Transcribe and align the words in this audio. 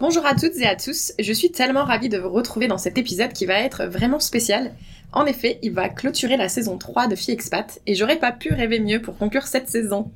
Bonjour 0.00 0.24
à 0.24 0.34
toutes 0.34 0.56
et 0.56 0.66
à 0.66 0.76
tous, 0.76 1.12
je 1.18 1.30
suis 1.30 1.52
tellement 1.52 1.84
ravie 1.84 2.08
de 2.08 2.16
vous 2.16 2.30
retrouver 2.30 2.68
dans 2.68 2.78
cet 2.78 2.96
épisode 2.96 3.34
qui 3.34 3.44
va 3.44 3.60
être 3.60 3.84
vraiment 3.84 4.18
spécial. 4.18 4.74
En 5.12 5.26
effet, 5.26 5.58
il 5.62 5.72
va 5.72 5.90
clôturer 5.90 6.38
la 6.38 6.48
saison 6.48 6.78
3 6.78 7.06
de 7.06 7.14
Fille 7.14 7.34
Expat 7.34 7.82
et 7.86 7.94
j'aurais 7.94 8.18
pas 8.18 8.32
pu 8.32 8.50
rêver 8.54 8.80
mieux 8.80 9.02
pour 9.02 9.18
conclure 9.18 9.46
cette 9.46 9.68
saison. 9.68 10.10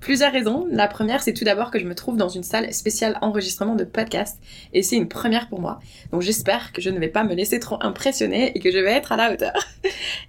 Plusieurs 0.00 0.32
raisons. 0.32 0.66
La 0.72 0.88
première, 0.88 1.22
c'est 1.22 1.32
tout 1.32 1.44
d'abord 1.44 1.70
que 1.70 1.78
je 1.78 1.84
me 1.84 1.94
trouve 1.94 2.16
dans 2.16 2.28
une 2.28 2.42
salle 2.42 2.74
spéciale 2.74 3.18
enregistrement 3.20 3.76
de 3.76 3.84
podcast 3.84 4.40
et 4.72 4.82
c'est 4.82 4.96
une 4.96 5.06
première 5.06 5.48
pour 5.48 5.60
moi. 5.60 5.78
Donc 6.10 6.22
j'espère 6.22 6.72
que 6.72 6.82
je 6.82 6.90
ne 6.90 6.98
vais 6.98 7.06
pas 7.06 7.22
me 7.22 7.34
laisser 7.34 7.60
trop 7.60 7.78
impressionner 7.82 8.50
et 8.56 8.58
que 8.58 8.72
je 8.72 8.78
vais 8.78 8.90
être 8.90 9.12
à 9.12 9.16
la 9.16 9.32
hauteur. 9.32 9.52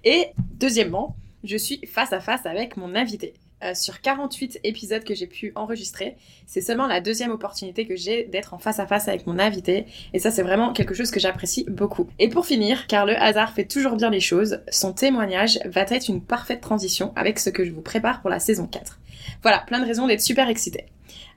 Et 0.04 0.26
deuxièmement, 0.60 1.16
je 1.42 1.56
suis 1.56 1.84
face 1.88 2.12
à 2.12 2.20
face 2.20 2.46
avec 2.46 2.76
mon 2.76 2.94
invité. 2.94 3.34
Euh, 3.62 3.74
sur 3.74 4.00
48 4.00 4.58
épisodes 4.64 5.04
que 5.04 5.14
j'ai 5.14 5.28
pu 5.28 5.52
enregistrer, 5.54 6.16
c'est 6.46 6.60
seulement 6.60 6.88
la 6.88 7.00
deuxième 7.00 7.30
opportunité 7.30 7.86
que 7.86 7.94
j'ai 7.94 8.24
d'être 8.24 8.54
en 8.54 8.58
face 8.58 8.80
à 8.80 8.86
face 8.88 9.06
avec 9.06 9.26
mon 9.28 9.38
invité, 9.38 9.86
et 10.12 10.18
ça 10.18 10.32
c'est 10.32 10.42
vraiment 10.42 10.72
quelque 10.72 10.94
chose 10.94 11.12
que 11.12 11.20
j'apprécie 11.20 11.64
beaucoup. 11.68 12.08
Et 12.18 12.28
pour 12.28 12.44
finir, 12.44 12.88
car 12.88 13.06
le 13.06 13.16
hasard 13.16 13.52
fait 13.52 13.64
toujours 13.64 13.94
bien 13.94 14.10
les 14.10 14.18
choses, 14.18 14.60
son 14.68 14.92
témoignage 14.92 15.60
va 15.64 15.82
être 15.82 16.08
une 16.08 16.20
parfaite 16.20 16.60
transition 16.60 17.12
avec 17.14 17.38
ce 17.38 17.50
que 17.50 17.64
je 17.64 17.70
vous 17.70 17.82
prépare 17.82 18.20
pour 18.20 18.30
la 18.30 18.40
saison 18.40 18.66
4. 18.66 18.98
Voilà, 19.42 19.60
plein 19.60 19.78
de 19.78 19.86
raisons 19.86 20.08
d'être 20.08 20.22
super 20.22 20.48
excitée. 20.48 20.86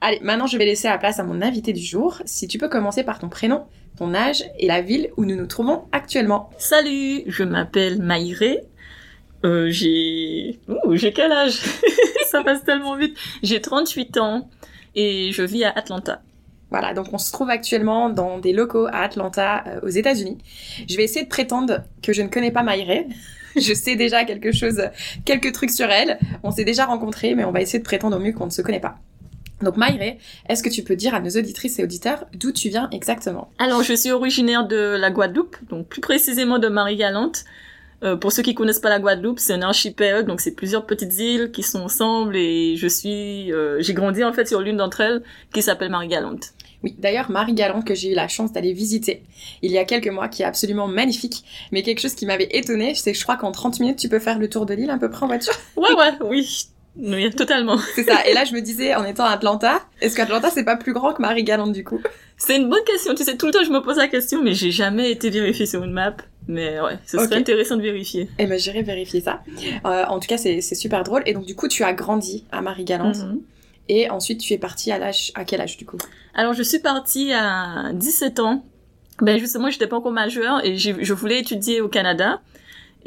Allez, 0.00 0.18
maintenant 0.20 0.48
je 0.48 0.58
vais 0.58 0.64
laisser 0.64 0.88
la 0.88 0.98
place 0.98 1.20
à 1.20 1.24
mon 1.24 1.42
invité 1.42 1.72
du 1.72 1.82
jour. 1.82 2.22
Si 2.24 2.48
tu 2.48 2.58
peux 2.58 2.68
commencer 2.68 3.04
par 3.04 3.20
ton 3.20 3.28
prénom, 3.28 3.66
ton 3.96 4.14
âge 4.14 4.42
et 4.58 4.66
la 4.66 4.80
ville 4.80 5.10
où 5.16 5.24
nous 5.24 5.36
nous 5.36 5.46
trouvons 5.46 5.84
actuellement. 5.92 6.50
Salut, 6.58 7.22
je 7.28 7.44
m'appelle 7.44 8.02
Maïré. 8.02 8.62
Euh, 9.46 9.70
j'ai... 9.70 10.58
Ouh, 10.68 10.96
j'ai 10.96 11.12
quel 11.12 11.30
âge? 11.30 11.60
Ça 12.30 12.42
passe 12.42 12.64
tellement 12.64 12.96
vite. 12.96 13.16
J'ai 13.42 13.60
38 13.60 14.18
ans 14.18 14.50
et 14.94 15.30
je 15.32 15.42
vis 15.42 15.64
à 15.64 15.70
Atlanta. 15.70 16.20
Voilà, 16.70 16.94
donc 16.94 17.06
on 17.12 17.18
se 17.18 17.30
trouve 17.32 17.48
actuellement 17.48 18.10
dans 18.10 18.38
des 18.38 18.52
locaux 18.52 18.86
à 18.88 19.02
Atlanta, 19.02 19.62
euh, 19.68 19.80
aux 19.84 19.88
États-Unis. 19.88 20.38
Je 20.88 20.96
vais 20.96 21.04
essayer 21.04 21.24
de 21.24 21.30
prétendre 21.30 21.84
que 22.02 22.12
je 22.12 22.22
ne 22.22 22.28
connais 22.28 22.50
pas 22.50 22.62
Maïré. 22.62 23.06
Je 23.56 23.72
sais 23.72 23.96
déjà 23.96 24.24
quelque 24.26 24.52
chose, 24.52 24.82
quelques 25.24 25.52
trucs 25.52 25.70
sur 25.70 25.88
elle. 25.88 26.18
On 26.42 26.50
s'est 26.50 26.64
déjà 26.64 26.84
rencontrés, 26.84 27.34
mais 27.34 27.44
on 27.44 27.52
va 27.52 27.62
essayer 27.62 27.78
de 27.78 27.84
prétendre 27.84 28.18
au 28.18 28.20
mieux 28.20 28.32
qu'on 28.32 28.44
ne 28.44 28.50
se 28.50 28.60
connaît 28.60 28.80
pas. 28.80 28.98
Donc 29.62 29.78
Maïré, 29.78 30.18
est-ce 30.50 30.62
que 30.62 30.68
tu 30.68 30.82
peux 30.82 30.96
dire 30.96 31.14
à 31.14 31.20
nos 31.20 31.30
auditrices 31.30 31.78
et 31.78 31.82
auditeurs 31.82 32.26
d'où 32.34 32.52
tu 32.52 32.68
viens 32.68 32.90
exactement? 32.90 33.48
Alors, 33.58 33.82
je 33.82 33.94
suis 33.94 34.10
originaire 34.10 34.66
de 34.66 34.96
la 34.98 35.10
Guadeloupe, 35.10 35.56
donc 35.70 35.86
plus 35.86 36.02
précisément 36.02 36.58
de 36.58 36.68
Marie-Galante. 36.68 37.46
Euh, 38.02 38.16
pour 38.16 38.32
ceux 38.32 38.42
qui 38.42 38.54
connaissent 38.54 38.78
pas 38.78 38.90
la 38.90 38.98
Guadeloupe, 38.98 39.38
c'est 39.38 39.54
un 39.54 39.62
archipel, 39.62 40.24
donc 40.26 40.40
c'est 40.40 40.54
plusieurs 40.54 40.84
petites 40.84 41.18
îles 41.18 41.50
qui 41.50 41.62
sont 41.62 41.80
ensemble 41.80 42.36
et 42.36 42.76
je 42.76 42.86
suis, 42.86 43.52
euh, 43.52 43.80
j'ai 43.80 43.94
grandi 43.94 44.22
en 44.22 44.32
fait 44.32 44.46
sur 44.46 44.60
l'une 44.60 44.76
d'entre 44.76 45.00
elles 45.00 45.22
qui 45.52 45.62
s'appelle 45.62 45.90
Marie-Galante. 45.90 46.52
Oui, 46.82 46.94
d'ailleurs, 46.98 47.30
Marie 47.30 47.54
Galante, 47.54 47.86
que 47.86 47.94
j'ai 47.94 48.12
eu 48.12 48.14
la 48.14 48.28
chance 48.28 48.52
d'aller 48.52 48.74
visiter 48.74 49.22
il 49.62 49.72
y 49.72 49.78
a 49.78 49.84
quelques 49.84 50.08
mois, 50.08 50.28
qui 50.28 50.42
est 50.42 50.46
absolument 50.46 50.86
magnifique. 50.86 51.42
Mais 51.72 51.82
quelque 51.82 52.00
chose 52.00 52.14
qui 52.14 52.26
m'avait 52.26 52.48
étonnée, 52.50 52.94
c'est 52.94 53.12
que 53.12 53.18
je 53.18 53.22
crois 53.22 53.36
qu'en 53.36 53.50
30 53.50 53.80
minutes, 53.80 53.98
tu 53.98 54.10
peux 54.10 54.18
faire 54.18 54.38
le 54.38 54.48
tour 54.48 54.66
de 54.66 54.74
l'île 54.74 54.90
à 54.90 54.98
peu 54.98 55.10
près 55.10 55.24
en 55.24 55.28
voiture. 55.28 55.54
Ouais, 55.76 55.92
ouais, 55.94 56.12
oui, 56.22 56.66
oui, 56.96 57.30
totalement. 57.30 57.78
C'est 57.94 58.04
ça. 58.04 58.26
Et 58.26 58.32
là, 58.32 58.44
je 58.44 58.54
me 58.54 58.60
disais, 58.60 58.94
en 58.94 59.04
étant 59.04 59.24
à 59.24 59.30
Atlanta, 59.30 59.80
est-ce 60.00 60.16
qu'Atlanta, 60.16 60.50
c'est 60.50 60.64
pas 60.64 60.76
plus 60.76 60.92
grand 60.92 61.12
que 61.12 61.20
Marie 61.20 61.44
Galante 61.44 61.72
du 61.72 61.84
coup? 61.84 62.00
C'est 62.38 62.56
une 62.56 62.68
bonne 62.68 62.84
question. 62.84 63.14
Tu 63.14 63.24
sais, 63.24 63.36
tout 63.36 63.46
le 63.46 63.52
temps 63.52 63.64
je 63.64 63.70
me 63.70 63.80
pose 63.80 63.96
la 63.96 64.08
question, 64.08 64.42
mais 64.42 64.54
j'ai 64.54 64.70
jamais 64.70 65.10
été 65.10 65.30
vérifié 65.30 65.66
sur 65.66 65.82
une 65.82 65.92
map. 65.92 66.16
Mais 66.48 66.80
ouais, 66.80 66.98
ce 67.06 67.18
serait 67.18 67.36
intéressant 67.36 67.76
de 67.76 67.82
vérifier. 67.82 68.28
Eh 68.38 68.46
ben, 68.46 68.58
j'irai 68.58 68.82
vérifier 68.82 69.20
ça. 69.20 69.42
Euh, 69.84 70.04
en 70.04 70.20
tout 70.20 70.28
cas, 70.28 70.38
c'est 70.38 70.60
super 70.60 71.02
drôle. 71.02 71.22
Et 71.26 71.34
donc, 71.34 71.44
du 71.44 71.54
coup, 71.54 71.68
tu 71.68 71.82
as 71.82 71.92
grandi 71.92 72.44
à 72.52 72.60
Marie-Galante. 72.60 73.18
Mhm. 73.18 73.40
Et 73.88 74.10
ensuite, 74.10 74.40
tu 74.40 74.52
es 74.52 74.58
parti 74.58 74.90
à 74.90 74.98
l'âge, 74.98 75.32
à 75.34 75.44
quel 75.44 75.60
âge, 75.60 75.76
du 75.76 75.86
coup? 75.86 75.98
Alors, 76.34 76.52
je 76.52 76.62
suis 76.62 76.80
partie 76.80 77.32
à 77.32 77.92
17 77.94 78.40
ans. 78.40 78.64
Ben, 79.20 79.38
justement, 79.38 79.70
j'étais 79.70 79.86
pas 79.86 79.96
encore 79.96 80.12
majeure 80.12 80.64
et 80.64 80.76
je 80.76 81.12
voulais 81.12 81.40
étudier 81.40 81.80
au 81.80 81.88
Canada. 81.88 82.40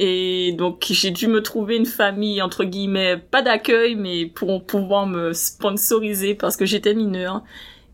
Et 0.02 0.54
donc, 0.54 0.86
j'ai 0.90 1.12
dû 1.12 1.28
me 1.28 1.44
trouver 1.44 1.76
une 1.76 1.86
famille, 1.86 2.42
entre 2.42 2.64
guillemets, 2.64 3.18
pas 3.18 3.42
d'accueil, 3.42 3.96
mais 3.96 4.26
pour 4.26 4.64
pouvoir 4.64 5.06
me 5.06 5.34
sponsoriser 5.34 6.36
parce 6.36 6.56
que 6.56 6.66
j'étais 6.66 6.94
mineure. 6.94 7.44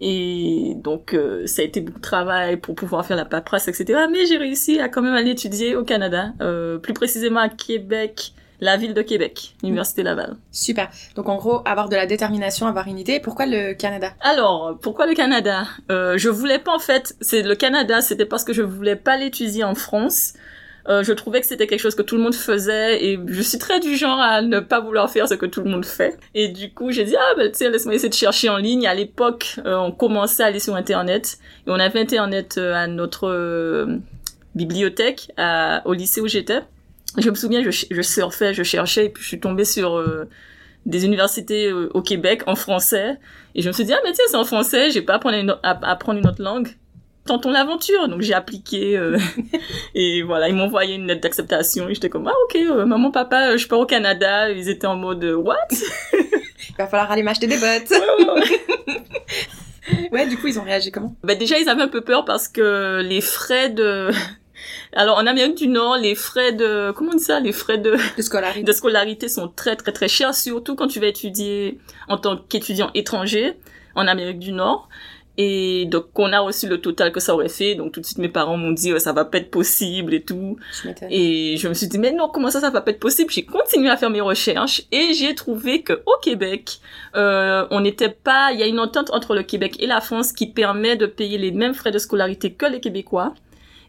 Et 0.01 0.73
donc, 0.75 1.13
euh, 1.13 1.47
ça 1.47 1.61
a 1.61 1.65
été 1.65 1.81
beaucoup 1.81 1.99
de 1.99 2.03
travail 2.03 2.57
pour 2.57 2.75
pouvoir 2.75 3.05
faire 3.05 3.17
la 3.17 3.25
paperasse, 3.25 3.67
etc. 3.67 3.99
Mais 4.11 4.25
j'ai 4.25 4.37
réussi 4.37 4.79
à 4.79 4.89
quand 4.89 5.01
même 5.01 5.13
aller 5.13 5.31
étudier 5.31 5.75
au 5.75 5.83
Canada, 5.83 6.33
euh, 6.41 6.77
plus 6.77 6.93
précisément 6.93 7.39
à 7.39 7.49
Québec, 7.49 8.33
la 8.61 8.77
ville 8.77 8.93
de 8.93 9.01
Québec, 9.01 9.55
l'Université 9.63 10.03
Laval. 10.03 10.35
Super. 10.51 10.89
Donc, 11.15 11.29
en 11.29 11.35
gros, 11.37 11.61
avoir 11.65 11.89
de 11.89 11.95
la 11.95 12.05
détermination, 12.05 12.67
avoir 12.67 12.87
une 12.87 12.99
idée. 12.99 13.19
Pourquoi 13.19 13.45
le 13.45 13.73
Canada? 13.73 14.11
Alors, 14.21 14.77
pourquoi 14.81 15.07
le 15.07 15.13
Canada? 15.13 15.63
Euh, 15.91 16.17
Je 16.17 16.29
voulais 16.29 16.59
pas 16.59 16.73
en 16.73 16.79
fait. 16.79 17.15
C'est 17.21 17.41
le 17.41 17.55
Canada, 17.55 18.01
c'était 18.01 18.25
parce 18.25 18.43
que 18.43 18.53
je 18.53 18.61
voulais 18.61 18.95
pas 18.95 19.17
l'étudier 19.17 19.63
en 19.63 19.75
France. 19.75 20.33
Euh, 20.87 21.03
je 21.03 21.13
trouvais 21.13 21.41
que 21.41 21.47
c'était 21.47 21.65
quelque 21.65 21.79
chose 21.81 21.95
que 21.95 22.03
tout 22.03 22.15
le 22.15 22.21
monde 22.21 22.35
faisait 22.35 23.03
et 23.03 23.19
je 23.25 23.41
suis 23.41 23.57
très 23.57 23.79
du 23.79 23.95
genre 23.95 24.19
à 24.19 24.41
ne 24.43 24.59
pas 24.59 24.79
vouloir 24.79 25.09
faire 25.09 25.27
ce 25.27 25.33
que 25.33 25.47
tout 25.47 25.61
le 25.61 25.69
monde 25.71 25.85
fait. 25.85 26.17
Et 26.35 26.47
du 26.49 26.71
coup, 26.73 26.91
j'ai 26.91 27.05
dit 27.05 27.15
ah 27.17 27.33
ben 27.35 27.51
tu 27.51 27.57
sais 27.57 27.69
laisse-moi 27.71 27.95
essayer 27.95 28.09
de 28.09 28.13
chercher 28.13 28.49
en 28.49 28.57
ligne. 28.57 28.85
À 28.85 28.93
l'époque, 28.93 29.55
euh, 29.65 29.75
on 29.77 29.91
commençait 29.91 30.43
à 30.43 30.45
aller 30.45 30.59
sur 30.59 30.75
internet 30.75 31.37
et 31.65 31.71
on 31.71 31.79
avait 31.79 31.99
internet 31.99 32.57
euh, 32.59 32.73
à 32.75 32.85
notre 32.85 33.87
bibliothèque 34.53 35.31
à- 35.37 35.81
au 35.85 35.93
lycée 35.93 36.21
où 36.21 36.27
j'étais. 36.27 36.59
Je 37.17 37.29
me 37.29 37.35
souviens, 37.35 37.63
je, 37.63 38.01
surfais, 38.01 38.53
je 38.53 38.63
cherchais 38.63 39.05
et 39.05 39.09
puis 39.09 39.23
je 39.23 39.27
suis 39.29 39.39
tombée 39.39 39.65
sur 39.65 40.03
des 40.85 41.05
universités 41.05 41.71
au 41.71 42.01
Québec 42.01 42.43
en 42.45 42.55
français 42.55 43.17
et 43.55 43.61
je 43.61 43.67
me 43.69 43.73
suis 43.73 43.85
dit, 43.85 43.93
ah, 43.93 43.99
mais 44.03 44.11
tiens, 44.11 44.25
c'est 44.29 44.35
en 44.37 44.43
français, 44.43 44.91
j'ai 44.91 45.01
pas 45.01 45.15
app- 45.15 45.83
apprendre 45.83 46.19
une 46.19 46.27
autre 46.27 46.43
langue. 46.43 46.67
Tentons 47.25 47.51
l'aventure. 47.51 48.07
Donc, 48.07 48.21
j'ai 48.21 48.33
appliqué, 48.33 48.97
euh, 48.97 49.17
et 49.95 50.21
voilà, 50.21 50.47
ils 50.49 50.55
m'ont 50.55 50.65
envoyé 50.65 50.95
une 50.95 51.07
lettre 51.07 51.21
d'acceptation, 51.21 51.89
et 51.89 51.93
j'étais 51.93 52.09
comme, 52.09 52.27
ah, 52.27 52.33
ok, 52.45 52.55
euh, 52.55 52.85
maman, 52.85 53.11
papa, 53.11 53.51
euh, 53.51 53.57
je 53.57 53.67
pars 53.67 53.79
au 53.79 53.85
Canada. 53.85 54.51
Ils 54.51 54.69
étaient 54.69 54.87
en 54.87 54.95
mode, 54.95 55.23
euh, 55.23 55.35
what? 55.35 55.55
Il 56.13 56.75
va 56.77 56.87
falloir 56.87 57.11
aller 57.11 57.23
m'acheter 57.23 57.47
des 57.47 57.57
bottes. 57.57 57.93
ouais, 60.11 60.25
du 60.29 60.37
coup, 60.37 60.47
ils 60.47 60.59
ont 60.59 60.63
réagi 60.63 60.91
comment? 60.91 61.15
Ben, 61.23 61.37
déjà, 61.37 61.57
ils 61.57 61.69
avaient 61.69 61.83
un 61.83 61.87
peu 61.87 62.01
peur 62.01 62.25
parce 62.25 62.47
que 62.49 63.01
les 63.01 63.21
frais 63.21 63.69
de, 63.69 64.11
alors, 64.93 65.17
en 65.17 65.27
Amérique 65.27 65.55
du 65.55 65.67
Nord, 65.67 65.97
les 65.97 66.15
frais 66.15 66.53
de, 66.53 66.91
comment 66.91 67.11
on 67.13 67.17
dit 67.17 67.23
ça? 67.23 67.39
Les 67.39 67.51
frais 67.51 67.77
de, 67.77 67.97
De 68.17 68.21
scolarité. 68.21 68.63
de 68.63 68.71
scolarité 68.71 69.27
sont 69.27 69.47
très, 69.47 69.75
très, 69.75 69.91
très 69.91 70.07
chers, 70.07 70.33
surtout 70.33 70.75
quand 70.75 70.87
tu 70.87 70.99
vas 70.99 71.07
étudier 71.07 71.79
en 72.07 72.17
tant 72.17 72.37
qu'étudiant 72.37 72.91
étranger 72.93 73.53
en 73.95 74.07
Amérique 74.07 74.39
du 74.39 74.51
Nord. 74.51 74.89
Et 75.37 75.85
donc, 75.85 76.17
on 76.17 76.31
a 76.31 76.39
reçu 76.39 76.67
le 76.67 76.79
total 76.79 77.11
que 77.11 77.19
ça 77.19 77.33
aurait 77.33 77.49
fait. 77.49 77.75
Donc, 77.75 77.91
tout 77.91 77.99
de 77.99 78.05
suite, 78.05 78.19
mes 78.19 78.29
parents 78.29 78.55
m'ont 78.55 78.71
dit, 78.71 78.91
euh, 78.91 78.99
ça 78.99 79.11
va 79.11 79.25
pas 79.25 79.39
être 79.39 79.51
possible 79.51 80.13
et 80.13 80.23
tout. 80.23 80.57
Je. 80.83 80.89
Et 81.09 81.57
je 81.57 81.67
me 81.67 81.73
suis 81.73 81.87
dit, 81.87 81.97
mais 81.97 82.11
non, 82.11 82.29
comment 82.29 82.49
ça, 82.49 82.61
ça 82.61 82.69
va 82.69 82.81
pas 82.81 82.91
être 82.91 82.99
possible? 82.99 83.31
J'ai 83.31 83.43
continué 83.43 83.89
à 83.89 83.97
faire 83.97 84.09
mes 84.09 84.21
recherches 84.21 84.83
et 84.91 85.13
j'ai 85.13 85.35
trouvé 85.35 85.81
que 85.81 85.93
au 86.05 86.15
Québec, 86.21 86.79
euh, 87.15 87.67
on 87.71 87.81
n'était 87.81 88.09
pas, 88.09 88.51
il 88.53 88.59
y 88.59 88.63
a 88.63 88.67
une 88.67 88.79
entente 88.79 89.11
entre 89.11 89.35
le 89.35 89.43
Québec 89.43 89.75
et 89.79 89.87
la 89.87 89.99
France 89.99 90.31
qui 90.31 90.47
permet 90.47 90.95
de 90.95 91.05
payer 91.05 91.37
les 91.37 91.51
mêmes 91.51 91.73
frais 91.73 91.91
de 91.91 91.99
scolarité 91.99 92.53
que 92.53 92.65
les 92.65 92.79
Québécois. 92.79 93.33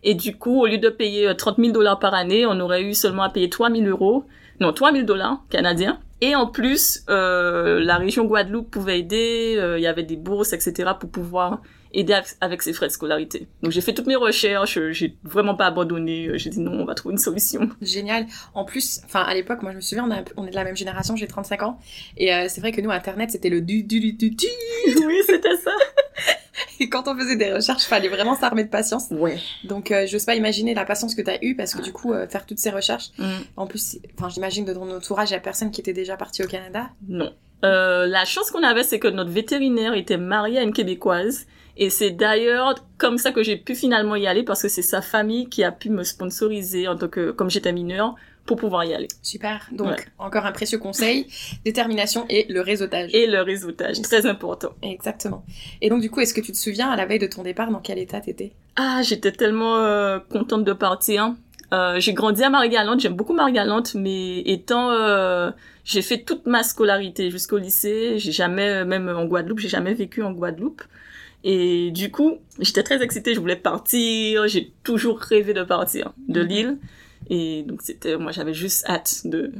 Et 0.02 0.14
du 0.14 0.36
coup, 0.36 0.62
au 0.62 0.66
lieu 0.66 0.78
de 0.78 0.88
payer 0.88 1.28
euh, 1.28 1.34
30 1.34 1.58
000 1.58 1.72
dollars 1.72 1.98
par 1.98 2.14
année, 2.14 2.44
on 2.46 2.58
aurait 2.58 2.82
eu 2.82 2.94
seulement 2.94 3.22
à 3.22 3.30
payer 3.30 3.48
3 3.48 3.70
000 3.70 3.84
euros. 3.84 4.24
Non, 4.60 4.72
3 4.72 4.92
000 4.92 5.04
dollars 5.04 5.38
canadiens. 5.50 6.00
Et 6.20 6.34
en 6.34 6.46
plus, 6.46 7.04
euh, 7.10 7.80
la 7.80 7.96
région 7.96 8.24
Guadeloupe 8.24 8.70
pouvait 8.70 9.00
aider. 9.00 9.54
euh, 9.58 9.78
Il 9.78 9.82
y 9.82 9.86
avait 9.86 10.02
des 10.02 10.16
bourses, 10.16 10.52
etc. 10.52 10.90
pour 10.98 11.10
pouvoir 11.10 11.60
aider 11.92 12.14
avec 12.42 12.60
ses 12.62 12.72
frais 12.74 12.88
de 12.88 12.92
scolarité. 12.92 13.48
Donc 13.62 13.72
j'ai 13.72 13.80
fait 13.80 13.94
toutes 13.94 14.06
mes 14.06 14.16
recherches, 14.16 14.78
j'ai 14.90 15.16
vraiment 15.24 15.54
pas 15.54 15.66
abandonné, 15.66 16.30
j'ai 16.34 16.50
dit 16.50 16.60
non, 16.60 16.72
on 16.72 16.84
va 16.84 16.94
trouver 16.94 17.12
une 17.14 17.18
solution. 17.18 17.70
Génial. 17.80 18.26
En 18.54 18.64
plus, 18.66 19.00
enfin 19.06 19.22
à 19.22 19.32
l'époque, 19.34 19.62
moi 19.62 19.70
je 19.70 19.76
me 19.76 19.80
souviens, 19.80 20.06
on, 20.36 20.42
on 20.42 20.46
est 20.46 20.50
de 20.50 20.54
la 20.56 20.64
même 20.64 20.76
génération, 20.76 21.16
j'ai 21.16 21.26
35 21.26 21.62
ans, 21.62 21.78
et 22.18 22.34
euh, 22.34 22.46
c'est 22.48 22.60
vrai 22.60 22.72
que 22.72 22.80
nous, 22.82 22.90
Internet, 22.90 23.30
c'était 23.30 23.48
le 23.48 23.62
du 23.62 23.82
du 23.82 24.00
du 24.00 24.12
du 24.12 24.30
du. 24.30 24.46
Oui, 25.06 25.20
c'était 25.26 25.56
ça. 25.56 25.70
et 26.80 26.88
quand 26.88 27.08
on 27.08 27.16
faisait 27.16 27.36
des 27.36 27.52
recherches, 27.52 27.84
fallait 27.84 28.08
vraiment 28.08 28.34
s'armer 28.36 28.64
de 28.64 28.68
patience. 28.70 29.06
Ouais. 29.10 29.38
Donc 29.64 29.90
euh, 29.90 30.06
j'ose 30.06 30.24
pas 30.24 30.34
imaginer 30.34 30.74
la 30.74 30.84
patience 30.84 31.14
que 31.14 31.22
tu 31.22 31.30
as 31.30 31.44
eue 31.44 31.54
parce 31.56 31.74
que 31.74 31.82
du 31.82 31.92
coup, 31.92 32.12
euh, 32.12 32.26
faire 32.28 32.46
toutes 32.46 32.58
ces 32.58 32.70
recherches, 32.70 33.10
Mm. 33.18 33.24
en 33.56 33.66
plus, 33.66 33.98
enfin 34.18 34.28
j'imagine 34.28 34.64
de 34.64 34.72
ton 34.74 34.90
entourage, 34.94 35.30
il 35.30 35.34
y 35.34 35.36
a 35.36 35.40
personne 35.40 35.70
qui 35.70 35.80
était 35.80 35.92
déjà 35.92 36.16
parti 36.16 36.42
au 36.42 36.46
Canada. 36.46 36.90
Non. 37.08 37.32
Euh, 37.64 38.06
la 38.06 38.24
chance 38.24 38.50
qu'on 38.50 38.62
avait, 38.62 38.82
c'est 38.82 38.98
que 38.98 39.08
notre 39.08 39.30
vétérinaire 39.30 39.94
était 39.94 40.18
marié 40.18 40.58
à 40.58 40.62
une 40.62 40.72
québécoise. 40.72 41.46
Et 41.78 41.90
c'est 41.90 42.10
d'ailleurs 42.10 42.74
comme 42.96 43.18
ça 43.18 43.32
que 43.32 43.42
j'ai 43.42 43.56
pu 43.56 43.74
finalement 43.74 44.16
y 44.16 44.26
aller 44.26 44.42
parce 44.44 44.62
que 44.62 44.68
c'est 44.68 44.80
sa 44.82 45.02
famille 45.02 45.48
qui 45.48 45.62
a 45.62 45.72
pu 45.72 45.90
me 45.90 46.04
sponsoriser 46.04 46.88
en 46.88 46.96
tant 46.96 47.08
que, 47.08 47.30
comme 47.32 47.50
j'étais 47.50 47.72
mineure, 47.72 48.14
pour 48.46 48.56
pouvoir 48.56 48.84
y 48.84 48.94
aller. 48.94 49.08
Super. 49.22 49.68
Donc 49.72 49.88
Ouais. 49.88 49.96
encore 50.18 50.46
un 50.46 50.52
précieux 50.52 50.78
conseil, 50.78 51.26
détermination 51.64 52.24
et 52.28 52.46
le 52.48 52.60
réseautage. 52.60 53.10
Et 53.14 53.26
le 53.26 53.42
réseautage, 53.42 54.00
très 54.02 54.26
important. 54.26 54.70
Exactement. 54.82 55.44
Et 55.82 55.90
donc 55.90 56.00
du 56.00 56.10
coup, 56.10 56.20
est-ce 56.20 56.32
que 56.34 56.40
tu 56.40 56.52
te 56.52 56.56
souviens 56.56 56.88
à 56.90 56.96
la 56.96 57.06
veille 57.06 57.18
de 57.18 57.26
ton 57.26 57.42
départ 57.42 57.70
dans 57.70 57.80
quel 57.80 57.98
état 57.98 58.20
t'étais? 58.20 58.52
Ah, 58.76 59.00
j'étais 59.02 59.32
tellement 59.32 59.78
euh, 59.78 60.18
contente 60.18 60.64
de 60.64 60.72
partir. 60.72 61.34
Euh, 61.74 61.98
j'ai 61.98 62.12
grandi 62.12 62.44
à 62.44 62.50
Marie-Galante, 62.50 63.00
j'aime 63.00 63.14
beaucoup 63.16 63.32
Marie-Galante, 63.32 63.94
mais 63.96 64.38
étant, 64.42 64.90
euh, 64.92 65.50
j'ai 65.84 66.00
fait 66.02 66.18
toute 66.22 66.46
ma 66.46 66.62
scolarité 66.62 67.30
jusqu'au 67.30 67.58
lycée. 67.58 68.18
J'ai 68.18 68.30
jamais, 68.30 68.84
même 68.84 69.08
en 69.08 69.24
Guadeloupe, 69.24 69.58
j'ai 69.58 69.68
jamais 69.68 69.92
vécu 69.94 70.22
en 70.22 70.30
Guadeloupe. 70.32 70.82
Et 71.42 71.90
du 71.90 72.10
coup, 72.10 72.38
j'étais 72.60 72.82
très 72.82 73.02
excitée, 73.02 73.34
je 73.34 73.40
voulais 73.40 73.56
partir. 73.56 74.46
J'ai 74.48 74.72
toujours 74.84 75.18
rêvé 75.18 75.54
de 75.54 75.62
partir 75.64 76.12
de 76.28 76.42
Mhm. 76.42 76.48
l'île. 76.48 76.78
Et 77.28 77.62
donc 77.64 77.82
c'était, 77.82 78.16
moi, 78.16 78.32
j'avais 78.32 78.54
juste 78.54 78.88
hâte 78.88 79.22
de 79.24 79.52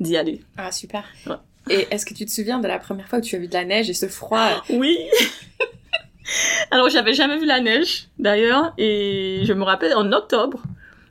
d'y 0.00 0.16
aller. 0.16 0.42
Ah 0.56 0.72
super. 0.72 1.04
Ouais. 1.26 1.36
Et 1.70 1.86
est-ce 1.90 2.04
que 2.04 2.14
tu 2.14 2.26
te 2.26 2.30
souviens 2.30 2.58
de 2.58 2.66
la 2.66 2.78
première 2.78 3.08
fois 3.08 3.20
où 3.20 3.22
tu 3.22 3.36
as 3.36 3.38
vu 3.38 3.46
de 3.46 3.54
la 3.54 3.64
neige 3.64 3.88
et 3.88 3.94
ce 3.94 4.08
froid? 4.08 4.64
Oui. 4.70 4.98
Alors 6.70 6.88
j'avais 6.88 7.12
jamais 7.12 7.38
vu 7.38 7.46
la 7.46 7.60
neige 7.60 8.08
d'ailleurs 8.18 8.72
et 8.78 9.40
je 9.44 9.52
me 9.52 9.64
rappelle 9.64 9.94
en 9.94 10.12
octobre, 10.12 10.62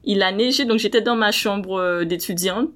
il 0.04 0.24
a 0.24 0.32
neigé 0.32 0.66
donc 0.66 0.80
j'étais 0.80 1.02
dans 1.02 1.16
ma 1.16 1.32
chambre 1.32 1.80
euh, 1.80 2.06
d'étudiante 2.06 2.70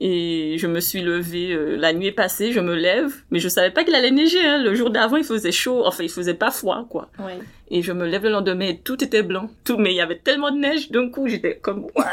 et 0.00 0.56
je 0.58 0.66
me 0.66 0.80
suis 0.80 1.00
levée 1.00 1.52
euh, 1.52 1.76
la 1.76 1.92
nuit 1.92 2.06
est 2.06 2.12
passée, 2.12 2.52
je 2.52 2.60
me 2.60 2.74
lève 2.74 3.12
mais 3.30 3.40
je 3.40 3.48
savais 3.48 3.70
pas 3.70 3.84
qu'il 3.84 3.94
allait 3.94 4.10
neiger 4.10 4.44
hein. 4.46 4.62
le 4.62 4.74
jour 4.74 4.90
d'avant 4.90 5.16
il 5.16 5.24
faisait 5.24 5.50
chaud, 5.50 5.82
enfin 5.84 6.04
il 6.04 6.10
faisait 6.10 6.34
pas 6.34 6.50
froid 6.50 6.86
quoi. 6.88 7.10
Ouais. 7.18 7.38
Et 7.70 7.82
je 7.82 7.92
me 7.92 8.06
lève 8.06 8.22
le 8.22 8.30
lendemain 8.30 8.68
et 8.68 8.78
tout 8.78 9.02
était 9.02 9.22
blanc, 9.22 9.50
tout 9.64 9.78
mais 9.78 9.92
il 9.92 9.96
y 9.96 10.00
avait 10.00 10.18
tellement 10.18 10.50
de 10.50 10.58
neige 10.58 10.90
d'un 10.90 11.10
coup, 11.10 11.26
j'étais 11.26 11.56
comme 11.56 11.86
what? 11.96 12.04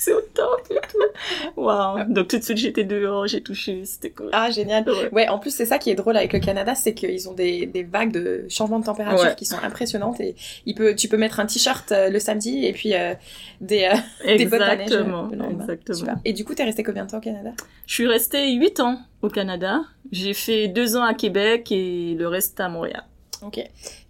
C'est 0.02 0.14
au 0.14 0.20
top 0.32 0.66
et 0.70 0.74
tout. 0.90 1.60
Waouh. 1.60 2.04
Donc 2.12 2.28
tout 2.28 2.38
de 2.38 2.42
suite 2.42 2.56
j'étais 2.56 2.84
dehors, 2.84 3.26
j'ai 3.26 3.42
touché, 3.42 3.84
c'était 3.84 4.10
cool. 4.10 4.30
Ah 4.32 4.50
génial. 4.50 4.88
Ouais. 4.88 5.10
Ouais, 5.12 5.28
en 5.28 5.38
plus 5.38 5.54
c'est 5.54 5.66
ça 5.66 5.76
qui 5.78 5.90
est 5.90 5.94
drôle 5.94 6.16
avec 6.16 6.32
le 6.32 6.38
Canada, 6.40 6.74
c'est 6.74 6.94
qu'ils 6.94 7.28
ont 7.28 7.34
des, 7.34 7.66
des 7.66 7.82
vagues 7.82 8.12
de 8.12 8.46
changement 8.48 8.78
de 8.78 8.84
température 8.86 9.20
Ouais. 9.26 9.34
qui 9.36 9.44
sont 9.44 9.58
impressionnantes 9.62 10.18
et 10.20 10.34
il 10.64 10.74
peut, 10.74 10.94
tu 10.94 11.08
peux 11.08 11.18
mettre 11.18 11.38
un 11.38 11.44
t-shirt 11.46 11.92
euh, 11.92 12.08
le 12.08 12.18
samedi 12.18 12.64
et 12.64 12.72
puis 12.72 12.94
euh, 12.94 13.14
des, 13.60 13.90
euh, 13.92 14.36
des 14.38 14.46
bottes 14.46 14.60
à 14.62 14.76
neige 14.76 14.86
Exactement, 14.86 15.28
le 15.30 15.36
lendemain. 15.36 15.60
exactement. 15.64 15.98
Super. 15.98 16.16
Et 16.24 16.32
du 16.32 16.44
coup, 16.46 16.54
t'es 16.54 16.64
resté 16.64 16.82
combien 16.82 17.04
de 17.04 17.10
temps 17.10 17.18
au 17.18 17.20
Canada? 17.20 17.50
Je 17.86 17.92
suis 17.94 18.06
restée 18.06 18.52
8 18.54 18.80
ans 18.80 18.98
au 19.20 19.28
Canada. 19.28 19.82
J'ai 20.12 20.32
fait 20.32 20.68
deux 20.68 20.96
ans 20.96 21.02
à 21.04 21.12
Québec 21.14 21.70
et 21.72 22.14
le 22.18 22.26
reste 22.26 22.58
à 22.60 22.68
Montréal. 22.70 23.04
Ok. 23.42 23.58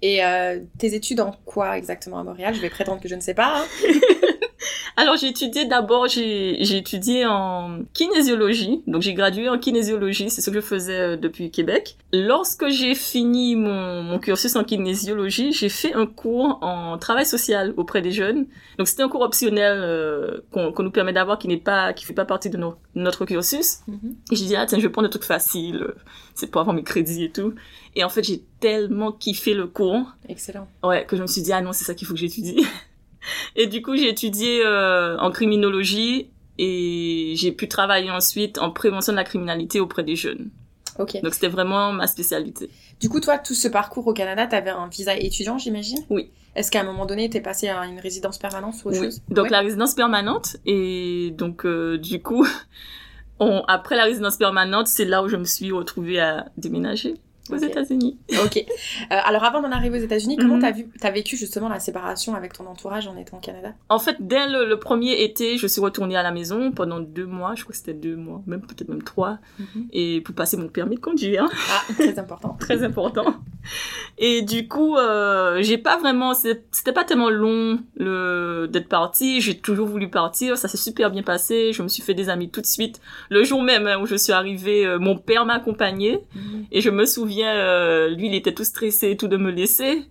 Et 0.02 0.24
euh, 0.24 0.58
tes 0.78 0.94
études 0.94 1.20
en 1.20 1.32
quoi 1.44 1.76
exactement 1.78 2.18
à 2.18 2.24
Montréal? 2.24 2.54
Je 2.54 2.60
vais 2.60 2.70
prétendre 2.70 3.00
que 3.00 3.08
je 3.08 3.14
ne 3.14 3.20
sais 3.20 3.34
pas. 3.34 3.58
hein. 3.58 3.64
Alors 4.96 5.16
j'ai 5.16 5.28
étudié 5.28 5.64
d'abord, 5.66 6.08
j'ai 6.08 6.60
étudié 6.76 7.24
en 7.26 7.80
kinésiologie. 7.94 8.82
Donc 8.86 9.02
j'ai 9.02 9.14
gradué 9.14 9.48
en 9.48 9.58
kinésiologie, 9.58 10.30
c'est 10.30 10.40
ce 10.40 10.50
que 10.50 10.56
je 10.56 10.60
faisais 10.60 10.98
euh, 11.00 11.16
depuis 11.16 11.50
Québec. 11.50 11.96
Lorsque 12.12 12.68
j'ai 12.68 12.94
fini 12.94 13.56
mon, 13.56 14.02
mon 14.02 14.18
cursus 14.18 14.56
en 14.56 14.64
kinésiologie, 14.64 15.52
j'ai 15.52 15.68
fait 15.68 15.94
un 15.94 16.06
cours 16.06 16.58
en 16.62 16.98
travail 16.98 17.24
social 17.24 17.72
auprès 17.76 18.02
des 18.02 18.10
jeunes. 18.12 18.46
Donc 18.78 18.88
c'était 18.88 19.02
un 19.02 19.08
cours 19.08 19.22
optionnel 19.22 19.78
euh, 19.80 20.40
qu'on 20.50 20.72
qu'on 20.72 20.82
nous 20.82 20.90
permet 20.90 21.12
d'avoir 21.12 21.38
qui 21.38 21.48
n'est 21.48 21.56
pas 21.56 21.92
qui 21.92 22.04
fait 22.04 22.12
pas 22.14 22.24
partie 22.24 22.50
de 22.50 22.56
no- 22.56 22.74
notre 22.94 23.24
cursus. 23.24 23.78
Et 24.32 24.36
j'ai 24.36 24.44
dit, 24.46 24.56
ah 24.56 24.66
tiens, 24.66 24.78
je 24.78 24.82
vais 24.82 24.90
prendre 24.92 25.08
des 25.08 25.12
trucs 25.12 25.24
faciles, 25.24 25.82
euh, 25.82 25.94
c'est 26.34 26.48
pour 26.48 26.60
avoir 26.60 26.74
mes 26.74 26.82
crédits 26.82 27.24
et 27.24 27.30
tout. 27.30 27.54
Et 27.96 28.04
en 28.04 28.08
fait, 28.08 28.22
j'ai 28.22 28.42
tellement 28.60 29.12
kiffé 29.12 29.54
le 29.54 29.66
cours, 29.66 30.02
Excellent. 30.28 30.68
ouais, 30.84 31.04
que 31.06 31.16
je 31.16 31.22
me 31.22 31.26
suis 31.26 31.42
dit, 31.42 31.52
ah 31.52 31.60
non, 31.60 31.72
c'est 31.72 31.84
ça 31.84 31.94
qu'il 31.94 32.06
faut 32.06 32.14
que 32.14 32.20
j'étudie. 32.20 32.64
et 33.56 33.66
du 33.66 33.82
coup, 33.82 33.96
j'ai 33.96 34.08
étudié 34.08 34.62
euh, 34.64 35.18
en 35.18 35.30
criminologie 35.30 36.30
et 36.58 37.34
j'ai 37.36 37.52
pu 37.52 37.68
travailler 37.68 38.10
ensuite 38.10 38.58
en 38.58 38.70
prévention 38.70 39.12
de 39.12 39.16
la 39.16 39.24
criminalité 39.24 39.80
auprès 39.80 40.02
des 40.04 40.16
jeunes. 40.16 40.50
Ok. 40.98 41.20
Donc 41.22 41.32
c'était 41.34 41.48
vraiment 41.48 41.92
ma 41.92 42.06
spécialité. 42.06 42.68
Du 43.00 43.08
coup, 43.08 43.20
toi, 43.20 43.38
tout 43.38 43.54
ce 43.54 43.68
parcours 43.68 44.06
au 44.06 44.12
Canada, 44.12 44.46
t'avais 44.46 44.70
un 44.70 44.88
visa 44.88 45.16
étudiant, 45.16 45.56
j'imagine? 45.56 45.98
Oui. 46.10 46.30
Est-ce 46.56 46.70
qu'à 46.70 46.80
un 46.80 46.84
moment 46.84 47.06
donné, 47.06 47.30
t'es 47.30 47.40
passé 47.40 47.68
à 47.68 47.86
une 47.86 48.00
résidence 48.00 48.36
permanente 48.36 48.74
ou 48.84 48.88
autre 48.88 48.98
Oui. 48.98 49.04
chose? 49.06 49.22
Donc 49.30 49.44
Ouais. 49.44 49.50
la 49.50 49.60
résidence 49.60 49.94
permanente 49.94 50.56
et 50.66 51.30
donc 51.38 51.64
euh, 51.64 51.96
du 51.96 52.20
coup, 52.20 52.44
on, 53.38 53.62
après 53.68 53.96
la 53.96 54.04
résidence 54.04 54.36
permanente, 54.36 54.86
c'est 54.88 55.04
là 55.04 55.22
où 55.22 55.28
je 55.28 55.36
me 55.36 55.44
suis 55.44 55.70
retrouvée 55.72 56.20
à 56.20 56.46
déménager 56.56 57.14
aux. 57.56 57.58
États-Unis. 57.58 58.18
Ok. 58.44 58.56
Euh, 58.58 58.62
alors, 59.10 59.44
avant 59.44 59.62
d'en 59.62 59.70
arriver 59.72 59.98
aux 59.98 60.02
États-Unis, 60.02 60.36
comment 60.36 60.56
Mhm. 60.58 60.84
t'as 61.00 61.10
vécu 61.10 61.36
justement 61.36 61.68
la 61.68 61.80
séparation 61.80 62.34
avec 62.34 62.52
ton 62.52 62.66
entourage 62.66 63.06
en 63.06 63.16
étant 63.16 63.38
au 63.38 63.40
Canada? 63.40 63.72
En 63.88 63.98
fait, 63.98 64.16
dès 64.20 64.46
le, 64.48 64.66
le 64.68 64.78
premier 64.78 65.22
été, 65.22 65.56
je 65.58 65.66
suis 65.66 65.80
retournée 65.80 66.16
à 66.16 66.22
la 66.22 66.30
maison 66.30 66.72
pendant 66.72 67.00
deux 67.00 67.26
mois, 67.26 67.54
je 67.56 67.62
crois 67.62 67.72
que 67.72 67.78
c'était 67.78 67.94
deux 67.94 68.16
mois, 68.16 68.42
même 68.46 68.60
peut-être 68.60 68.88
même 68.88 69.02
trois, 69.02 69.38
et 69.92 70.20
pour 70.20 70.34
passer 70.34 70.56
mon 70.56 70.68
permis 70.68 70.96
de 70.96 71.00
conduire, 71.00 71.48
Ah, 71.70 71.92
très 71.94 72.18
important. 72.18 72.56
très 72.60 72.82
important. 72.82 73.34
Et 74.18 74.42
du 74.42 74.68
coup, 74.68 74.96
euh, 74.96 75.58
j'ai 75.62 75.78
pas 75.78 75.96
vraiment, 75.98 76.34
c'était 76.34 76.92
pas 76.92 77.04
tellement 77.04 77.30
long 77.30 77.80
le 77.96 78.68
d'être 78.70 78.88
partie. 78.88 79.40
J'ai 79.40 79.56
toujours 79.58 79.86
voulu 79.86 80.08
partir, 80.10 80.56
ça 80.58 80.68
s'est 80.68 80.76
super 80.76 81.10
bien 81.10 81.22
passé. 81.22 81.72
Je 81.72 81.82
me 81.82 81.88
suis 81.88 82.02
fait 82.02 82.14
des 82.14 82.28
amis 82.28 82.50
tout 82.50 82.60
de 82.60 82.66
suite. 82.66 83.00
Le 83.30 83.44
jour 83.44 83.62
même 83.62 83.86
hein, 83.86 83.98
où 84.00 84.06
je 84.06 84.16
suis 84.16 84.32
arrivée, 84.32 84.86
euh, 84.86 84.98
mon 84.98 85.16
père 85.16 85.44
m'a 85.46 85.54
accompagnée 85.54 86.20
Mhm. 86.34 86.64
et 86.72 86.80
je 86.80 86.90
me 86.90 87.04
souviens, 87.06 87.39
euh, 87.44 88.08
lui, 88.08 88.26
il 88.28 88.34
était 88.34 88.54
tout 88.54 88.64
stressé 88.64 89.10
et 89.10 89.16
tout 89.16 89.28
de 89.28 89.36
me 89.36 89.50
laisser. 89.50 90.04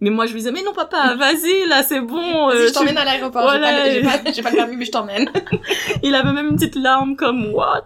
Mais 0.00 0.10
moi, 0.10 0.26
je 0.26 0.32
lui 0.32 0.38
disais, 0.38 0.52
mais 0.52 0.62
non, 0.62 0.72
papa, 0.72 1.16
vas-y, 1.16 1.68
là, 1.68 1.82
c'est 1.82 2.00
bon. 2.00 2.50
Euh, 2.50 2.52
je 2.62 2.66
tu- 2.68 2.72
t'emmène 2.72 2.96
à 2.98 3.04
l'aéroport. 3.04 3.42
Voilà. 3.42 3.66
pas, 3.68 3.90
j'ai 3.90 4.00
pas, 4.02 4.32
j'ai 4.32 4.42
pas 4.42 4.50
le 4.50 4.56
permis, 4.56 4.76
mais 4.76 4.84
je 4.84 4.92
t'emmène. 4.92 5.28
Il 6.04 6.14
avait 6.14 6.32
même 6.32 6.50
une 6.50 6.54
petite 6.56 6.76
larme 6.76 7.16
comme 7.16 7.52
what? 7.52 7.84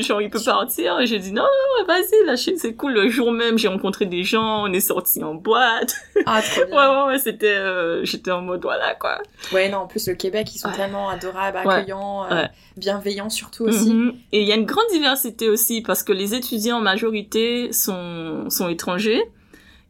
Genre 0.00 0.20
il 0.20 0.28
peut 0.30 0.40
partir. 0.44 0.98
Et 1.00 1.06
j'ai 1.06 1.18
dit 1.20 1.32
non 1.32 1.42
non 1.44 1.86
vas-y 1.86 2.26
là 2.26 2.36
c'est 2.36 2.74
cool. 2.74 2.92
Le 2.94 3.08
jour 3.08 3.30
même 3.30 3.56
j'ai 3.58 3.68
rencontré 3.68 4.06
des 4.06 4.24
gens, 4.24 4.64
on 4.64 4.72
est 4.72 4.80
sortis 4.80 5.22
en 5.22 5.34
boîte. 5.34 5.94
Ah, 6.26 6.42
trop 6.42 6.60
Ouais 6.62 6.66
bien. 6.66 7.04
ouais 7.04 7.06
ouais 7.12 7.18
c'était 7.18 7.54
euh, 7.54 8.04
j'étais 8.04 8.32
en 8.32 8.42
mode 8.42 8.62
voilà 8.62 8.94
quoi. 8.96 9.18
Ouais, 9.52 9.68
non, 9.68 9.78
en 9.78 9.86
plus, 9.86 10.08
le 10.08 10.14
Québec, 10.14 10.48
ils 10.54 10.58
sont 10.58 10.68
Ouais. 10.68 10.76
tellement 10.76 11.08
adorables, 11.08 11.58
Ouais. 11.64 11.74
accueillants, 11.74 12.24
euh, 12.24 12.34
Ouais. 12.42 12.48
bienveillants 12.76 13.30
surtout 13.30 13.64
aussi. 13.64 13.94
Mhm. 13.94 14.14
Et 14.32 14.40
il 14.42 14.48
y 14.48 14.52
a 14.52 14.56
une 14.56 14.66
grande 14.66 14.86
diversité 14.92 15.48
aussi 15.48 15.80
parce 15.82 16.02
que 16.02 16.12
les 16.12 16.34
étudiants 16.34 16.78
en 16.78 16.82
majorité 16.82 17.72
sont 17.72 18.46
sont 18.50 18.68
étrangers. 18.68 19.22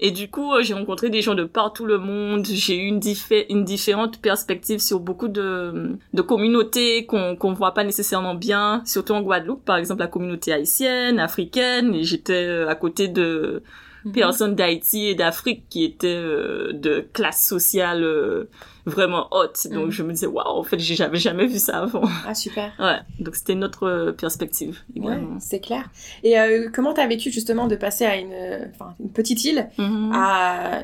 Et 0.05 0.11
du 0.11 0.29
coup, 0.29 0.53
euh, 0.53 0.63
j'ai 0.63 0.75
rencontré 0.75 1.11
des 1.11 1.23
gens 1.23 1.35
de 1.37 1.45
partout 1.45 1.87
le 1.87 1.97
monde. 1.99 2.45
J'ai 2.47 2.77
eu 2.77 2.87
une, 2.87 2.99
diffé- 2.99 3.47
une 3.49 3.65
différente 3.65 4.21
perspective 4.21 4.81
sur 4.81 4.99
beaucoup 5.01 5.29
de, 5.29 5.97
de 6.13 6.23
communautés 6.23 7.07
qu'on 7.07 7.37
qu'on 7.37 7.53
voit 7.53 7.73
pas 7.73 7.85
nécessairement 7.85 8.35
bien, 8.35 8.83
surtout 8.85 9.13
en 9.15 9.23
Guadeloupe, 9.23 9.65
par 9.65 9.77
exemple 9.77 10.01
la 10.01 10.09
communauté 10.09 10.53
haïtienne, 10.53 11.21
africaine. 11.21 11.95
Et 11.95 12.03
j'étais 12.05 12.45
euh, 12.47 12.69
à 12.69 12.75
côté 12.75 13.07
de. 13.09 13.63
Personnes 14.13 14.55
d'Haïti 14.55 15.07
et 15.07 15.15
d'Afrique 15.15 15.65
qui 15.69 15.85
étaient 15.85 16.09
euh, 16.09 16.73
de 16.73 17.07
classe 17.13 17.47
sociale 17.47 18.03
euh, 18.03 18.49
vraiment 18.87 19.29
haute. 19.31 19.69
Donc 19.71 19.87
Mhm. 19.87 19.91
je 19.91 20.03
me 20.03 20.13
disais, 20.13 20.27
waouh, 20.27 20.45
en 20.59 20.63
fait, 20.65 20.79
j'ai- 20.79 20.95
j'avais 20.97 21.19
jamais 21.19 21.47
vu 21.47 21.59
ça 21.59 21.83
avant. 21.83 22.03
Ah, 22.27 22.35
super. 22.35 22.73
Ouais, 22.81 22.99
donc 23.21 23.37
c'était 23.37 23.55
notre 23.55 23.85
euh, 23.87 24.13
perspective 24.13 24.81
Ouais, 24.97 25.13
également. 25.13 25.39
c'est 25.41 25.61
clair. 25.61 25.89
Et 26.25 26.39
euh, 26.41 26.69
comment 26.75 26.93
t'as 26.95 27.07
vécu 27.07 27.31
justement 27.31 27.69
de 27.69 27.77
passer 27.77 28.05
à 28.05 28.17
une, 28.17 28.71
petite 29.15 29.45
île 29.45 29.69
Mhm. 29.79 30.13
à 30.15 30.83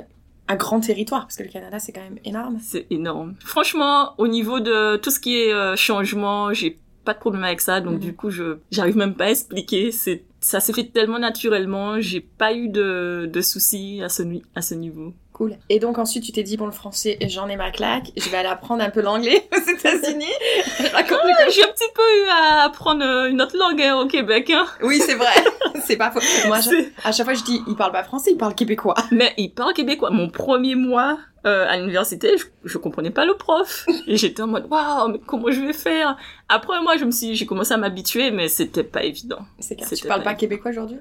un 0.49 0.57
grand 0.57 0.81
territoire? 0.81 1.23
Parce 1.23 1.37
que 1.37 1.43
le 1.43 1.49
Canada, 1.51 1.79
c'est 1.79 1.93
quand 1.93 2.03
même 2.03 2.19
énorme. 2.25 2.59
C'est 2.63 2.87
énorme. 2.91 3.35
Franchement, 3.45 4.15
au 4.19 4.29
niveau 4.29 4.61
de 4.61 4.97
tout 4.97 5.11
ce 5.11 5.19
qui 5.21 5.37
est 5.39 5.77
changement, 5.77 6.53
j'ai 6.53 6.79
pas 7.05 7.15
de 7.15 7.19
problème 7.19 7.45
avec 7.45 7.61
ça. 7.63 7.81
Donc 7.81 7.95
Mhm. 7.95 8.01
du 8.01 8.15
coup, 8.15 8.31
je 8.31 8.59
j'arrive 8.71 8.97
même 8.97 9.15
pas 9.15 9.25
à 9.25 9.31
expliquer. 9.31 9.91
C'est 9.93 10.25
ça 10.41 10.61
s'est 10.61 10.73
fait 10.73 10.93
tellement 10.93 11.19
naturellement. 11.19 12.01
J'ai 12.01 12.21
pas 12.21 12.55
eu 12.55 12.69
de 12.69 13.41
soucis 13.43 14.03
à 14.03 14.09
ce 14.09 14.75
niveau. 14.75 15.13
Cool. 15.39 15.57
Et 15.69 15.79
donc 15.79 15.99
ensuite, 15.99 16.25
tu 16.25 16.33
t'es 16.33 16.43
dit, 16.43 16.57
bon, 16.57 16.67
le 16.67 16.73
français, 16.73 17.17
j'en 17.29 17.49
ai 17.49 17.55
ma 17.55 17.71
claque, 17.71 18.11
je 18.17 18.29
vais 18.29 18.39
aller 18.39 18.49
apprendre 18.49 18.83
un 18.83 18.91
peu 18.91 19.01
l'anglais 19.01 19.49
aux 19.57 19.71
États-Unis. 19.71 20.27
J'ai 20.81 21.63
un 21.63 21.69
petit 21.69 21.89
peu 21.95 22.03
eu 22.03 22.29
à 22.29 22.65
apprendre 22.65 23.05
euh, 23.05 23.31
une 23.31 23.41
autre 23.41 23.57
langue 23.57 23.81
hein, 23.81 23.97
au 24.01 24.07
Québec. 24.09 24.51
Hein. 24.51 24.67
Oui, 24.83 24.99
c'est 25.01 25.15
vrai. 25.15 25.31
c'est 25.85 25.97
pas 25.97 26.11
faux. 26.11 26.19
Moi, 26.49 26.59
je- 26.61 26.89
à 27.05 27.13
chaque 27.13 27.25
fois, 27.25 27.35
je 27.35 27.45
dis, 27.45 27.63
il 27.69 27.77
parle 27.77 27.93
pas 27.93 28.03
français, 28.03 28.33
il 28.33 28.37
parle 28.37 28.55
québécois. 28.57 28.97
Mais 29.13 29.33
il 29.37 29.51
parle 29.55 29.75
québécois. 29.75 30.11
Mon 30.11 30.29
premier 30.29 30.75
mois 30.75 31.19
euh, 31.47 31.67
à 31.69 31.77
l'université, 31.79 32.37
je, 32.37 32.45
je 32.65 32.77
comprenais 32.79 33.11
pas 33.11 33.25
le 33.25 33.35
prof. 33.35 33.87
Et 34.09 34.17
j'étais 34.17 34.43
en 34.43 34.49
mode, 34.49 34.67
waouh, 34.69 35.09
mais 35.09 35.21
comment 35.25 35.51
je 35.53 35.61
vais 35.61 35.73
faire? 35.73 36.17
Après, 36.49 36.81
moi, 36.83 36.97
je 36.97 37.05
me 37.05 37.13
suis, 37.13 37.37
j'ai 37.37 37.47
commencé 37.47 37.73
à 37.73 37.77
m'habituer, 37.77 38.33
mais 38.33 38.49
c'était 38.49 38.83
pas 38.83 39.05
évident. 39.05 39.39
C'est 39.61 39.77
clair. 39.77 39.89
Tu 39.89 40.05
parles 40.07 40.23
pas 40.25 40.31
pas 40.31 40.35
québécois 40.37 40.73
aujourd'hui? 40.73 40.99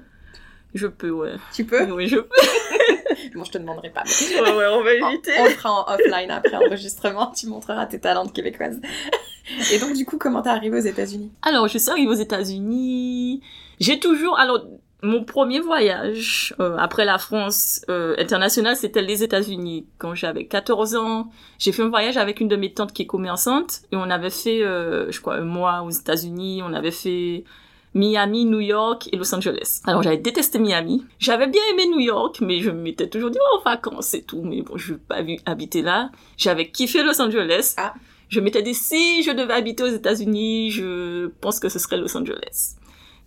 Je 0.74 0.86
peux, 0.86 1.10
ouais. 1.10 1.32
Tu 1.54 1.64
peux? 1.64 1.90
Oui, 1.90 2.06
je 2.08 2.16
peux. 2.18 2.28
Bon, 3.34 3.44
je 3.44 3.50
te 3.52 3.58
demanderai 3.58 3.90
pas. 3.90 4.02
Ouais, 4.04 4.52
ouais, 4.56 4.66
on 4.70 4.82
va 4.82 4.90
On, 5.02 5.08
éviter. 5.10 5.32
on 5.38 5.44
le 5.44 5.50
fera 5.50 5.72
en 5.72 5.94
offline 5.94 6.30
après 6.30 6.56
enregistrement. 6.56 7.32
Tu 7.32 7.46
montreras 7.46 7.86
tes 7.86 8.00
talents 8.00 8.24
de 8.26 8.32
québécoise. 8.32 8.80
Et 9.72 9.78
donc, 9.78 9.94
du 9.94 10.04
coup, 10.04 10.18
comment 10.18 10.42
t'es 10.42 10.50
arrivée 10.50 10.76
aux 10.78 10.82
États-Unis? 10.86 11.32
Alors, 11.42 11.68
je 11.68 11.78
suis 11.78 11.90
arrivée 11.90 12.08
aux 12.10 12.14
États-Unis. 12.14 13.40
J'ai 13.80 13.98
toujours, 13.98 14.38
alors, 14.38 14.62
mon 15.02 15.24
premier 15.24 15.60
voyage 15.60 16.54
euh, 16.60 16.76
après 16.76 17.04
la 17.04 17.18
France 17.18 17.84
euh, 17.88 18.14
internationale, 18.18 18.76
c'était 18.76 19.00
les 19.02 19.22
États-Unis. 19.22 19.86
Quand 19.98 20.14
j'avais 20.14 20.46
14 20.46 20.96
ans, 20.96 21.30
j'ai 21.58 21.70
fait 21.72 21.82
un 21.82 21.88
voyage 21.88 22.16
avec 22.16 22.40
une 22.40 22.48
de 22.48 22.56
mes 22.56 22.74
tantes 22.74 22.92
qui 22.92 23.02
est 23.02 23.06
commerçante 23.06 23.82
et 23.92 23.96
on 23.96 24.10
avait 24.10 24.30
fait, 24.30 24.62
euh, 24.62 25.10
je 25.12 25.20
crois, 25.20 25.36
un 25.36 25.44
mois 25.44 25.82
aux 25.82 25.90
États-Unis. 25.90 26.62
On 26.64 26.72
avait 26.74 26.90
fait 26.90 27.44
Miami, 27.94 28.44
New 28.44 28.60
York 28.60 29.08
et 29.12 29.16
Los 29.16 29.34
Angeles. 29.34 29.80
Alors, 29.86 30.02
j'avais 30.02 30.18
détesté 30.18 30.58
Miami. 30.58 31.04
J'avais 31.18 31.46
bien 31.46 31.62
aimé 31.72 31.86
New 31.86 32.00
York, 32.00 32.38
mais 32.40 32.60
je 32.60 32.70
m'étais 32.70 33.08
toujours 33.08 33.30
dit, 33.30 33.38
oh, 33.52 33.60
vacances 33.64 34.14
et 34.14 34.22
tout. 34.22 34.42
Mais 34.42 34.62
bon, 34.62 34.76
je 34.76 34.92
n'ai 34.92 34.98
pas 34.98 35.22
vu 35.22 35.38
habiter 35.46 35.82
là. 35.82 36.10
J'avais 36.36 36.70
kiffé 36.70 37.02
Los 37.02 37.20
Angeles. 37.20 37.74
Ah. 37.76 37.94
Je 38.28 38.40
m'étais 38.40 38.62
dit, 38.62 38.74
si 38.74 39.22
je 39.22 39.30
devais 39.30 39.54
habiter 39.54 39.82
aux 39.82 39.88
États-Unis, 39.88 40.70
je 40.70 41.28
pense 41.40 41.60
que 41.60 41.68
ce 41.68 41.78
serait 41.78 41.96
Los 41.96 42.14
Angeles. 42.16 42.76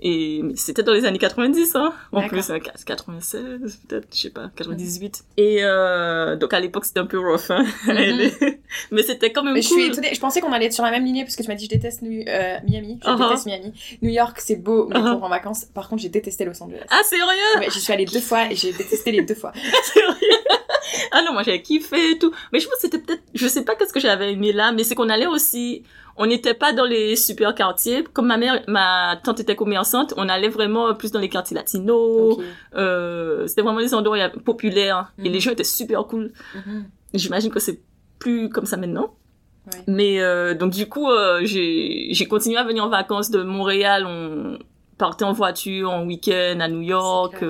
Et 0.03 0.41
c'était 0.55 0.81
dans 0.81 0.93
les 0.93 1.05
années 1.05 1.19
90, 1.19 1.75
hein. 1.75 1.93
En 2.11 2.27
plus, 2.27 2.49
hein, 2.49 2.57
96, 2.59 3.79
peut-être, 3.87 4.07
je 4.13 4.19
sais 4.21 4.29
pas, 4.31 4.49
98. 4.55 5.23
Et 5.37 5.59
euh, 5.61 6.35
donc 6.35 6.53
à 6.55 6.59
l'époque, 6.59 6.85
c'était 6.85 6.99
un 7.01 7.05
peu 7.05 7.19
rough, 7.19 7.49
hein. 7.51 7.63
mais 8.91 9.03
c'était 9.03 9.31
quand 9.31 9.43
même 9.43 9.53
Mais 9.53 9.61
je 9.61 9.67
suis 9.67 9.85
étonnée. 9.85 10.09
Je 10.13 10.19
pensais 10.19 10.41
qu'on 10.41 10.51
allait 10.53 10.65
être 10.65 10.73
sur 10.73 10.83
la 10.83 10.91
même 10.91 11.05
lignée 11.05 11.23
parce 11.23 11.35
que 11.35 11.43
tu 11.43 11.47
m'as 11.49 11.55
dit 11.55 11.65
je 11.65 11.69
déteste 11.69 12.01
New- 12.01 12.23
euh, 12.27 12.57
Miami. 12.67 12.99
Je 13.03 13.09
Uh-huh. 13.09 13.27
déteste 13.29 13.45
Miami. 13.45 13.73
New 14.01 14.09
York, 14.09 14.37
c'est 14.39 14.55
beau, 14.55 14.87
mais 14.89 14.95
Uh-huh. 14.99 15.13
pour 15.15 15.23
en 15.23 15.29
vacances. 15.29 15.65
Par 15.65 15.87
contre, 15.87 16.01
j'ai 16.01 16.09
détesté 16.09 16.45
Los 16.45 16.61
Angeles. 16.63 16.79
Ah, 16.89 17.01
sérieux? 17.03 17.25
Ouais, 17.59 17.67
j'y 17.71 17.79
suis 17.79 17.93
allée 17.93 18.05
deux 18.05 18.19
fois 18.21 18.51
et 18.51 18.55
j'ai 18.55 18.71
détesté 18.73 19.11
les 19.11 19.21
deux 19.21 19.35
fois. 19.35 19.51
Sérieux? 19.93 20.15
Ah 21.11 21.21
non, 21.25 21.33
moi 21.33 21.43
j'avais 21.43 21.61
kiffé 21.61 22.11
et 22.11 22.17
tout. 22.19 22.31
Mais 22.51 22.59
je 22.59 22.65
pense 22.65 22.75
que 22.75 22.81
c'était 22.81 22.99
peut-être, 22.99 23.23
je 23.33 23.47
sais 23.47 23.63
pas 23.65 23.75
qu'est-ce 23.75 23.93
que 23.93 23.99
j'avais 23.99 24.33
aimé 24.33 24.51
là, 24.53 24.71
mais 24.71 24.83
c'est 24.83 24.95
qu'on 24.95 25.09
allait 25.09 25.27
aussi, 25.27 25.83
on 26.17 26.25
n'était 26.25 26.53
pas 26.53 26.73
dans 26.73 26.85
les 26.85 27.15
super 27.15 27.55
quartiers. 27.55 28.03
Comme 28.13 28.27
ma 28.27 28.37
mère, 28.37 28.61
ma 28.67 29.17
tante 29.23 29.39
était 29.39 29.55
commerçante, 29.55 30.13
on 30.17 30.27
allait 30.29 30.49
vraiment 30.49 30.93
plus 30.93 31.11
dans 31.11 31.19
les 31.19 31.29
quartiers 31.29 31.55
latinos. 31.55 32.37
Euh, 32.75 33.47
c'était 33.47 33.61
vraiment 33.61 33.79
les 33.79 33.93
endroits 33.93 34.29
populaires 34.43 35.11
et 35.17 35.27
Mhm. 35.27 35.33
les 35.33 35.39
gens 35.39 35.51
étaient 35.51 35.63
super 35.63 36.03
cool. 36.05 36.31
Mhm. 36.55 36.85
J'imagine 37.13 37.51
que 37.51 37.59
c'est 37.59 37.81
plus 38.19 38.49
comme 38.49 38.65
ça 38.65 38.77
maintenant. 38.77 39.15
Ouais. 39.71 39.79
Mais 39.87 40.21
euh, 40.21 40.53
donc 40.53 40.71
du 40.71 40.87
coup, 40.89 41.09
euh, 41.09 41.41
j'ai 41.43 42.07
j'ai 42.11 42.25
continué 42.27 42.57
à 42.57 42.63
venir 42.63 42.83
en 42.83 42.89
vacances 42.89 43.29
de 43.29 43.43
Montréal. 43.43 44.05
On 44.07 44.57
partait 44.97 45.23
en 45.25 45.33
voiture, 45.33 45.89
en 45.91 46.05
week-end 46.05 46.57
à 46.59 46.67
New 46.67 46.81
York. 46.81 47.43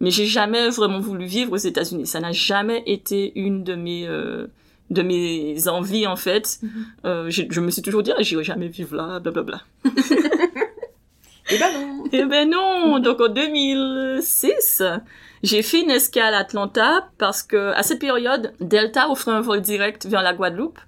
Mais 0.00 0.10
j'ai 0.10 0.26
jamais 0.26 0.68
vraiment 0.70 1.00
voulu 1.00 1.26
vivre 1.26 1.52
aux 1.52 1.56
États-Unis. 1.56 2.06
Ça 2.06 2.20
n'a 2.20 2.32
jamais 2.32 2.82
été 2.86 3.32
une 3.38 3.64
de 3.64 3.74
mes 3.74 4.06
euh, 4.06 4.46
de 4.90 5.02
mes 5.02 5.68
envies 5.68 6.06
en 6.06 6.16
fait. 6.16 6.58
Mhm. 6.62 6.70
Euh, 7.04 7.30
je 7.30 7.60
me 7.60 7.70
suis 7.70 7.82
toujours 7.82 8.02
dit, 8.02 8.12
ah, 8.16 8.22
j'irai 8.22 8.44
jamais 8.44 8.68
vivre 8.68 8.96
là, 8.96 9.20
blablabla. 9.20 9.62
Et 11.48 11.58
ben 11.58 11.72
non. 11.72 12.04
Eh 12.12 12.24
ben 12.24 12.50
non, 12.50 12.98
donc 12.98 13.20
en 13.20 13.28
2006, 13.28 14.82
j'ai 15.44 15.62
fait 15.62 15.82
une 15.82 15.90
escale 15.90 16.34
à 16.34 16.38
Atlanta 16.38 17.08
parce 17.18 17.44
que 17.44 17.72
à 17.74 17.84
cette 17.84 18.00
période, 18.00 18.52
Delta 18.60 19.08
offrait 19.10 19.30
un 19.30 19.42
vol 19.42 19.60
direct 19.60 20.06
vers 20.06 20.22
la 20.22 20.34
Guadeloupe. 20.34 20.78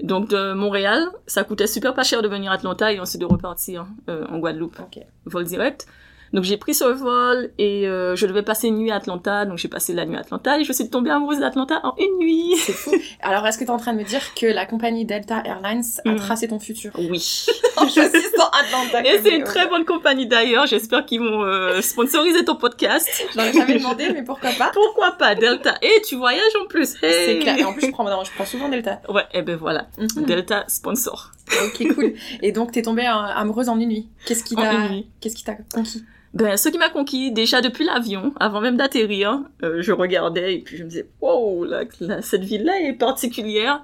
Donc 0.00 0.28
de 0.28 0.52
Montréal, 0.52 1.08
ça 1.26 1.42
coûtait 1.42 1.66
super 1.66 1.94
pas 1.94 2.04
cher 2.04 2.22
de 2.22 2.28
venir 2.28 2.52
à 2.52 2.54
Atlanta 2.54 2.92
et 2.92 3.00
ensuite 3.00 3.20
de 3.20 3.26
repartir 3.26 3.86
euh, 4.08 4.24
en 4.28 4.38
Guadeloupe, 4.38 4.76
vol 5.24 5.44
direct. 5.44 5.88
Donc 6.32 6.44
j'ai 6.44 6.56
pris 6.56 6.74
ce 6.74 6.84
vol 6.84 7.50
et 7.58 7.86
euh, 7.88 8.14
je 8.16 8.26
devais 8.26 8.42
passer 8.42 8.68
une 8.68 8.76
nuit 8.78 8.90
à 8.90 8.96
Atlanta, 8.96 9.44
donc 9.46 9.58
j'ai 9.58 9.68
passé 9.68 9.94
la 9.94 10.04
nuit 10.04 10.16
à 10.16 10.20
Atlanta 10.20 10.58
et 10.58 10.64
je 10.64 10.72
suis 10.72 10.88
tombée 10.90 11.10
amoureuse 11.10 11.38
d'Atlanta 11.40 11.80
en 11.84 11.94
une 11.98 12.18
nuit. 12.18 12.54
C'est 12.58 12.72
fou. 12.72 12.92
Alors, 13.22 13.46
est-ce 13.46 13.58
que 13.58 13.64
t'es 13.64 13.70
en 13.70 13.78
train 13.78 13.92
de 13.94 13.98
me 13.98 14.04
dire 14.04 14.20
que 14.34 14.46
la 14.46 14.66
compagnie 14.66 15.04
Delta 15.04 15.42
Airlines 15.44 15.82
a 16.04 16.08
Mhm. 16.10 16.16
tracé 16.16 16.48
ton 16.48 16.58
futur? 16.58 16.92
Oui. 16.98 17.46
en 17.76 17.88
choisissant 17.88 18.48
Atlanta 18.60 19.02
Et 19.08 19.20
c'est 19.22 19.36
une 19.36 19.44
très 19.44 19.66
bonne 19.68 19.84
compagnie 19.84 20.26
d'ailleurs. 20.26 20.66
J'espère 20.66 21.04
qu'ils 21.06 21.20
vont 21.20 21.44
euh, 21.44 21.80
sponsoriser 21.82 22.44
ton 22.44 22.56
podcast. 22.56 23.08
Je 23.32 23.36
l'aurais 23.38 23.52
jamais 23.52 23.78
demandé, 23.78 24.10
mais 24.12 24.22
pourquoi 24.22 24.50
pas? 24.50 24.70
Pourquoi 24.74 25.12
pas? 25.12 25.34
Delta 25.34 25.76
Et 25.82 26.02
tu 26.06 26.16
voyages 26.16 26.42
en 26.62 26.66
plus. 26.66 26.94
Hey 27.02 27.12
C'est 27.26 27.38
clair. 27.38 27.58
Et 27.58 27.64
en 27.64 27.72
plus, 27.72 27.86
je 27.86 27.90
prends, 27.92 28.04
non, 28.04 28.22
je 28.24 28.30
prends 28.34 28.44
souvent 28.46 28.68
Delta. 28.68 29.00
Ouais, 29.08 29.24
et 29.32 29.42
ben 29.42 29.56
voilà. 29.56 29.86
Mhm. 29.98 30.24
Delta 30.24 30.64
sponsor. 30.68 31.30
Ok, 31.64 31.94
cool. 31.94 32.12
Et 32.42 32.52
donc, 32.52 32.72
t'es 32.72 32.82
tombée 32.82 33.06
euh, 33.06 33.10
amoureuse 33.34 33.68
en 33.68 33.78
une 33.78 33.88
nuit. 33.88 34.08
Qu'est-ce 34.26 34.44
qui 34.44 34.54
En 34.56 34.60
t'a, 34.62 34.72
une 34.74 34.88
nuit. 34.92 35.06
qu'est-ce 35.20 35.34
qui 35.36 35.44
t'a 35.44 35.56
conquis? 35.74 36.04
Ben, 36.34 36.56
ce 36.56 36.68
qui 36.68 36.78
m'a 36.78 36.90
conquis, 36.90 37.32
déjà 37.32 37.60
depuis 37.60 37.84
l'avion, 37.84 38.32
avant 38.38 38.60
même 38.60 38.76
d'atterrir, 38.76 39.40
euh, 39.62 39.80
je 39.80 39.92
regardais 39.92 40.56
et 40.56 40.58
puis 40.58 40.76
je 40.76 40.84
me 40.84 40.88
disais, 40.88 41.08
wow, 41.20 41.64
là, 41.64 41.84
là, 42.00 42.22
cette 42.22 42.44
ville-là 42.44 42.80
est 42.80 42.92
particulière. 42.92 43.82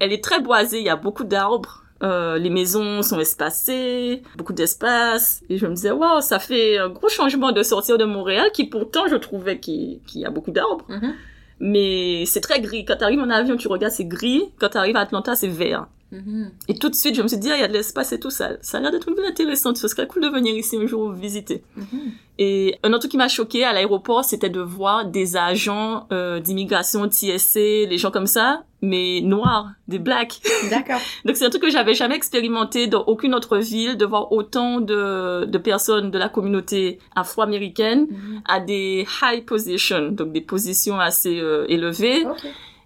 Elle 0.00 0.12
est 0.12 0.22
très 0.22 0.40
boisée, 0.40 0.80
il 0.80 0.84
y 0.84 0.90
a 0.90 0.96
beaucoup 0.96 1.24
d'arbres. 1.24 1.84
Euh, 2.02 2.36
les 2.36 2.50
maisons 2.50 3.02
sont 3.02 3.20
espacées, 3.20 4.22
beaucoup 4.36 4.52
d'espace. 4.52 5.42
Et 5.48 5.56
je 5.56 5.66
me 5.66 5.74
disais, 5.74 5.92
wow, 5.92 6.20
ça 6.20 6.38
fait 6.38 6.78
un 6.78 6.88
gros 6.88 7.08
changement 7.08 7.52
de 7.52 7.62
sortir 7.62 7.96
de 7.96 8.04
Montréal, 8.04 8.50
qui 8.52 8.64
pourtant 8.64 9.06
je 9.08 9.16
trouvais 9.16 9.58
qu'il 9.58 10.00
y 10.14 10.24
a 10.24 10.30
beaucoup 10.30 10.50
d'arbres. 10.50 10.84
Mhm. 10.88 11.14
Mais 11.60 12.24
c'est 12.26 12.40
très 12.40 12.60
gris. 12.60 12.84
Quand 12.84 12.96
t'arrives 12.96 13.20
en 13.20 13.30
avion, 13.30 13.56
tu 13.56 13.68
regardes, 13.68 13.92
c'est 13.92 14.04
gris. 14.04 14.42
Quand 14.58 14.70
t'arrives 14.70 14.96
à 14.96 15.00
Atlanta, 15.00 15.36
c'est 15.36 15.48
vert. 15.48 15.86
Mhm. 16.14 16.50
Et 16.68 16.74
tout 16.78 16.88
de 16.88 16.94
suite, 16.94 17.14
je 17.16 17.22
me 17.22 17.28
suis 17.28 17.38
dit, 17.38 17.50
ah, 17.50 17.56
il 17.56 17.60
y 17.60 17.64
a 17.64 17.68
de 17.68 17.72
l'espace 17.72 18.12
et 18.12 18.20
tout 18.20 18.30
ça. 18.30 18.50
Ça 18.60 18.78
a 18.78 18.80
l'air 18.80 18.90
d'être 18.92 19.08
une 19.08 19.14
ville 19.16 19.24
intéressante. 19.26 19.76
Ce 19.76 19.88
serait 19.88 20.06
cool 20.06 20.22
de 20.22 20.28
venir 20.28 20.54
ici 20.54 20.76
un 20.76 20.86
jour 20.86 21.12
visiter. 21.12 21.62
Mhm. 21.76 22.12
Et 22.38 22.76
un 22.82 22.88
autre 22.90 23.00
truc 23.00 23.12
qui 23.12 23.16
m'a 23.16 23.28
choqué 23.28 23.64
à 23.64 23.72
l'aéroport, 23.72 24.24
c'était 24.24 24.50
de 24.50 24.60
voir 24.60 25.04
des 25.04 25.36
agents 25.36 26.06
euh, 26.12 26.40
d'immigration, 26.40 27.08
TSC, 27.08 27.86
les 27.88 27.96
gens 27.98 28.10
comme 28.10 28.26
ça, 28.26 28.64
mais 28.82 29.20
noirs, 29.22 29.68
des 29.86 30.00
blacks. 30.00 30.40
D'accord. 30.68 31.00
Donc 31.24 31.36
c'est 31.36 31.44
un 31.46 31.50
truc 31.50 31.62
que 31.62 31.70
j'avais 31.70 31.94
jamais 31.94 32.16
expérimenté 32.16 32.88
dans 32.88 33.04
aucune 33.04 33.34
autre 33.34 33.58
ville, 33.58 33.96
de 33.96 34.04
voir 34.04 34.32
autant 34.32 34.80
de, 34.80 35.44
de 35.44 35.58
personnes 35.58 36.10
de 36.10 36.18
la 36.18 36.28
communauté 36.28 36.98
afro-américaine 37.14 38.06
Mhm. 38.10 38.42
à 38.48 38.60
des 38.60 39.06
high 39.22 39.44
positions, 39.44 40.10
donc 40.10 40.32
des 40.32 40.40
positions 40.40 40.98
assez 40.98 41.38
euh, 41.38 41.66
élevées. 41.68 42.24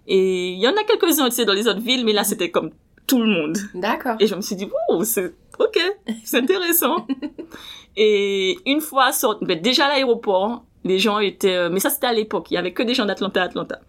Et 0.07 0.49
il 0.53 0.59
y 0.59 0.67
en 0.67 0.71
a 0.73 0.83
quelques-uns, 0.83 1.25
tu 1.29 1.35
sais, 1.35 1.45
dans 1.45 1.53
les 1.53 1.67
autres 1.67 1.81
villes, 1.81 2.03
mais 2.05 2.13
là 2.13 2.23
c'était 2.23 2.49
comme 2.51 2.71
tout 3.09 3.21
le 3.21 3.27
monde. 3.27 3.57
D'accord. 3.73 4.15
Et 4.19 4.27
je 4.27 4.35
me 4.35 4.41
suis 4.41 4.55
dit, 4.55 4.69
wow, 4.89 5.03
c'est 5.03 5.33
ok, 5.57 5.79
c'est 6.23 6.37
intéressant. 6.37 7.07
et 7.97 8.57
une 8.65 8.79
fois 8.79 9.11
sorti, 9.11 9.43
ben, 9.45 9.59
déjà 9.59 9.87
à 9.87 9.89
l'aéroport, 9.89 10.63
les 10.85 10.99
gens 10.99 11.19
étaient, 11.19 11.55
euh, 11.55 11.69
mais 11.69 11.79
ça 11.79 11.89
c'était 11.89 12.07
à 12.07 12.13
l'époque, 12.13 12.51
il 12.51 12.53
y 12.53 12.57
avait 12.57 12.71
que 12.71 12.83
des 12.83 12.93
gens 12.93 13.05
d'Atlanta 13.05 13.41
à 13.41 13.45
Atlanta. 13.45 13.79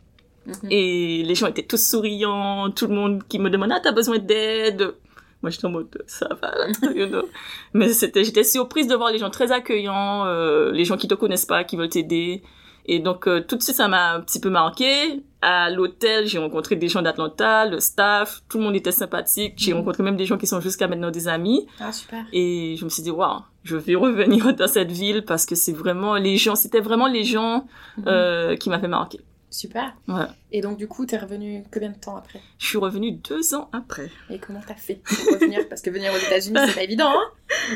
Mhm. 0.46 0.54
Et 0.70 1.22
les 1.22 1.34
gens 1.34 1.46
étaient 1.46 1.62
tous 1.62 1.84
souriants, 1.84 2.70
tout 2.70 2.86
le 2.86 2.94
monde 2.94 3.22
qui 3.28 3.38
me 3.38 3.50
demandait, 3.50 3.74
ah, 3.76 3.80
t'as 3.82 3.92
besoin 3.92 4.18
d'aide? 4.18 4.94
Moi, 5.42 5.50
j'étais 5.50 5.66
en 5.66 5.70
mode, 5.70 6.02
ça 6.06 6.28
va, 6.40 6.52
you 6.94 7.06
know. 7.06 7.26
Mais 7.72 7.92
c'était, 7.92 8.24
j'étais 8.24 8.44
surprise 8.44 8.86
de 8.86 8.94
voir 8.94 9.10
les 9.10 9.18
gens 9.18 9.30
très 9.30 9.52
accueillants, 9.52 10.26
euh, 10.26 10.70
les 10.72 10.84
gens 10.84 10.96
qui 10.96 11.08
te 11.08 11.14
connaissent 11.14 11.46
pas, 11.46 11.64
qui 11.64 11.76
veulent 11.76 11.88
t'aider. 11.88 12.42
Et 12.86 12.98
donc, 12.98 13.26
euh, 13.28 13.40
tout 13.46 13.56
de 13.56 13.62
suite, 13.62 13.76
ça 13.76 13.88
m'a 13.88 14.12
un 14.14 14.20
petit 14.20 14.40
peu 14.40 14.50
marqué. 14.50 15.22
À 15.42 15.70
l'hôtel, 15.70 16.26
j'ai 16.26 16.38
rencontré 16.38 16.76
des 16.76 16.88
gens 16.88 17.00
d'Atlanta, 17.02 17.64
le 17.66 17.80
staff, 17.80 18.42
tout 18.48 18.58
le 18.58 18.64
monde 18.64 18.76
était 18.76 18.92
sympathique. 18.92 19.54
J'ai 19.56 19.72
Mhm. 19.72 19.78
rencontré 19.78 20.02
même 20.02 20.16
des 20.16 20.26
gens 20.26 20.36
qui 20.36 20.46
sont 20.46 20.60
jusqu'à 20.60 20.86
maintenant 20.88 21.10
des 21.10 21.28
amis. 21.28 21.66
Ah, 21.80 21.92
super. 21.92 22.24
Et 22.32 22.76
je 22.78 22.84
me 22.84 22.90
suis 22.90 23.02
dit, 23.02 23.10
waouh, 23.10 23.40
je 23.64 23.76
vais 23.76 23.94
revenir 23.94 24.54
dans 24.56 24.68
cette 24.68 24.90
ville 24.92 25.22
parce 25.24 25.46
que 25.46 25.54
c'est 25.54 25.72
vraiment 25.72 26.14
les 26.16 26.36
gens, 26.36 26.56
c'était 26.56 26.80
vraiment 26.80 27.06
les 27.06 27.24
gens 27.24 27.66
Mhm. 27.96 28.04
euh, 28.06 28.56
qui 28.56 28.68
m'avaient 28.70 28.88
marqué. 28.88 29.20
Super. 29.50 29.94
Ouais. 30.06 30.26
Et 30.52 30.60
donc, 30.60 30.78
du 30.78 30.86
coup, 30.86 31.06
t'es 31.06 31.16
revenu 31.18 31.64
combien 31.72 31.90
de 31.90 31.98
temps 31.98 32.16
après? 32.16 32.40
Je 32.58 32.66
suis 32.66 32.78
revenue 32.78 33.12
deux 33.12 33.54
ans 33.54 33.68
après. 33.72 34.08
Et 34.30 34.38
comment 34.38 34.60
t'as 34.64 34.74
fait 34.74 35.00
pour 35.04 35.34
revenir? 35.34 35.68
Parce 35.68 35.82
que 35.82 35.90
venir 35.90 36.12
aux 36.12 36.18
États-Unis, 36.18 36.56
c'est 36.66 36.74
pas 36.74 36.82
évident, 36.84 37.10
hein? 37.10 37.30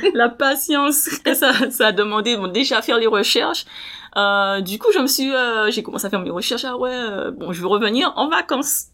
La 0.15 0.29
patience 0.29 1.09
que 1.19 1.35
ça, 1.35 1.71
ça 1.71 1.89
a 1.89 1.93
demandé, 1.93 2.37
bon, 2.37 2.47
déjà 2.47 2.81
faire 2.81 2.99
les 2.99 3.09
recherches. 3.09 3.67
Euh, 4.17 4.61
du 4.61 4.79
coup, 4.79 4.93
je 4.95 5.01
me 5.01 5.09
suis, 5.09 5.35
euh, 5.35 5.71
j'ai 5.73 5.83
commencé 5.83 6.07
à 6.07 6.11
faire 6.11 6.21
mes 6.21 6.31
recherches. 6.31 6.65
Ah 6.65 6.77
ouais, 6.77 6.91
euh, 6.93 7.33
bon, 7.33 7.53
je 7.53 7.61
veux 7.61 7.67
revenir 7.67 8.13
en 8.17 8.29
vacances. 8.29 8.87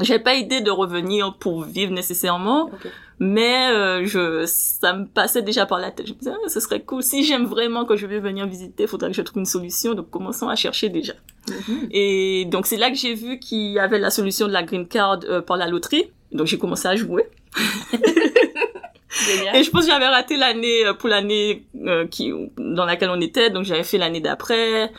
j'avais 0.00 0.22
pas 0.22 0.34
idée 0.34 0.60
de 0.60 0.70
revenir 0.70 1.36
pour 1.38 1.62
vivre 1.62 1.92
nécessairement, 1.92 2.64
Ok. 2.66 2.86
Mais 3.20 3.70
euh, 3.70 4.06
je, 4.06 4.44
ça 4.46 4.94
me 4.94 5.04
passait 5.06 5.42
déjà 5.42 5.66
par 5.66 5.78
la 5.78 5.90
tête. 5.90 6.06
Je 6.06 6.14
me 6.14 6.18
disais, 6.18 6.32
ah, 6.32 6.48
ce 6.48 6.58
serait 6.58 6.80
cool. 6.80 7.02
Si 7.02 7.22
j'aime 7.22 7.44
vraiment 7.44 7.84
que 7.84 7.94
je 7.94 8.06
vais 8.06 8.18
venir 8.18 8.46
visiter, 8.46 8.86
faudrait 8.86 9.10
que 9.10 9.16
je 9.16 9.20
trouve 9.20 9.40
une 9.40 9.46
solution. 9.46 9.94
Donc, 9.94 10.08
commençons 10.08 10.48
à 10.48 10.56
chercher 10.56 10.88
déjà. 10.88 11.12
Mhm. 11.48 11.88
Et 11.90 12.46
donc, 12.46 12.66
c'est 12.66 12.78
là 12.78 12.90
que 12.90 12.96
j'ai 12.96 13.12
vu 13.12 13.38
qu'il 13.38 13.72
y 13.72 13.78
avait 13.78 13.98
la 13.98 14.10
solution 14.10 14.48
de 14.48 14.52
la 14.52 14.62
green 14.62 14.88
card 14.88 15.20
euh, 15.28 15.42
par 15.42 15.58
la 15.58 15.68
loterie. 15.68 16.10
Donc, 16.32 16.46
j'ai 16.46 16.56
commencé 16.56 16.88
à 16.88 16.96
jouer. 16.96 17.26
Génial. 19.10 19.56
Et 19.56 19.64
je 19.64 19.70
pense 19.70 19.84
que 19.84 19.90
j'avais 19.90 20.06
raté 20.08 20.38
l'année 20.38 20.86
euh, 20.86 20.94
pour 20.94 21.10
l'année 21.10 21.64
euh, 21.84 22.06
qui 22.06 22.32
dans 22.56 22.86
laquelle 22.86 23.10
on 23.10 23.20
était, 23.20 23.50
donc 23.50 23.64
j'avais 23.64 23.82
fait 23.84 23.98
l'année 23.98 24.20
d'après. 24.20 24.90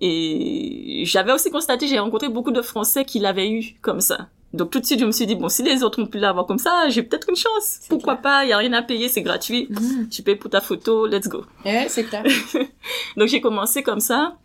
Et 0.00 1.02
j'avais 1.04 1.32
aussi 1.32 1.50
constaté, 1.50 1.86
j'ai 1.86 1.98
rencontré 1.98 2.28
beaucoup 2.28 2.50
de 2.50 2.62
Français 2.62 3.04
qui 3.04 3.18
l'avaient 3.18 3.50
eu 3.50 3.76
comme 3.82 4.00
ça. 4.00 4.28
Donc 4.54 4.70
tout 4.70 4.80
de 4.80 4.86
suite, 4.86 5.00
je 5.00 5.04
me 5.04 5.12
suis 5.12 5.26
dit, 5.26 5.34
bon, 5.34 5.48
si 5.48 5.62
les 5.62 5.82
autres 5.82 6.00
ont 6.02 6.06
pu 6.06 6.18
l'avoir 6.18 6.46
comme 6.46 6.58
ça, 6.58 6.88
j'ai 6.88 7.02
peut-être 7.02 7.28
une 7.28 7.36
chance. 7.36 7.80
Pourquoi 7.88 8.14
clair. 8.14 8.22
pas, 8.22 8.44
il 8.44 8.48
y 8.48 8.52
a 8.52 8.56
rien 8.56 8.72
à 8.72 8.82
payer, 8.82 9.08
c'est 9.08 9.22
gratuit. 9.22 9.68
Mhm. 9.70 10.08
Tu 10.08 10.22
payes 10.22 10.36
pour 10.36 10.50
ta 10.50 10.60
photo, 10.60 11.06
let's 11.06 11.28
go. 11.28 11.44
Ouais, 11.64 11.86
c'est 11.88 12.04
clair. 12.04 12.24
Donc 13.16 13.28
j'ai 13.28 13.40
commencé 13.40 13.82
comme 13.82 14.00
ça. 14.00 14.36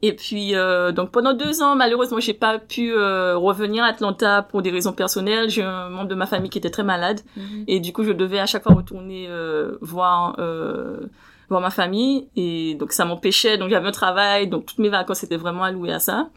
Et 0.00 0.12
puis 0.14 0.54
euh, 0.54 0.92
donc 0.92 1.10
pendant 1.10 1.32
deux 1.34 1.62
ans, 1.62 1.76
malheureusement, 1.76 2.20
j'ai 2.20 2.34
pas 2.34 2.58
pu 2.58 2.92
euh, 2.92 3.36
revenir 3.36 3.84
à 3.84 3.88
Atlanta 3.88 4.42
pour 4.42 4.62
des 4.62 4.70
raisons 4.70 4.92
personnelles. 4.92 5.50
J'ai 5.50 5.62
un 5.62 5.88
membre 5.88 6.08
de 6.08 6.14
ma 6.14 6.26
famille 6.26 6.50
qui 6.50 6.58
était 6.58 6.70
très 6.70 6.82
malade. 6.82 7.20
Mhm. 7.36 7.64
Et 7.68 7.80
du 7.80 7.92
coup, 7.92 8.02
je 8.02 8.12
devais 8.12 8.38
à 8.38 8.46
chaque 8.46 8.62
fois 8.62 8.74
retourner 8.74 9.26
euh, 9.28 9.76
voir 9.80 10.36
euh, 10.38 11.06
voir 11.48 11.60
ma 11.60 11.70
famille. 11.70 12.28
Et 12.36 12.74
donc, 12.74 12.92
ça 12.92 13.04
m'empêchait. 13.04 13.58
Donc, 13.58 13.70
j'avais 13.70 13.88
un 13.88 13.92
travail. 13.92 14.48
Donc, 14.48 14.66
toutes 14.66 14.78
mes 14.78 14.88
vacances 14.88 15.22
étaient 15.22 15.36
vraiment 15.36 15.64
allouées 15.64 15.92
à 15.92 16.00
ça. 16.00 16.28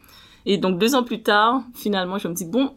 Et 0.46 0.58
donc, 0.58 0.78
deux 0.78 0.94
ans 0.94 1.02
plus 1.02 1.22
tard, 1.22 1.62
finalement, 1.74 2.18
je 2.18 2.28
me 2.28 2.34
dis, 2.34 2.44
bon, 2.44 2.72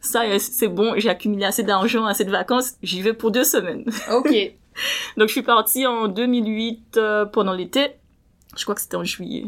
ça, 0.00 0.26
est, 0.26 0.38
c'est 0.38 0.68
bon. 0.68 0.94
J'ai 0.96 1.08
accumulé 1.10 1.44
assez 1.44 1.62
d'argent, 1.62 2.04
assez 2.06 2.24
de 2.24 2.30
vacances. 2.30 2.74
J'y 2.82 3.02
vais 3.02 3.12
pour 3.14 3.30
deux 3.30 3.44
semaines. 3.44 3.84
Ok. 4.12 4.32
donc, 5.16 5.28
je 5.28 5.32
suis 5.32 5.42
partie 5.42 5.86
en 5.86 6.08
2008 6.08 6.96
euh, 6.96 7.24
pendant 7.26 7.52
l'été. 7.52 7.88
Je 8.56 8.62
crois 8.64 8.74
que 8.74 8.80
c'était 8.80 8.96
en 8.96 9.04
juillet. 9.04 9.44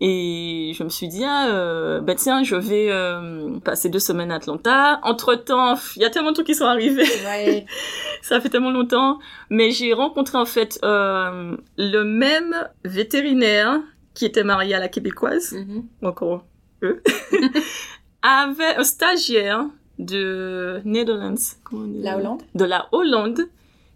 Et 0.00 0.72
je 0.76 0.82
me 0.82 0.88
suis 0.88 1.06
dit, 1.06 1.22
ah, 1.24 1.48
euh, 1.50 2.00
ben 2.00 2.16
tiens, 2.16 2.42
je 2.42 2.56
vais 2.56 2.88
euh, 2.90 3.58
passer 3.60 3.88
deux 3.88 4.00
semaines 4.00 4.32
à 4.32 4.36
Atlanta. 4.36 4.98
Entre-temps, 5.04 5.76
il 5.96 6.02
y 6.02 6.04
a 6.04 6.10
tellement 6.10 6.30
de 6.30 6.34
trucs 6.34 6.48
qui 6.48 6.54
sont 6.56 6.64
arrivés. 6.66 7.06
Ouais. 7.24 7.64
Ça 8.22 8.40
fait 8.40 8.48
tellement 8.48 8.72
longtemps. 8.72 9.20
Mais 9.50 9.70
j'ai 9.70 9.92
rencontré 9.92 10.36
en 10.36 10.44
fait 10.46 10.80
euh, 10.82 11.56
le 11.78 12.02
même 12.02 12.68
vétérinaire 12.84 13.80
qui 14.14 14.24
était 14.26 14.44
marié 14.44 14.74
à 14.74 14.80
la 14.80 14.88
québécoise, 14.88 15.52
Mhm. 15.52 15.84
encore 16.02 16.44
eux, 16.82 17.00
avait 18.22 18.76
un 18.76 18.84
stagiaire 18.84 19.64
de 19.98 20.80
Netherlands, 20.84 21.34
comment 21.62 21.82
on 21.84 21.86
dit 21.86 22.02
La 22.02 22.16
Hollande 22.16 22.42
de 22.54 22.64
la 22.64 22.88
Hollande, 22.92 23.40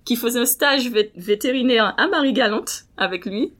qui 0.05 0.17
faisait 0.17 0.41
un 0.41 0.47
stage 0.47 0.91
vé- 0.91 1.11
vétérinaire 1.17 1.95
à 1.99 2.07
Marie-Galante 2.07 2.85
avec 2.97 3.27
lui, 3.27 3.53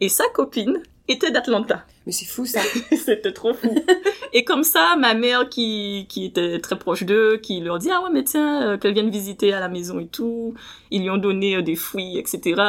et 0.00 0.08
sa 0.08 0.24
copine 0.34 0.82
était 1.08 1.30
d'Atlanta. 1.30 1.84
Mais 2.06 2.12
c'est 2.12 2.24
fou 2.26 2.44
ça. 2.46 2.60
C'était 2.96 3.32
trop 3.32 3.54
fou. 3.54 3.74
Et 4.32 4.44
comme 4.44 4.64
ça, 4.64 4.96
ma 4.98 5.14
mère 5.14 5.48
qui, 5.48 6.06
qui 6.08 6.24
était 6.24 6.58
très 6.58 6.78
proche 6.78 7.04
d'eux, 7.04 7.36
qui 7.36 7.60
leur 7.60 7.78
dit, 7.78 7.90
ah 7.92 8.02
ouais, 8.02 8.08
mais 8.12 8.24
tiens, 8.24 8.62
euh, 8.62 8.76
qu'elle 8.78 8.94
vienne 8.94 9.10
visiter 9.10 9.52
à 9.52 9.60
la 9.60 9.68
maison 9.68 10.00
et 10.00 10.06
tout. 10.06 10.54
Ils 10.90 11.02
lui 11.02 11.10
ont 11.10 11.18
donné 11.18 11.56
euh, 11.56 11.62
des 11.62 11.76
fruits, 11.76 12.16
etc. 12.18 12.60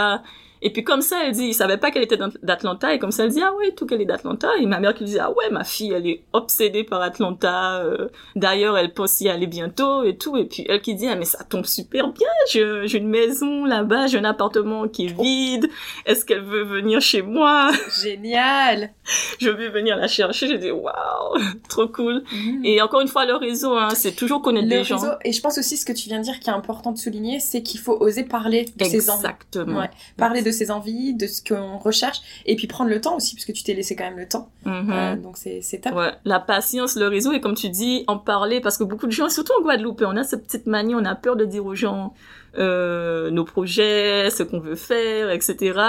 Et 0.64 0.72
puis 0.72 0.84
comme 0.84 1.02
ça, 1.02 1.18
elle 1.26 1.34
dit, 1.34 1.46
il 1.48 1.54
savait 1.54 1.78
pas 1.78 1.92
qu'elle 1.92 2.04
était 2.04 2.18
d'At- 2.18 2.38
d'Atlanta. 2.42 2.94
Et 2.94 3.00
comme 3.00 3.12
ça, 3.12 3.26
elle 3.26 3.30
dit, 3.32 3.42
ah 3.44 3.54
ouais, 3.56 3.72
tout 3.74 3.86
qu'elle 3.86 4.02
est 4.02 4.06
d'Atlanta. 4.06 4.48
Et 4.60 4.66
ma 4.66 4.80
mère 4.80 4.94
qui 4.96 5.04
disait, 5.04 5.20
ah 5.20 5.30
ouais, 5.32 5.50
ma 5.52 5.64
fille, 5.64 5.92
elle 5.94 6.08
est 6.08 6.24
obsédée 6.34 6.84
par 6.84 7.02
Atlanta. 7.02 7.82
euh, 7.84 8.08
D'ailleurs, 8.36 8.78
elle 8.78 8.94
pense 8.94 9.20
y 9.22 9.30
aller 9.30 9.46
bientôt 9.48 10.04
et 10.04 10.18
tout. 10.18 10.38
Et 10.38 10.46
puis 10.46 10.66
elle 10.70 10.82
qui 10.82 10.96
dit, 10.96 11.08
ah 11.08 11.16
mais 11.16 11.26
ça 11.26 11.44
tombe 11.44 11.66
super 11.66 12.08
bien. 12.14 12.28
J'ai 12.52 12.98
une 12.98 13.10
maison 13.10 13.66
là-bas, 13.66 14.08
j'ai 14.08 14.18
un 14.18 14.24
appartement 14.24 14.88
qui 14.88 15.06
est 15.08 15.14
vide. 15.22 15.70
Est-ce 16.06 16.24
qu'elle 16.26 16.42
veut 16.44 16.64
venir 16.64 17.02
chez 17.02 17.22
moi? 17.22 17.70
Génial. 18.04 18.92
je 19.40 19.50
vais 19.50 19.70
venir 19.70 19.98
la 19.98 20.08
chercher. 20.08 20.48
J'ai 20.48 20.58
dit 20.58 20.72
waouh, 20.72 21.38
trop 21.70 21.88
cool. 21.88 22.24
Mhm. 22.32 22.62
Et 22.64 22.82
encore 22.82 23.02
une 23.02 23.08
fois, 23.08 23.26
le 23.26 23.36
réseau, 23.36 23.76
hein, 23.76 23.90
c'est 23.96 24.16
toujours 24.16 24.42
connaître 24.42 24.66
le 24.68 24.70
des 24.78 24.84
gens. 24.84 24.98
réseau, 24.98 25.14
et 25.26 25.32
je 25.34 25.42
pense 25.42 25.58
aussi 25.58 25.78
ce 25.78 25.86
que 25.86 25.92
tu 25.94 26.08
viens 26.10 26.20
de 26.20 26.24
dire 26.24 26.40
qui 26.40 26.50
est 26.50 26.54
important 26.54 26.92
de 26.92 26.98
souligner, 26.98 27.40
c'est 27.40 27.62
qu'il 27.64 27.80
faut 27.80 27.98
oser 28.00 28.24
parler 28.24 28.66
de 28.78 28.84
ses 28.86 29.10
envies. 29.10 29.20
Exactement. 29.26 29.80
Ouais. 29.82 29.90
Parler 30.18 30.42
de 30.42 30.52
ses 30.54 30.72
envies, 30.72 31.14
de 31.14 31.28
ce 31.28 31.44
qu'on 31.44 31.78
recherche, 31.78 32.22
et 32.46 32.56
puis 32.56 32.68
prendre 32.68 32.90
le 32.90 33.02
temps 33.02 33.18
aussi, 33.18 33.36
parce 33.36 33.46
que 33.46 33.52
tu 33.52 33.64
t'es 33.64 33.74
laissé 33.74 33.96
quand 33.96 34.06
même 34.06 34.18
le 34.18 34.28
temps. 34.28 34.50
Mhm. 34.66 34.92
Euh, 34.92 35.16
donc 35.18 35.38
c'est 35.38 35.62
c'est 35.62 35.80
top. 35.80 35.96
Ouais, 35.96 36.12
la 36.24 36.40
patience, 36.40 36.96
le 36.96 37.08
réseau, 37.08 37.34
et 37.34 37.42
comme 37.42 37.56
tu 37.56 37.70
dis, 37.70 38.04
en 38.08 38.18
parler, 38.18 38.62
parce 38.62 38.78
que 38.78 38.84
beaucoup 38.84 39.08
de 39.08 39.12
gens, 39.12 39.30
surtout 39.30 39.54
en 39.60 39.64
Guadeloupe, 39.64 40.04
on 40.06 40.16
a 40.16 40.24
cette 40.24 40.46
petite 40.46 40.68
manie, 40.68 40.96
on 40.96 41.06
a 41.06 41.16
peur 41.16 41.36
de 41.36 41.46
dire 41.46 41.66
aux 41.66 41.76
gens 41.76 42.14
euh, 42.58 43.32
nos 43.32 43.46
projets, 43.46 44.30
ce 44.30 44.44
qu'on 44.44 44.60
veut 44.60 44.76
faire, 44.76 45.32
etc. 45.32 45.80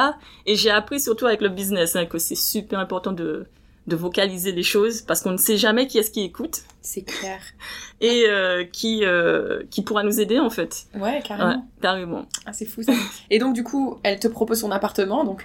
Et 0.47 0.57
j'ai 0.57 0.71
appris 0.71 0.99
surtout 0.99 1.27
avec 1.27 1.43
le 1.43 1.51
business 1.51 1.95
hein, 1.95 2.07
que 2.07 2.19
c'est 2.19 2.35
super 2.35 2.79
important 2.79 3.13
de, 3.13 3.47
de 3.87 3.97
vocaliser 3.97 4.53
les 4.53 4.63
choses, 4.63 5.03
parce 5.03 5.21
qu'on 5.21 5.33
ne 5.33 5.37
sait 5.37 5.57
jamais 5.57 5.87
qui 5.87 5.99
est-ce 5.99 6.11
qui 6.11 6.23
écoute 6.23 6.63
C'est 6.81 7.03
clair. 7.03 7.41
et 8.01 8.25
euh, 8.29 8.65
qui, 8.65 9.05
euh, 9.05 9.63
qui 9.71 9.83
pourra 9.83 10.03
nous 10.03 10.21
aider 10.21 10.39
en 10.39 10.51
fait. 10.51 10.85
Ouais, 10.95 11.23
carrément. 11.23 11.51
Ouais, 11.51 11.63
carrément. 11.83 12.27
Ah, 12.47 12.53
c'est 12.53 12.65
fou 12.67 12.83
ça. 12.83 12.93
Et 13.31 13.39
donc 13.39 13.55
du 13.55 13.63
coup, 13.63 13.99
elle 14.03 14.19
te 14.19 14.29
propose 14.29 14.61
son 14.61 14.71
appartement, 14.71 15.25
donc 15.25 15.45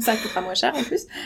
ça 0.00 0.16
coûtera 0.16 0.40
moins 0.42 0.54
cher 0.54 0.74
en 0.76 0.82
plus. 0.82 1.06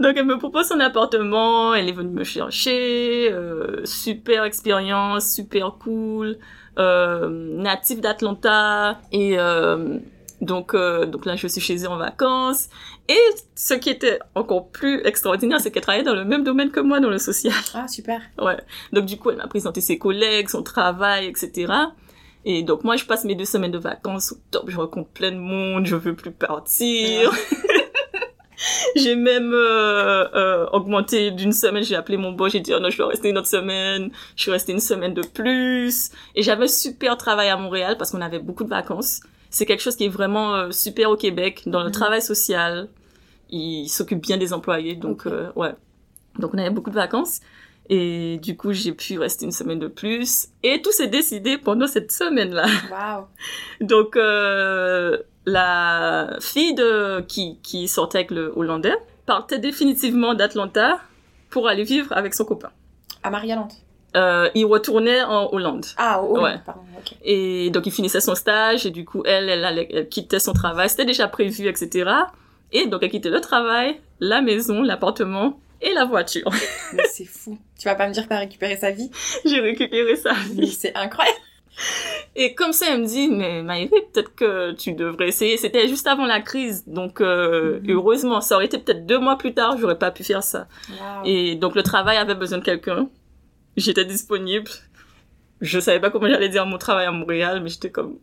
Donc 0.00 0.16
elle 0.16 0.26
me 0.26 0.38
propose 0.38 0.66
son 0.66 0.80
appartement, 0.80 1.72
elle 1.74 1.88
est 1.88 1.92
venue 1.92 2.10
me 2.12 2.24
chercher, 2.24 3.30
euh, 3.30 3.84
super 3.84 4.42
expérience, 4.42 5.32
super 5.32 5.76
cool, 5.78 6.38
euh, 6.78 7.28
native 7.58 8.00
d'Atlanta 8.00 8.98
et 9.12 9.38
euh, 9.38 9.98
donc 10.42 10.74
euh, 10.74 11.06
donc 11.06 11.24
là 11.24 11.36
je 11.36 11.46
suis 11.46 11.60
chez 11.60 11.76
eux 11.84 11.88
en 11.88 11.96
vacances 11.96 12.68
et 13.08 13.18
ce 13.54 13.74
qui 13.74 13.90
était 13.90 14.18
encore 14.34 14.68
plus 14.68 15.00
extraordinaire 15.06 15.60
c'est 15.60 15.70
qu'elle 15.70 15.82
travaillait 15.82 16.04
dans 16.04 16.16
le 16.16 16.24
même 16.24 16.42
domaine 16.42 16.70
que 16.70 16.80
moi 16.80 17.00
dans 17.00 17.08
le 17.10 17.18
social. 17.18 17.54
Ah 17.74 17.86
super. 17.86 18.20
Ouais. 18.38 18.58
Donc 18.92 19.06
du 19.06 19.16
coup 19.16 19.30
elle 19.30 19.36
m'a 19.36 19.46
présenté 19.46 19.80
ses 19.80 19.98
collègues, 19.98 20.48
son 20.48 20.64
travail, 20.64 21.26
etc. 21.26 21.72
Et 22.44 22.64
donc 22.64 22.82
moi 22.82 22.96
je 22.96 23.04
passe 23.04 23.24
mes 23.24 23.36
deux 23.36 23.44
semaines 23.44 23.70
de 23.70 23.78
vacances 23.78 24.32
au 24.32 24.36
top, 24.50 24.68
je 24.68 24.76
rencontre 24.76 25.10
plein 25.10 25.30
de 25.30 25.38
monde, 25.38 25.86
je 25.86 25.94
veux 25.94 26.14
plus 26.14 26.32
partir. 26.32 27.30
j'ai 28.96 29.14
même 29.14 29.52
euh, 29.54 30.26
euh, 30.34 30.66
augmenté 30.72 31.30
d'une 31.30 31.52
semaine, 31.52 31.84
j'ai 31.84 31.94
appelé 31.94 32.16
mon 32.16 32.32
boss, 32.32 32.50
j'ai 32.50 32.60
dit 32.60 32.72
oh 32.74 32.80
non 32.80 32.90
je 32.90 32.98
dois 32.98 33.06
rester 33.06 33.28
une 33.28 33.38
autre 33.38 33.46
semaine, 33.46 34.10
je 34.34 34.42
suis 34.42 34.50
restée 34.50 34.72
une 34.72 34.80
semaine 34.80 35.14
de 35.14 35.22
plus. 35.22 36.10
Et 36.34 36.42
j'avais 36.42 36.64
un 36.64 36.68
super 36.68 37.16
travail 37.16 37.48
à 37.48 37.56
Montréal 37.56 37.94
parce 37.96 38.10
qu'on 38.10 38.20
avait 38.20 38.40
beaucoup 38.40 38.64
de 38.64 38.70
vacances. 38.70 39.20
C'est 39.52 39.66
quelque 39.66 39.82
chose 39.82 39.94
qui 39.94 40.06
est 40.06 40.08
vraiment 40.08 40.54
euh, 40.56 40.70
super 40.72 41.10
au 41.10 41.16
Québec 41.16 41.62
dans 41.66 41.80
le 41.80 41.86
Mhm. 41.86 41.92
travail 41.92 42.22
social. 42.22 42.88
Il 43.50 43.86
s'occupe 43.88 44.20
bien 44.20 44.38
des 44.38 44.52
employés, 44.52 44.96
donc 44.96 45.26
Ok. 45.26 45.32
euh, 45.32 45.52
ouais. 45.56 45.72
Donc 46.40 46.52
on 46.54 46.58
avait 46.58 46.70
beaucoup 46.70 46.90
de 46.90 46.94
vacances. 46.96 47.40
Et 47.90 48.38
du 48.42 48.56
coup, 48.56 48.72
j'ai 48.72 48.92
pu 48.92 49.18
rester 49.18 49.44
une 49.44 49.52
semaine 49.52 49.78
de 49.78 49.88
plus. 49.88 50.48
Et 50.62 50.80
tout 50.82 50.92
s'est 50.92 51.08
décidé 51.08 51.58
pendant 51.58 51.86
cette 51.86 52.10
semaine-là. 52.12 52.64
Waouh. 52.90 53.26
Donc, 53.80 54.16
euh, 54.16 55.18
la 55.46 56.36
fille 56.40 56.74
de, 56.74 57.20
qui, 57.22 57.58
qui 57.62 57.88
sortait 57.88 58.18
avec 58.18 58.30
le 58.30 58.52
Hollandais 58.56 58.96
partait 59.26 59.58
définitivement 59.58 60.34
d'Atlanta 60.34 61.00
pour 61.50 61.68
aller 61.68 61.82
vivre 61.84 62.12
avec 62.16 62.32
son 62.34 62.44
copain. 62.44 62.70
À 63.22 63.30
Marie-Galante. 63.30 63.74
Euh, 64.16 64.48
il 64.54 64.66
retournait 64.66 65.22
en 65.22 65.48
Hollande. 65.52 65.86
Ah, 65.96 66.22
Ouais. 66.22 66.56
pardon. 66.66 66.82
Et 67.24 67.70
donc, 67.70 67.86
il 67.86 67.92
finissait 67.92 68.20
son 68.20 68.34
stage 68.34 68.84
et 68.86 68.90
du 68.90 69.04
coup, 69.04 69.22
elle, 69.24 69.48
elle, 69.48 69.64
allait- 69.64 69.88
elle 69.92 70.08
quittait 70.08 70.38
son 70.38 70.52
travail. 70.52 70.88
C'était 70.90 71.04
déjà 71.06 71.28
prévu, 71.28 71.66
etc. 71.66 72.10
Et 72.72 72.86
donc, 72.86 73.02
elle 73.02 73.10
quittait 73.10 73.30
le 73.30 73.40
travail, 73.40 74.00
la 74.20 74.40
maison, 74.42 74.82
l'appartement 74.82 75.58
et 75.80 75.92
la 75.94 76.04
voiture. 76.04 76.44
Mais 76.92 77.04
c'est 77.10 77.24
fou. 77.24 77.58
Tu 77.78 77.88
vas 77.88 77.94
pas 77.94 78.06
me 78.06 78.12
dire 78.12 78.24
que 78.24 78.28
t'as 78.28 78.38
récupéré 78.38 78.76
sa 78.76 78.90
vie? 78.90 79.10
J'ai 79.46 79.60
récupéré 79.60 80.14
ça. 80.16 80.32
Mais 80.56 80.66
c'est 80.66 80.94
incroyable. 80.94 81.38
Et 82.36 82.54
comme 82.54 82.72
ça, 82.72 82.86
elle 82.90 83.00
me 83.00 83.06
dit, 83.06 83.28
mais 83.28 83.62
Maïri, 83.62 83.88
peut-être 84.12 84.34
que 84.34 84.72
tu 84.72 84.92
devrais 84.92 85.28
essayer. 85.28 85.56
C'était 85.56 85.88
juste 85.88 86.06
avant 86.06 86.26
la 86.26 86.40
crise, 86.42 86.84
donc 86.86 87.20
euh, 87.22 87.80
Mhm. 87.80 87.90
heureusement, 87.92 88.40
ça 88.42 88.56
aurait 88.56 88.66
été 88.66 88.76
peut-être 88.78 89.06
deux 89.06 89.18
mois 89.18 89.36
plus 89.38 89.54
tard, 89.54 89.76
j'aurais 89.78 89.98
pas 89.98 90.10
pu 90.10 90.22
faire 90.22 90.42
ça. 90.42 90.66
Et 91.24 91.54
donc 91.56 91.74
le 91.74 91.82
travail 91.82 92.18
avait 92.18 92.34
besoin 92.34 92.58
de 92.58 92.64
quelqu'un. 92.64 93.08
J'étais 93.76 94.04
disponible. 94.04 94.70
Je 95.60 95.78
savais 95.78 96.00
pas 96.00 96.10
comment 96.10 96.28
j'allais 96.28 96.48
dire 96.48 96.66
mon 96.66 96.76
travail 96.78 97.06
à 97.06 97.12
Montréal, 97.12 97.60
mais 97.62 97.68
j'étais 97.68 97.90
comme, 97.90 98.18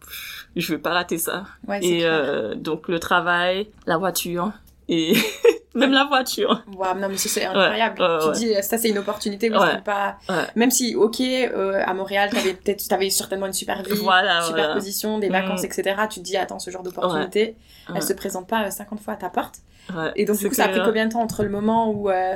je 0.57 0.73
vais 0.73 0.77
pas 0.79 0.91
rater 0.91 1.17
ça. 1.17 1.45
Ouais, 1.67 1.79
Et 1.83 2.01
euh, 2.05 2.53
donc 2.55 2.87
le 2.89 2.99
travail, 2.99 3.69
la 3.87 3.97
voiture 3.97 4.51
et 4.89 5.13
même 5.75 5.91
la 5.93 6.03
voiture. 6.03 6.63
Waouh, 6.75 6.99
non, 6.99 7.07
mais 7.07 7.15
c'est 7.15 7.45
incroyable. 7.45 8.01
ouais, 8.01 8.17
tu 8.21 8.27
ouais. 8.27 8.33
dis, 8.33 8.53
ça, 8.63 8.77
c'est 8.77 8.89
une 8.89 8.97
opportunité, 8.97 9.49
oui, 9.49 9.57
Ouais, 9.57 9.75
je 9.77 9.83
pas. 9.83 10.17
ouais. 10.27 10.35
Même 10.57 10.69
si, 10.71 10.95
ok, 10.95 11.21
euh, 11.21 11.81
à 11.85 11.93
Montréal, 11.93 12.29
t'avais 12.29 12.53
peut-être, 12.55 12.85
t'avais 12.89 13.09
certainement 13.09 13.45
une 13.45 13.53
super 13.53 13.83
vie, 13.83 13.91
Voilà, 14.01 14.41
super 14.41 14.55
voilà. 14.57 14.73
position, 14.73 15.17
des 15.19 15.29
Mm. 15.29 15.33
vacances, 15.33 15.63
etc. 15.63 15.95
Tu 16.09 16.19
te 16.19 16.25
dis, 16.25 16.35
attends, 16.35 16.59
ce 16.59 16.71
genre 16.71 16.83
d'opportunité, 16.83 17.55
elle 17.95 18.03
se 18.03 18.11
présente 18.13 18.49
pas 18.49 18.65
euh, 18.65 18.69
50 18.71 18.99
fois 18.99 19.13
à 19.13 19.17
ta 19.17 19.29
porte. 19.29 19.59
Ouais, 19.95 20.11
Et 20.17 20.25
donc, 20.25 20.37
du 20.39 20.49
coup, 20.49 20.55
ça 20.55 20.65
a 20.65 20.69
pris 20.69 20.81
combien 20.83 21.05
de 21.05 21.13
temps 21.13 21.21
entre 21.21 21.43
le 21.43 21.49
moment 21.49 21.89
où 21.91 22.09
euh, 22.09 22.35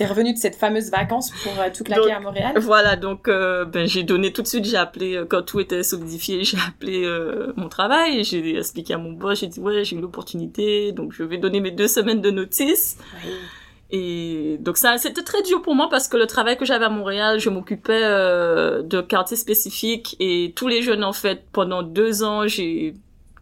T'es 0.00 0.06
revenu 0.06 0.32
de 0.32 0.38
cette 0.38 0.56
fameuse 0.56 0.90
vacance 0.90 1.30
pour 1.42 1.52
euh, 1.60 1.68
tout 1.76 1.84
claquer 1.84 2.00
Donc, 2.00 2.10
à 2.10 2.20
Montréal? 2.20 2.54
Voilà, 2.56 2.96
donc 2.96 3.28
euh, 3.28 3.66
ben, 3.66 3.86
j'ai 3.86 4.02
donné 4.02 4.32
tout 4.32 4.40
de 4.40 4.46
suite, 4.46 4.64
j'ai 4.64 4.78
appelé, 4.78 5.14
euh, 5.14 5.26
quand 5.28 5.42
tout 5.42 5.60
était 5.60 5.82
solidifié, 5.82 6.42
j'ai 6.44 6.56
appelé 6.56 7.04
euh, 7.04 7.52
mon 7.56 7.68
travail, 7.68 8.24
j'ai 8.24 8.56
expliqué 8.56 8.94
à 8.94 8.96
mon 8.96 9.12
boss, 9.12 9.40
j'ai 9.40 9.48
dit 9.48 9.60
ouais, 9.60 9.84
j'ai 9.84 9.96
eu 9.96 10.00
l'opportunité, 10.00 10.92
donc 10.92 11.12
je 11.12 11.22
vais 11.22 11.36
donner 11.36 11.60
mes 11.60 11.70
deux 11.70 11.86
semaines 11.86 12.22
de 12.22 12.30
notice. 12.30 12.96
Oui. 13.22 13.30
Et 13.90 14.56
donc 14.60 14.78
ça, 14.78 14.96
c'était 14.96 15.22
très 15.22 15.42
dur 15.42 15.60
pour 15.60 15.74
moi 15.74 15.88
parce 15.90 16.08
que 16.08 16.16
le 16.16 16.26
travail 16.26 16.56
que 16.56 16.64
j'avais 16.64 16.86
à 16.86 16.88
Montréal, 16.88 17.38
je 17.38 17.50
m'occupais 17.50 18.00
euh, 18.02 18.80
de 18.80 19.02
quartiers 19.02 19.36
spécifiques 19.36 20.16
et 20.18 20.54
tous 20.56 20.66
les 20.66 20.80
jeunes 20.80 21.04
en 21.04 21.12
fait, 21.12 21.44
pendant 21.52 21.82
deux 21.82 22.22
ans, 22.22 22.46
j'ai 22.46 22.94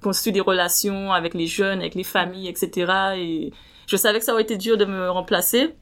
construit 0.02 0.32
des 0.32 0.40
relations 0.40 1.12
avec 1.12 1.34
les 1.34 1.46
jeunes, 1.46 1.78
avec 1.78 1.94
les 1.94 2.02
familles, 2.02 2.48
etc. 2.48 2.92
Et 3.16 3.52
je 3.86 3.96
savais 3.96 4.18
que 4.18 4.24
ça 4.24 4.32
aurait 4.32 4.42
été 4.42 4.56
dur 4.56 4.76
de 4.76 4.86
me 4.86 5.08
remplacer. 5.08 5.76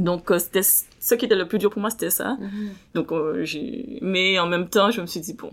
Donc 0.00 0.30
euh, 0.30 0.38
c'était 0.38 0.62
ce 0.62 1.14
qui 1.14 1.24
était 1.26 1.36
le 1.36 1.46
plus 1.46 1.58
dur 1.58 1.70
pour 1.70 1.80
moi, 1.80 1.90
c'était 1.90 2.10
ça. 2.10 2.36
Mhm. 2.40 2.70
Donc 2.94 3.12
euh, 3.12 3.44
j'ai, 3.44 3.98
mais 4.02 4.38
en 4.38 4.46
même 4.46 4.68
temps, 4.68 4.90
je 4.90 5.00
me 5.00 5.06
suis 5.06 5.20
dit 5.20 5.34
bon, 5.34 5.50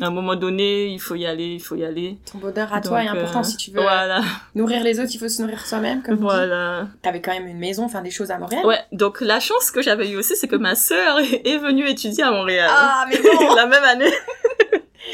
à 0.00 0.06
un 0.06 0.10
moment 0.10 0.36
donné, 0.36 0.86
il 0.86 1.00
faut 1.00 1.14
y 1.14 1.26
aller, 1.26 1.54
il 1.54 1.60
faut 1.60 1.74
y 1.74 1.84
aller. 1.84 2.18
Ton 2.30 2.38
bonheur 2.38 2.72
à 2.72 2.80
toi 2.80 3.02
est 3.02 3.08
important 3.08 3.40
euh, 3.40 3.44
si 3.44 3.56
tu 3.56 3.70
veux 3.70 3.80
Voilà, 3.80 4.22
nourrir 4.54 4.82
les 4.82 4.98
autres, 5.00 5.10
il 5.12 5.18
faut 5.18 5.28
se 5.28 5.42
nourrir 5.42 5.64
soi-même. 5.66 6.02
Comme 6.02 6.16
voilà. 6.16 6.46
voilà. 6.46 6.88
T'avais 7.02 7.20
quand 7.20 7.32
même 7.32 7.46
une 7.46 7.58
maison, 7.58 7.84
enfin 7.84 8.02
des 8.02 8.10
choses 8.10 8.30
à 8.30 8.38
Montréal. 8.38 8.64
Ouais, 8.64 8.80
donc 8.92 9.20
la 9.20 9.40
chance 9.40 9.70
que 9.70 9.82
j'avais 9.82 10.10
eue 10.10 10.16
aussi, 10.16 10.36
c'est 10.36 10.48
que 10.48 10.56
ma 10.56 10.74
sœur 10.74 11.18
est 11.44 11.58
venue 11.58 11.88
étudier 11.88 12.24
à 12.24 12.30
Montréal. 12.30 12.70
Ah 12.72 13.06
mais 13.08 13.18
bon. 13.20 13.54
la 13.56 13.66
même 13.66 13.84
année. 13.84 14.12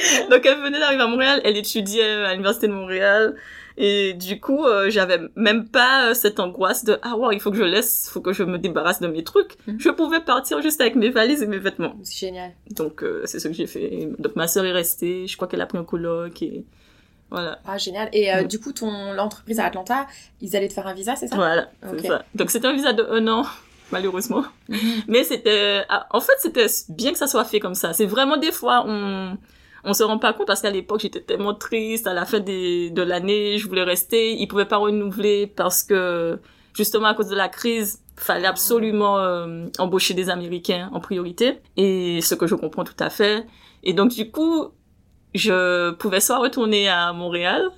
donc 0.30 0.44
elle 0.44 0.58
venait 0.60 0.78
d'arriver 0.78 1.02
à 1.02 1.06
Montréal, 1.06 1.40
elle 1.44 1.56
étudiait 1.56 2.04
à 2.24 2.32
l'université 2.32 2.68
de 2.68 2.72
Montréal. 2.72 3.34
Et 3.82 4.12
du 4.12 4.40
coup, 4.40 4.66
euh, 4.66 4.90
j'avais 4.90 5.18
même 5.36 5.66
pas 5.68 6.10
euh, 6.10 6.14
cette 6.14 6.38
angoisse 6.38 6.84
de 6.84 6.98
ah 7.02 7.16
wow, 7.16 7.30
il 7.32 7.40
faut 7.40 7.50
que 7.50 7.56
je 7.56 7.62
laisse, 7.62 8.10
faut 8.12 8.20
que 8.20 8.32
je 8.32 8.42
me 8.42 8.58
débarrasse 8.58 9.00
de 9.00 9.06
mes 9.06 9.24
trucs. 9.24 9.56
Mhm. 9.66 9.80
Je 9.80 9.88
pouvais 9.90 10.20
partir 10.20 10.60
juste 10.60 10.80
avec 10.82 10.96
mes 10.96 11.08
valises 11.08 11.42
et 11.42 11.46
mes 11.46 11.58
vêtements. 11.58 11.94
C'est 12.02 12.26
génial. 12.26 12.50
Donc 12.70 13.02
euh, 13.02 13.22
c'est 13.24 13.38
ce 13.38 13.48
que 13.48 13.54
j'ai 13.54 13.66
fait. 13.66 14.08
Donc 14.18 14.36
ma 14.36 14.48
sœur 14.48 14.66
est 14.66 14.72
restée, 14.72 15.26
je 15.26 15.36
crois 15.36 15.48
qu'elle 15.48 15.62
a 15.62 15.66
pris 15.66 15.78
un 15.78 15.84
coloc 15.84 16.42
et 16.42 16.66
voilà. 17.30 17.60
Ah 17.66 17.78
génial. 17.78 18.08
Et 18.12 18.30
euh, 18.34 18.42
Mm. 18.42 18.46
du 18.48 18.60
coup, 18.60 18.72
ton 18.72 19.12
l'entreprise 19.14 19.60
à 19.60 19.66
Atlanta, 19.66 20.06
ils 20.42 20.56
allaient 20.56 20.68
te 20.68 20.74
faire 20.74 20.86
un 20.86 20.94
visa, 20.94 21.16
c'est 21.16 21.28
ça? 21.28 21.36
Voilà, 21.36 21.70
ça. 22.04 22.24
Donc 22.34 22.50
c'était 22.50 22.66
un 22.66 22.74
visa 22.74 22.92
de 22.92 23.04
un 23.04 23.26
an, 23.28 23.46
malheureusement. 23.92 24.44
Mhm. 24.68 24.78
Mais 25.08 25.24
c'était, 25.24 25.84
ah, 25.88 26.06
en 26.10 26.20
fait, 26.20 26.34
c'était 26.40 26.66
bien 26.90 27.12
que 27.12 27.18
ça 27.18 27.28
soit 27.28 27.44
fait 27.44 27.60
comme 27.60 27.76
ça. 27.76 27.92
C'est 27.94 28.04
vraiment 28.06 28.36
des 28.36 28.52
fois, 28.52 28.84
on, 28.86 29.38
on 29.84 29.94
se 29.94 30.02
rend 30.02 30.18
pas 30.18 30.32
compte 30.32 30.46
parce 30.46 30.62
qu'à 30.62 30.70
l'époque, 30.70 31.00
j'étais 31.00 31.20
tellement 31.20 31.54
triste. 31.54 32.06
À 32.06 32.14
la 32.14 32.24
fin 32.24 32.40
de 32.40 33.02
l'année, 33.02 33.58
je 33.58 33.66
voulais 33.66 33.82
rester. 33.82 34.34
Ils 34.34 34.46
pouvaient 34.46 34.66
pas 34.66 34.76
renouveler 34.76 35.46
parce 35.46 35.82
que, 35.82 36.38
justement, 36.74 37.08
à 37.08 37.14
cause 37.14 37.28
de 37.28 37.36
la 37.36 37.48
crise, 37.48 38.02
fallait 38.16 38.46
absolument 38.46 39.18
euh, 39.18 39.66
embaucher 39.78 40.14
des 40.14 40.28
Américains 40.28 40.90
en 40.92 41.00
priorité. 41.00 41.60
Et 41.76 42.20
ce 42.20 42.34
que 42.34 42.46
je 42.46 42.54
comprends 42.54 42.84
tout 42.84 42.96
à 42.98 43.10
fait. 43.10 43.46
Et 43.82 43.94
donc, 43.94 44.10
du 44.10 44.30
coup, 44.30 44.68
je 45.34 45.92
pouvais 45.92 46.20
soit 46.20 46.38
retourner 46.38 46.88
à 46.88 47.12
Montréal 47.12 47.70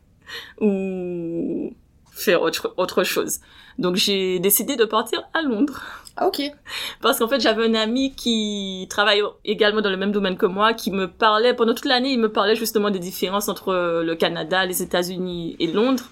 ou 0.60 1.74
faire 2.10 2.42
autre, 2.42 2.72
autre 2.78 3.04
chose. 3.04 3.40
Donc, 3.78 3.96
j'ai 3.96 4.38
décidé 4.38 4.76
de 4.76 4.84
partir 4.84 5.22
à 5.34 5.42
Londres. 5.42 5.82
Ah, 6.16 6.26
ok. 6.28 6.42
Parce 7.00 7.18
qu'en 7.18 7.28
fait, 7.28 7.40
j'avais 7.40 7.64
un 7.66 7.74
ami 7.74 8.14
qui 8.14 8.86
travaille 8.90 9.22
également 9.44 9.80
dans 9.80 9.90
le 9.90 9.96
même 9.96 10.12
domaine 10.12 10.36
que 10.36 10.46
moi, 10.46 10.74
qui 10.74 10.90
me 10.90 11.06
parlait, 11.08 11.54
pendant 11.54 11.74
toute 11.74 11.86
l'année, 11.86 12.12
il 12.12 12.18
me 12.20 12.30
parlait 12.30 12.54
justement 12.56 12.90
des 12.90 12.98
différences 12.98 13.48
entre 13.48 14.02
le 14.04 14.14
Canada, 14.14 14.66
les 14.66 14.82
États-Unis 14.82 15.56
et 15.58 15.68
Londres, 15.68 16.04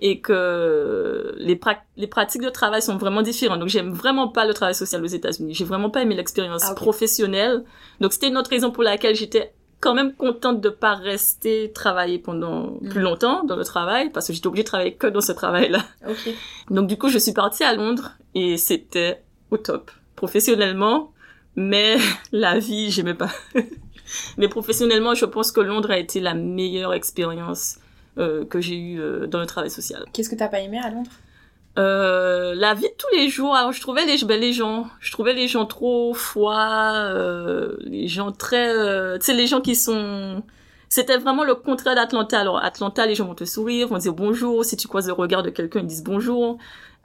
et 0.00 0.20
que 0.20 1.34
les, 1.38 1.56
pra- 1.56 1.78
les 1.96 2.06
pratiques 2.06 2.42
de 2.42 2.50
travail 2.50 2.82
sont 2.82 2.96
vraiment 2.98 3.22
différentes. 3.22 3.60
Donc, 3.60 3.68
j'aime 3.70 3.92
vraiment 3.92 4.28
pas 4.28 4.44
le 4.46 4.52
travail 4.52 4.74
social 4.74 5.02
aux 5.02 5.06
États-Unis. 5.06 5.54
J'ai 5.54 5.64
vraiment 5.64 5.88
pas 5.90 6.02
aimé 6.02 6.14
l'expérience 6.14 6.64
Ah, 6.68 6.74
professionnelle. 6.74 7.64
Donc, 8.00 8.12
c'était 8.12 8.28
une 8.28 8.36
autre 8.36 8.50
raison 8.50 8.70
pour 8.70 8.82
laquelle 8.82 9.14
j'étais 9.14 9.52
quand 9.80 9.94
même 9.94 10.14
contente 10.14 10.60
de 10.60 10.68
pas 10.70 10.94
rester 10.94 11.70
travailler 11.74 12.18
pendant 12.18 12.72
Mm. 12.80 12.88
plus 12.90 13.00
longtemps 13.00 13.44
dans 13.44 13.56
le 13.56 13.64
travail, 13.64 14.10
parce 14.10 14.26
que 14.26 14.32
j'étais 14.32 14.46
obligée 14.46 14.64
de 14.64 14.68
travailler 14.68 14.94
que 14.94 15.06
dans 15.06 15.20
ce 15.20 15.32
travail-là. 15.32 15.80
Ok. 16.08 16.28
Donc 16.70 16.86
du 16.88 16.96
coup, 16.98 17.08
je 17.08 17.18
suis 17.18 17.32
partie 17.32 17.62
à 17.64 17.74
Londres 17.74 18.12
et 18.34 18.56
c'était 18.56 19.22
au 19.50 19.56
top. 19.56 19.90
Professionnellement, 20.14 21.12
mais 21.56 21.96
la 22.32 22.58
vie, 22.58 22.90
j'aimais 22.90 23.14
pas. 23.14 23.30
mais 24.36 24.48
professionnellement, 24.48 25.14
je 25.14 25.24
pense 25.24 25.52
que 25.52 25.60
Londres 25.60 25.90
a 25.90 25.98
été 25.98 26.20
la 26.20 26.34
meilleure 26.34 26.94
expérience 26.94 27.78
euh, 28.18 28.44
que 28.44 28.60
j'ai 28.60 28.78
eue 28.78 29.00
euh, 29.00 29.26
dans 29.26 29.40
le 29.40 29.46
travail 29.46 29.70
social. 29.70 30.04
Qu'est-ce 30.12 30.30
que 30.30 30.36
t'as 30.36 30.48
pas 30.48 30.60
aimé 30.60 30.78
à 30.82 30.90
Londres? 30.90 31.10
Euh, 31.78 32.54
la 32.54 32.72
vie 32.72 32.82
de 32.84 32.94
tous 32.96 33.14
les 33.14 33.28
jours, 33.28 33.54
alors 33.54 33.72
je 33.72 33.80
trouvais 33.82 34.06
les, 34.06 34.24
ben, 34.24 34.40
les 34.40 34.54
gens, 34.54 34.86
je 34.98 35.12
trouvais 35.12 35.34
les 35.34 35.46
gens 35.46 35.66
trop 35.66 36.14
froids, 36.14 37.12
les 37.80 38.08
gens 38.08 38.32
très, 38.32 39.18
tu 39.18 39.26
sais, 39.26 39.34
les 39.34 39.46
gens 39.46 39.60
qui 39.60 39.74
sont, 39.74 40.42
c'était 40.88 41.18
vraiment 41.18 41.44
le 41.44 41.54
contraire 41.54 41.94
d'Atlanta. 41.94 42.40
Alors, 42.40 42.64
Atlanta, 42.64 43.06
les 43.06 43.14
gens 43.14 43.26
vont 43.26 43.34
te 43.34 43.44
sourire, 43.44 43.88
vont 43.88 43.98
dire 43.98 44.14
bonjour. 44.14 44.64
Si 44.64 44.76
tu 44.76 44.88
croises 44.88 45.06
le 45.06 45.12
regard 45.12 45.42
de 45.42 45.50
quelqu'un, 45.50 45.80
ils 45.80 45.86
disent 45.86 46.04
bonjour. 46.04 46.58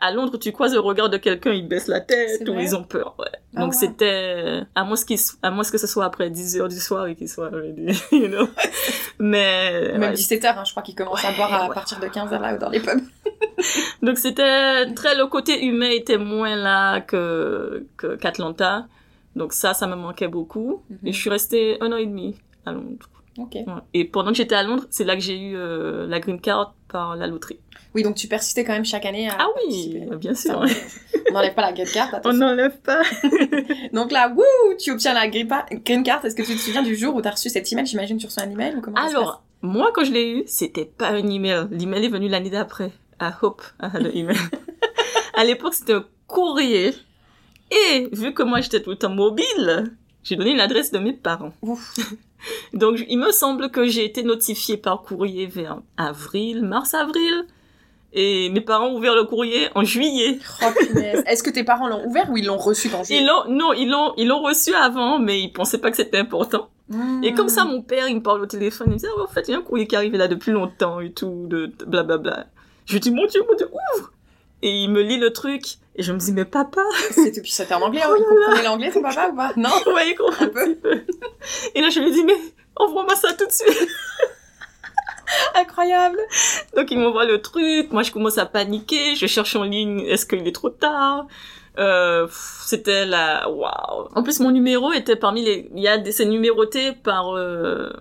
À 0.04 0.12
Londres, 0.12 0.38
tu 0.38 0.52
croises 0.52 0.74
le 0.74 0.80
regard 0.80 1.10
de 1.10 1.18
quelqu'un, 1.18 1.52
ils 1.54 1.68
baissent 1.68 1.88
la 1.88 2.02
tête 2.02 2.48
ou 2.50 2.60
ils 2.60 2.76
ont 2.76 2.84
peur, 2.84 3.14
ouais. 3.20 3.28
Ah 3.56 3.62
Donc, 3.62 3.74
c'était, 3.76 4.62
à 4.74 4.84
moins 4.84 4.98
à 5.44 5.52
moins 5.52 5.64
que 5.64 5.78
ce 5.78 5.86
soit 5.88 6.06
après 6.06 6.30
10 6.32 6.58
heures 6.58 6.68
du 6.70 6.80
soir 6.80 7.06
et 7.06 7.16
qu'ils 7.16 7.30
soient 7.30 7.50
ready, 7.50 7.88
you 8.12 8.28
know. 8.28 8.48
Mais, 9.20 9.90
Même 9.94 10.02
ouais, 10.02 10.14
17h, 10.14 10.58
hein, 10.58 10.64
je 10.66 10.72
crois 10.72 10.82
qu'ils 10.84 10.96
commencent 10.96 11.24
à 11.24 11.32
boire 11.34 11.54
à 11.54 11.70
partir 11.70 12.00
de 12.00 12.08
15h 12.08 12.40
là 12.42 12.58
dans 12.58 12.70
les 12.70 12.80
pubs. 12.80 13.00
Donc 14.02 14.18
c'était 14.18 14.92
très 14.94 15.16
le 15.16 15.28
côté 15.28 15.64
humain 15.64 15.90
était 15.92 16.18
moins 16.18 16.56
là 16.56 17.00
que 17.02 17.86
que- 17.98 18.16
qu'Atlanta. 18.16 18.88
Donc 19.36 19.54
ça 19.54 19.74
ça 19.76 19.86
me 19.86 19.96
manquait 19.96 20.28
beaucoup 20.28 20.82
Mhm. 20.90 20.98
et 21.06 21.12
je 21.14 21.20
suis 21.20 21.30
restée 21.30 21.78
un 21.82 21.92
an 21.92 21.98
et 21.98 22.08
demi 22.08 22.38
à 22.66 22.72
Londres. 22.72 23.08
Ouais. 23.38 23.66
Et 23.94 24.06
pendant 24.06 24.32
que 24.32 24.38
j'étais 24.38 24.56
à 24.56 24.64
Londres, 24.64 24.86
c'est 24.90 25.04
là 25.06 25.16
que 25.16 25.22
j'ai 25.22 25.38
eu 25.40 25.56
euh, 25.56 26.06
la 26.08 26.20
green 26.20 26.40
card 26.42 26.76
par 26.90 27.16
la 27.16 27.28
loterie. 27.28 27.60
Oui, 27.96 28.04
donc 28.04 28.16
tu 28.16 28.28
persistais 28.28 28.64
quand 28.64 28.74
même 28.74 28.86
chaque 28.86 29.06
année 29.06 29.30
à 29.30 29.36
Ah 29.40 29.48
oui, 29.56 29.96
participer. 30.00 30.16
bien 30.18 30.34
sûr. 30.36 30.64
on 31.30 31.34
n'enlève 31.34 31.54
pas 31.54 31.62
la 31.62 31.74
green 31.74 31.88
card, 31.88 32.20
On 32.26 32.34
n'enlève 32.34 32.80
pas. 32.82 33.02
Donc 33.94 34.12
là, 34.12 34.30
wouh, 34.36 34.44
tu 34.80 34.92
obtiens 34.92 35.14
la 35.14 35.28
green, 35.28 35.48
card. 36.04 36.24
Est-ce 36.26 36.36
que 36.36 36.42
tu 36.44 36.54
te 36.56 36.60
souviens 36.60 36.84
du 36.84 36.96
jour 36.96 37.16
où 37.16 37.22
t'as 37.22 37.32
reçu 37.32 37.50
cet 37.50 37.72
email? 37.72 37.86
J'imagine 37.86 38.18
que 38.18 38.22
tu 38.22 38.28
reçois 38.28 38.44
un 38.44 38.50
email 38.52 38.76
ou 38.76 38.82
comment 38.82 38.98
Alors 38.98 39.44
moi 39.62 39.92
quand 39.94 40.04
je 40.06 40.12
l'ai 40.12 40.30
eu, 40.32 40.44
c'était 40.48 40.86
pas 40.86 41.10
un 41.10 41.28
email. 41.30 41.68
L'email 41.72 42.06
est 42.06 42.10
venu 42.10 42.28
l'année 42.30 42.50
d'après. 42.50 42.92
I 43.22 43.30
hope 43.42 43.62
had 43.80 44.06
an 44.06 44.10
email. 44.14 44.38
à 45.36 45.44
l'époque 45.44 45.74
c'était 45.74 45.94
un 45.94 46.06
courrier. 46.28 46.94
Et 47.72 48.10
vu 48.12 48.34
que 48.34 48.44
moi 48.44 48.62
j'étais 48.62 48.82
tout 48.82 48.90
le 48.92 48.96
temps 48.98 49.10
mobile, 49.14 49.94
j'ai 50.24 50.36
donné 50.36 50.56
l'adresse 50.56 50.92
de 50.92 51.00
mes 51.00 51.14
parents. 51.14 51.54
Ouf. 51.62 51.96
Donc, 52.74 53.04
il 53.08 53.18
me 53.18 53.32
semble 53.32 53.70
que 53.70 53.86
j'ai 53.86 54.06
été 54.06 54.24
notifiée 54.24 54.78
par 54.78 55.02
courrier 55.04 55.46
vers 55.46 55.80
avril, 55.98 56.64
mars-avril. 56.64 57.46
Et 58.14 58.50
mes 58.50 58.62
parents 58.62 58.88
ont 58.88 58.98
ouvert 58.98 59.16
le 59.16 59.24
courrier 59.24 59.70
en 59.74 59.84
juillet. 59.84 60.38
Oh. 60.62 60.66
Est-ce 61.26 61.44
que 61.44 61.50
tes 61.50 61.64
parents 61.64 61.88
l'ont 61.88 62.06
ouvert 62.06 62.30
ou 62.30 62.38
ils 62.38 62.46
l'ont 62.46 62.58
reçu 62.58 62.90
quand 62.90 63.10
Ils 63.10 63.26
l'ont, 63.26 63.46
non, 63.48 63.72
ils 63.74 63.90
l'ont, 63.90 64.14
ils 64.18 64.28
l'ont 64.28 64.42
reçu 64.42 64.74
avant, 64.74 65.18
mais 65.18 65.42
ils 65.42 65.54
pensaient 65.54 65.78
pas 65.78 65.92
que 65.92 65.98
c'était 65.98 66.18
important. 66.18 66.70
Hmm. 66.90 67.24
Et 67.24 67.34
comme 67.34 67.48
ça, 67.48 67.64
mon 67.64 67.82
père, 67.82 68.10
il 68.10 68.16
me 68.16 68.22
parle 68.22 68.42
au 68.42 68.46
téléphone, 68.46 68.88
il 68.90 68.94
me 68.94 68.98
dit, 68.98 69.06
ah, 69.08 69.24
en 69.24 69.28
fait, 69.28 69.48
il 69.48 69.52
y 69.52 69.54
a 69.54 69.60
un 69.60 69.62
courrier 69.62 69.88
qui 69.88 69.96
est 69.96 69.98
arrivé 69.98 70.18
là 70.18 70.28
depuis 70.28 70.52
longtemps 70.52 71.00
et 71.00 71.14
tout, 71.14 71.46
de, 71.48 71.72
blablabla. 71.88 72.48
Je 72.86 72.94
lui 72.94 73.00
dis, 73.00 73.12
mon 73.12 73.26
dieu, 73.28 73.42
mon 73.48 73.56
dieu, 73.56 73.70
ouvre! 73.96 74.12
Et 74.64 74.70
il 74.70 74.90
me 74.90 75.02
lit 75.02 75.18
le 75.18 75.32
truc, 75.34 75.64
et 75.96 76.04
je 76.04 76.14
me 76.14 76.20
dis, 76.20 76.32
mais 76.32 76.46
papa! 76.46 76.82
C'était 77.12 77.42
puis 77.42 77.52
c'était 77.52 77.74
en 77.74 77.82
anglais, 77.82 78.02
hein. 78.04 78.14
il 78.18 78.24
comprenait 78.24 78.64
l'anglais 78.64 78.92
ton 78.92 79.02
papa 79.02 79.30
ou 79.32 79.36
pas? 79.36 79.52
Non? 79.58 79.70
Ouais, 79.94 80.10
il 80.10 80.16
comprend 80.16 80.46
Un 80.46 80.50
peu. 80.50 80.76
peu. 80.76 81.02
Et 81.76 81.82
là, 81.82 81.90
je 81.90 82.00
lui 82.00 82.12
dis, 82.12 82.24
mais 82.24 82.38
envoie-moi 82.76 83.16
ça 83.16 83.34
tout 83.34 83.46
de 83.48 83.52
suite! 83.52 83.90
Incroyable 85.56 86.20
Donc 86.76 86.92
il 86.92 87.00
m'envoie 87.00 87.26
le 87.26 87.42
truc, 87.42 87.92
moi 87.92 88.04
je 88.04 88.12
commence 88.12 88.38
à 88.38 88.46
paniquer, 88.46 89.16
je 89.16 89.28
cherche 89.28 89.56
en 89.56 89.64
ligne, 89.64 90.02
est-ce 90.02 90.26
qu'il 90.26 90.46
est 90.46 90.52
trop 90.56 90.70
tard? 90.70 91.26
Euh, 91.80 92.28
C'était 92.66 93.06
la... 93.06 93.50
Waouh 93.50 94.10
En 94.14 94.24
plus 94.24 94.42
mon 94.42 94.52
numéro 94.52 94.92
était 94.92 95.16
parmi 95.16 95.42
les... 95.44 95.70
Il 95.74 95.82
y 95.82 95.88
a 95.88 95.98
des... 95.98 96.12
C'est 96.12 96.26
numéroté 96.26 96.92
par... 96.92 97.34
euh, 97.38 97.92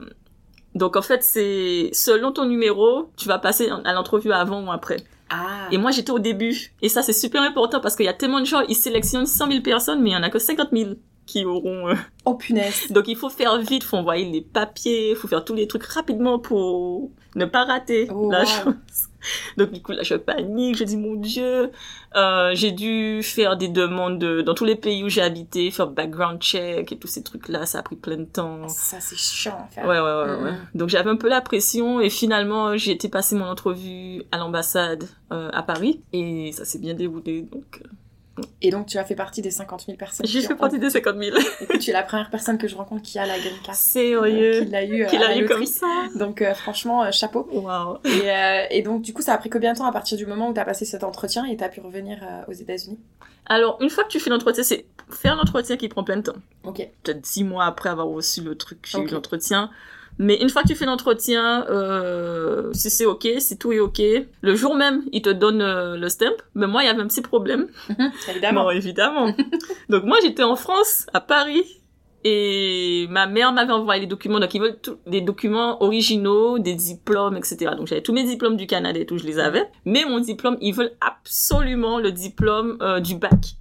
Donc 0.75 0.96
en 0.96 1.03
fait 1.03 1.23
c'est... 1.23 1.90
Selon 1.92 2.33
ton 2.33 2.46
numéro, 2.46 3.11
tu 3.16 3.29
vas 3.29 3.38
passer 3.38 3.70
à 3.85 3.92
l'entrevue 3.92 4.33
avant 4.33 4.64
ou 4.66 4.73
après. 4.73 4.96
Ah 5.31 5.69
Et 5.71 5.79
moi 5.79 5.90
j'étais 5.93 6.11
au 6.11 6.19
début. 6.19 6.73
Et 6.83 6.88
ça 6.88 7.03
c'est 7.03 7.12
super 7.12 7.43
important 7.43 7.81
parce 7.81 7.97
qu'il 7.97 8.07
y 8.07 8.09
a 8.09 8.12
tellement 8.14 8.40
de 8.40 8.47
gens, 8.47 8.61
ils 8.69 8.75
sélectionnent 8.75 9.27
100 9.27 9.47
000 9.49 9.61
personnes 9.62 10.03
mais 10.03 10.11
il 10.11 10.12
y 10.12 10.16
en 10.16 10.23
a 10.23 10.31
que 10.31 10.38
50 10.38 10.69
000 10.73 10.90
qui 11.27 11.45
auront... 11.45 11.88
euh, 11.88 11.95
Oh 12.25 12.35
punaise 12.35 12.90
Donc 12.90 13.07
il 13.07 13.16
faut 13.16 13.31
faire 13.31 13.57
vite, 13.61 13.85
faut 13.85 13.97
envoyer 13.99 14.25
les 14.31 14.40
papiers, 14.40 15.14
faut 15.14 15.29
faire 15.29 15.45
tous 15.45 15.55
les 15.55 15.69
trucs 15.69 15.85
rapidement 15.85 16.38
pour 16.40 17.11
ne 17.37 17.45
pas 17.45 17.64
rater 17.64 18.09
Oh, 18.12 18.31
la 18.31 18.40
wow. 18.40 18.47
chance. 18.47 19.10
Donc 19.56 19.70
du 19.72 19.83
coup 19.83 19.92
là 19.92 20.02
je 20.02 20.14
panique, 20.14 20.76
je 20.76 20.85
dis 20.85 20.96
mon 20.96 21.14
dieu, 21.14 21.70
Euh, 22.16 22.50
j'ai 22.54 22.72
dû 22.72 23.22
faire 23.22 23.56
des 23.56 23.68
demandes 23.68 24.18
de- 24.18 24.40
dans 24.42 24.54
tous 24.54 24.64
les 24.64 24.74
pays 24.74 25.04
où 25.04 25.09
j'ai 25.09 25.22
habité, 25.22 25.70
faire 25.70 25.87
background 25.87 26.40
check 26.42 26.90
et 26.90 26.98
tous 26.98 27.06
ces 27.06 27.22
trucs 27.22 27.48
là, 27.48 27.66
ça 27.66 27.78
a 27.78 27.83
pris 27.85 27.94
plein 27.94 28.16
de 28.16 28.24
temps. 28.24 28.66
Ça 28.68 28.98
c'est 29.00 29.16
chiant 29.16 29.68
faire. 29.70 29.87
Ouais, 29.87 30.00
ouais, 30.00 30.35
ouais, 30.35 30.42
ouais. 30.50 30.59
Donc 30.74 30.88
j'avais 30.88 31.09
un 31.11 31.14
peu 31.16 31.28
la 31.28 31.40
pression 31.40 32.00
et 32.00 32.11
finalement 32.11 32.76
j'ai 32.76 32.90
été 32.92 33.09
passer 33.09 33.37
mon 33.37 33.44
entrevue 33.46 34.24
à 34.33 34.38
l'ambassade 34.38 35.04
euh, 35.33 35.50
à 35.52 35.62
Paris 35.62 36.00
et 36.12 36.50
ça 36.52 36.64
s'est 36.64 36.80
bien 36.80 36.94
déroulé 36.94 37.42
donc 37.42 37.80
euh, 37.85 37.88
Et 38.62 38.70
donc, 38.70 38.87
tu 38.87 38.98
as 38.98 39.05
fait 39.05 39.14
partie 39.14 39.42
des 39.42 39.50
50 39.50 39.85
000 39.87 39.96
personnes. 39.98 40.26
J'ai 40.26 40.40
qui 40.40 40.46
fait 40.46 40.53
ont- 40.55 40.57
partie 40.57 40.79
des 40.79 40.90
50 40.90 41.16
000. 41.16 41.37
Écoute, 41.61 41.79
tu 41.79 41.90
es 41.90 41.92
la 41.92 42.03
première 42.03 42.31
personne 42.31 42.59
que 42.59 42.68
je 42.68 42.76
rencontre 42.76 43.03
qui 43.03 43.18
a 43.18 43.26
la 43.26 43.38
green 43.38 43.55
card. 43.64 43.74
Sérieux. 43.74 44.61
Qui 44.61 44.66
l'a 44.70 44.85
eu, 44.85 45.03
euh, 45.05 45.09
a 45.09 45.18
la 45.18 45.37
eu 45.38 45.46
comme 45.46 45.66
ça. 45.66 45.87
Donc, 46.16 46.42
euh, 46.42 46.55
franchement, 46.55 47.05
euh, 47.05 47.11
chapeau. 47.12 47.48
Et, 48.05 48.31
euh, 48.31 48.64
et 48.70 48.83
donc, 48.83 49.03
du 49.03 49.12
coup, 49.12 49.22
ça 49.22 49.35
a 49.35 49.38
pris 49.38 49.50
combien 49.50 49.72
de 49.72 49.79
temps 49.79 49.87
à 49.87 49.92
partir 49.92 50.16
du 50.18 50.26
moment 50.26 50.48
où 50.50 50.55
tu 50.55 50.61
as 50.61 50.64
passé 50.64 50.85
cet 50.85 51.05
entretien 51.05 51.44
et 51.44 51.57
tu 51.57 51.64
as 51.64 51.68
pu 51.68 51.81
revenir 51.81 52.18
euh, 52.22 52.42
aux 52.48 52.53
États-Unis? 52.53 52.98
Alors, 53.46 53.79
une 53.81 53.90
fois 53.90 54.05
que 54.05 54.11
tu 54.11 54.20
fais 54.20 54.31
l'entretien, 54.31 54.62
c'est 54.62 54.85
faire 55.11 55.35
l'entretien 55.37 55.76
qui 55.76 55.88
prend 55.88 56.05
plein 56.05 56.18
de 56.18 56.22
temps. 56.22 56.38
Ok. 56.64 56.87
Peut-être 57.03 57.26
six 57.26 57.42
mois 57.44 57.64
après 57.64 57.88
avoir 57.88 58.07
reçu 58.07 58.42
le 58.42 58.55
truc, 58.55 58.79
j'ai 58.87 58.98
Ok. 58.98 59.11
eu 59.11 59.14
l'entretien. 59.14 59.70
Mais 60.18 60.37
une 60.42 60.51
fois 60.51 60.62
que 60.62 60.68
tu 60.68 60.75
fais 60.75 60.85
l'entretien, 60.85 61.64
euh, 61.70 62.70
si 62.75 62.90
c'est 62.90 63.07
ok, 63.07 63.27
si 63.38 63.57
tout 63.57 63.73
est 63.73 63.81
ok, 63.81 64.03
le 64.42 64.55
jour 64.55 64.75
même, 64.75 65.03
ils 65.12 65.23
te 65.23 65.31
donnent 65.31 65.62
euh, 65.62 65.96
le 65.96 66.09
stamp. 66.09 66.35
Mais 66.55 66.66
moi, 66.66 66.83
il 66.83 66.87
y 66.87 66.88
avait 66.90 67.01
un 67.01 67.07
petit 67.07 67.23
problème. 67.23 67.68
Évidemment. 68.29 68.64
Bon, 68.64 68.70
évidemment. 68.70 69.35
Donc 69.88 70.05
moi, 70.05 70.18
j'étais 70.23 70.42
en 70.42 70.57
France, 70.57 71.07
à 71.14 71.20
Paris, 71.20 71.64
et 72.25 73.07
ma 73.09 73.27
mère 73.27 73.53
m'avait 73.53 73.73
envoyé 73.73 74.03
les 74.03 74.07
documents. 74.07 74.40
Donc 74.40 74.53
ils 74.55 74.61
veulent 74.61 74.79
des 75.07 75.23
documents 75.23 75.83
originaux, 75.83 76.59
des 76.59 76.75
diplômes, 76.75 77.37
etc. 77.37 77.73
Donc 77.77 77.87
j'avais 77.87 78.03
tous 78.03 78.12
mes 78.12 78.25
diplômes 78.25 78.57
du 78.57 78.66
Canada 78.66 78.99
et 78.99 79.07
tout, 79.07 79.16
je 79.16 79.25
les 79.25 79.38
avais. 79.38 79.64
Mais 79.87 80.05
mon 80.05 80.18
diplôme, 80.20 80.59
ils 80.61 80.75
veulent 80.75 80.92
absolument 81.01 81.99
le 81.99 82.12
diplôme 82.12 82.77
euh, 82.83 83.01
du 83.01 83.16
bac. 83.16 83.57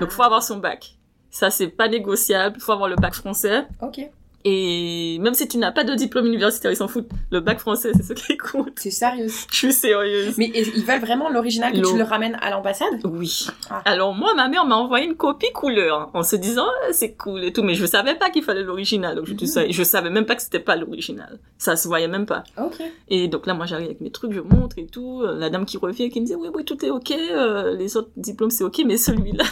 Donc 0.00 0.10
faut 0.10 0.22
avoir 0.22 0.42
son 0.42 0.58
bac. 0.58 0.96
Ça, 1.30 1.50
c'est 1.50 1.68
pas 1.68 1.88
négociable. 1.88 2.60
Faut 2.60 2.72
avoir 2.72 2.90
le 2.90 2.96
bac 2.96 3.14
français. 3.14 3.64
Ah, 3.80 3.86
Ok. 3.86 4.00
Et 4.44 5.18
même 5.20 5.34
si 5.34 5.46
tu 5.46 5.56
n'as 5.58 5.70
pas 5.72 5.84
de 5.84 5.94
diplôme 5.94 6.26
universitaire, 6.26 6.70
ils 6.72 6.76
s'en 6.76 6.88
foutent. 6.88 7.08
Le 7.30 7.40
bac 7.40 7.58
français, 7.60 7.92
c'est 7.94 8.02
ce 8.02 8.12
qui 8.14 8.36
compte. 8.36 8.70
C'est 8.76 8.90
sérieux. 8.90 9.28
Je 9.50 9.56
suis 9.56 9.72
sérieuse. 9.72 10.34
Mais 10.38 10.46
et- 10.46 10.66
ils 10.76 10.84
veulent 10.84 11.00
vraiment 11.00 11.28
l'original 11.28 11.72
que 11.72 11.80
tu 11.86 11.96
le 11.96 12.02
ramènes 12.02 12.36
à 12.40 12.50
l'ambassade? 12.50 12.88
Oui. 13.04 13.46
Ah. 13.70 13.82
Alors 13.84 14.14
moi, 14.14 14.34
ma 14.34 14.48
mère 14.48 14.64
m'a 14.66 14.76
envoyé 14.76 15.06
une 15.06 15.14
copie 15.16 15.52
couleur 15.52 16.10
en 16.14 16.22
se 16.22 16.34
disant 16.36 16.66
Ah, 16.66 16.92
c'est 16.92 17.12
cool 17.14 17.44
et 17.44 17.52
tout, 17.52 17.62
mais 17.62 17.74
je 17.74 17.86
savais 17.86 18.14
pas 18.16 18.30
qu'il 18.30 18.42
fallait 18.42 18.62
l'original. 18.64 19.14
Donc 19.16 19.26
je, 19.26 19.32
Mhm. 19.34 19.46
ça, 19.46 19.68
je 19.68 19.82
savais 19.84 20.10
même 20.10 20.26
pas 20.26 20.34
que 20.34 20.42
c'était 20.42 20.58
pas 20.58 20.74
l'original. 20.76 21.38
Ça 21.58 21.76
se 21.76 21.86
voyait 21.86 22.08
même 22.08 22.26
pas. 22.26 22.42
Ok. 22.58 22.82
Et 23.08 23.28
donc 23.28 23.46
là, 23.46 23.54
moi 23.54 23.66
j'arrive 23.66 23.86
avec 23.86 24.00
mes 24.00 24.10
trucs, 24.10 24.32
je 24.32 24.40
montre 24.40 24.78
et 24.78 24.86
tout. 24.86 25.22
Euh, 25.22 25.38
La 25.38 25.50
dame 25.50 25.64
qui 25.66 25.76
revient 25.76 26.10
qui 26.10 26.20
me 26.20 26.26
dit 26.26 26.34
oui 26.34 26.48
oui 26.54 26.64
tout 26.64 26.84
est 26.84 26.90
ok, 26.90 27.10
euh, 27.12 27.76
les 27.76 27.96
autres 27.96 28.10
diplômes 28.16 28.50
c'est 28.50 28.64
ok, 28.64 28.82
mais 28.86 28.96
celui-là 28.96 29.44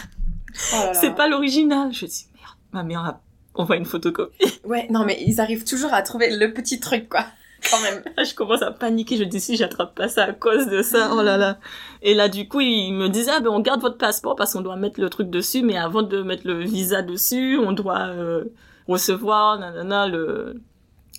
Oh 0.73 0.77
c'est 0.93 1.15
pas 1.15 1.27
l'original. 1.29 1.93
Je 1.93 2.05
dis 2.05 2.25
merde, 2.35 2.55
ma 2.73 2.83
mère 2.83 2.99
a 3.05 3.21
envoyé 3.53 3.79
une 3.79 3.85
photocopie. 3.85 4.59
Ouais, 4.65 4.87
non, 4.89 5.05
mais 5.05 5.21
ils 5.25 5.41
arrivent 5.41 5.65
toujours 5.65 5.93
à 5.93 6.01
trouver 6.01 6.35
le 6.35 6.53
petit 6.53 6.79
truc, 6.79 7.09
quoi. 7.09 7.25
Quand 7.69 7.81
même. 7.81 8.03
Je 8.25 8.33
commence 8.33 8.61
à 8.61 8.71
paniquer. 8.71 9.17
Je 9.17 9.23
dis 9.23 9.39
si 9.39 9.55
j'attrape 9.55 9.95
pas 9.95 10.07
ça 10.07 10.25
à 10.25 10.33
cause 10.33 10.67
de 10.67 10.81
ça. 10.81 11.11
Oh 11.13 11.21
là 11.21 11.37
là. 11.37 11.59
Et 12.01 12.13
là, 12.13 12.29
du 12.29 12.47
coup, 12.47 12.61
il 12.61 12.93
me 12.93 13.09
disait, 13.09 13.31
ah 13.35 13.39
ben, 13.39 13.49
on 13.49 13.59
garde 13.59 13.81
votre 13.81 13.97
passeport 13.97 14.35
parce 14.35 14.53
qu'on 14.53 14.61
doit 14.61 14.75
mettre 14.75 14.99
le 14.99 15.09
truc 15.09 15.29
dessus, 15.29 15.61
mais 15.61 15.77
avant 15.77 16.03
de 16.03 16.21
mettre 16.21 16.47
le 16.47 16.63
visa 16.63 17.01
dessus, 17.01 17.57
on 17.57 17.71
doit 17.71 18.07
euh, 18.07 18.45
recevoir, 18.87 19.59
nanana, 19.59 20.07
le... 20.07 20.61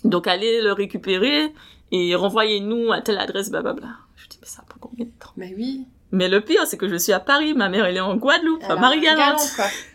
Donc, 0.03 0.27
allez 0.27 0.61
le 0.61 0.73
récupérer 0.73 1.53
et 1.91 2.15
renvoyez-nous 2.15 2.91
à 2.91 3.01
telle 3.01 3.19
adresse, 3.19 3.49
blablabla. 3.49 3.87
Je 4.15 4.27
dis, 4.27 4.37
mais 4.41 4.47
ça 4.47 4.63
prend 4.67 4.79
combien 4.81 5.05
de 5.05 5.11
temps? 5.11 5.31
Mais 5.37 5.53
oui. 5.55 5.85
Mais 6.13 6.29
le 6.29 6.41
pire, 6.41 6.67
c'est 6.67 6.77
que 6.77 6.87
je 6.87 6.95
suis 6.95 7.11
à 7.11 7.19
Paris, 7.19 7.55
ma 7.55 7.69
mère, 7.69 7.85
elle 7.85 7.97
est 7.97 7.99
en 7.99 8.15
Guadeloupe, 8.15 8.63
à 8.69 8.75
Marie-Galante. 8.75 9.41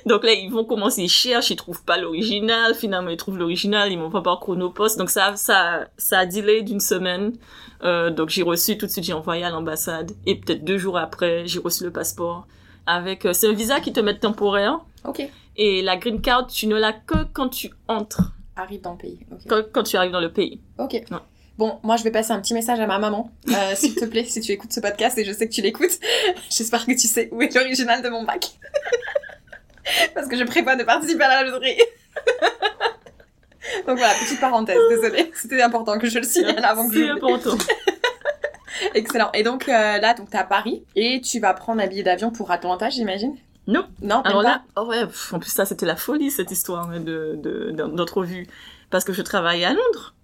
Donc 0.05 0.25
là, 0.25 0.33
ils 0.33 0.51
vont 0.51 0.65
commencer, 0.65 1.01
ils 1.01 1.09
cherchent, 1.09 1.51
ils 1.51 1.57
trouvent 1.57 1.85
pas 1.85 1.97
l'original. 1.97 2.75
Finalement, 2.75 3.11
ils 3.11 3.17
trouvent 3.17 3.39
l'original, 3.39 3.93
ils 3.93 3.99
m'ont 3.99 4.11
pas 4.11 4.21
par 4.21 4.41
chronopost. 4.41 4.99
Donc 4.99 5.11
ça, 5.11 5.37
ça, 5.37 5.87
ça 5.97 6.19
a 6.19 6.27
delay 6.27 6.63
d'une 6.63 6.81
semaine. 6.81 7.35
Euh, 7.85 8.11
donc 8.11 8.31
j'ai 8.31 8.43
reçu 8.43 8.77
tout 8.77 8.87
de 8.87 8.91
suite, 8.91 9.05
j'ai 9.05 9.13
envoyé 9.13 9.45
à 9.45 9.51
l'ambassade. 9.51 10.11
Et 10.27 10.35
peut-être 10.35 10.65
deux 10.65 10.77
jours 10.77 10.99
après, 10.99 11.47
j'ai 11.47 11.61
reçu 11.61 11.85
le 11.85 11.93
passeport. 11.93 12.49
Avec, 12.85 13.25
euh, 13.25 13.33
c'est 13.33 13.47
un 13.47 13.53
visa 13.53 13.79
qui 13.79 13.93
te 13.93 14.01
met 14.01 14.19
temporaire. 14.19 14.81
Ok. 15.05 15.23
Et 15.57 15.83
la 15.83 15.97
green 15.97 16.21
card, 16.21 16.49
tu 16.49 16.67
ne 16.67 16.75
l'as 16.75 16.95
que 16.95 17.23
quand 17.33 17.49
tu 17.49 17.71
entres, 17.87 18.33
Arrive 18.57 18.81
dans 18.81 18.93
le 18.93 18.99
pays. 18.99 19.21
Ok. 19.31 19.39
quand, 19.49 19.63
quand 19.73 19.83
tu 19.85 19.97
arrives 19.97 20.11
dans 20.11 20.21
le 20.21 20.33
pays. 20.33 20.61
Ok. 20.79 21.01
Bon, 21.59 21.79
moi 21.83 21.97
je 21.97 22.05
vais 22.05 22.11
passer 22.13 22.31
un 22.33 22.41
petit 22.41 22.55
message 22.55 22.79
à 22.81 22.87
ma 22.87 22.99
maman, 22.99 23.31
euh, 23.49 23.53
s'il 23.75 23.95
te 23.97 24.05
plaît, 24.05 24.25
si 24.25 24.41
tu 24.41 24.53
écoutes 24.53 24.73
ce 24.73 24.81
podcast 24.81 25.19
et 25.19 25.25
je 25.25 25.33
sais 25.33 25.49
que 25.49 25.53
tu 25.53 25.61
l'écoutes. 25.61 25.99
J'espère 26.51 26.87
que 26.87 26.93
tu 26.93 27.07
sais 27.09 27.29
où 27.33 27.43
est 27.43 27.55
l'original 27.55 28.01
de 28.03 28.09
mon 28.09 28.23
bac. 28.25 28.51
Parce 30.15 30.29
que 30.29 30.37
je 30.37 30.45
prévois 30.45 30.77
de 30.77 30.85
participer 30.85 31.25
à 31.25 31.43
la 31.43 31.51
loterie. 31.51 31.79
Donc 33.87 33.99
voilà, 33.99 34.13
petite 34.23 34.41
parenthèse, 34.41 34.79
désolée. 34.89 35.31
C'était 35.35 35.61
important 35.63 35.99
que 35.99 36.09
je 36.09 36.19
le 36.19 36.25
signale 36.25 36.65
avant 36.65 36.89
que 36.89 36.95
C'est 36.95 37.07
je... 37.07 37.13
important. 37.13 37.57
Excellent. 38.95 39.31
Et 39.35 39.43
donc 39.43 39.69
euh, 39.69 39.99
là, 39.99 40.15
donc 40.15 40.31
t'es 40.31 40.39
à 40.39 40.45
Paris 40.45 40.85
et 40.95 41.21
tu 41.21 41.41
vas 41.41 41.53
prendre 41.55 41.83
un 41.83 41.87
billet 41.87 42.03
d'avion 42.05 42.31
pour 42.31 42.51
Atlanta, 42.51 42.89
j'imagine? 42.91 43.37
Non. 43.67 43.87
Non, 44.01 44.21
Alors 44.23 44.43
là, 44.43 44.63
oh 44.77 44.87
ouais, 44.87 45.05
pff, 45.07 45.35
en 45.35 45.39
plus 45.41 45.51
ça 45.51 45.67
c'était 45.67 45.85
la 45.87 45.97
folie 45.97 46.31
cette 46.31 46.51
histoire 46.51 46.89
hein, 46.89 47.01
de 47.01 47.35
de- 47.37 47.71
de- 47.73 47.83
d'entrevue 47.97 48.47
parce 48.91 49.05
que 49.05 49.13
je 49.13 49.21
travaillais 49.23 49.65
à 49.67 49.71
Londres. 49.75 50.15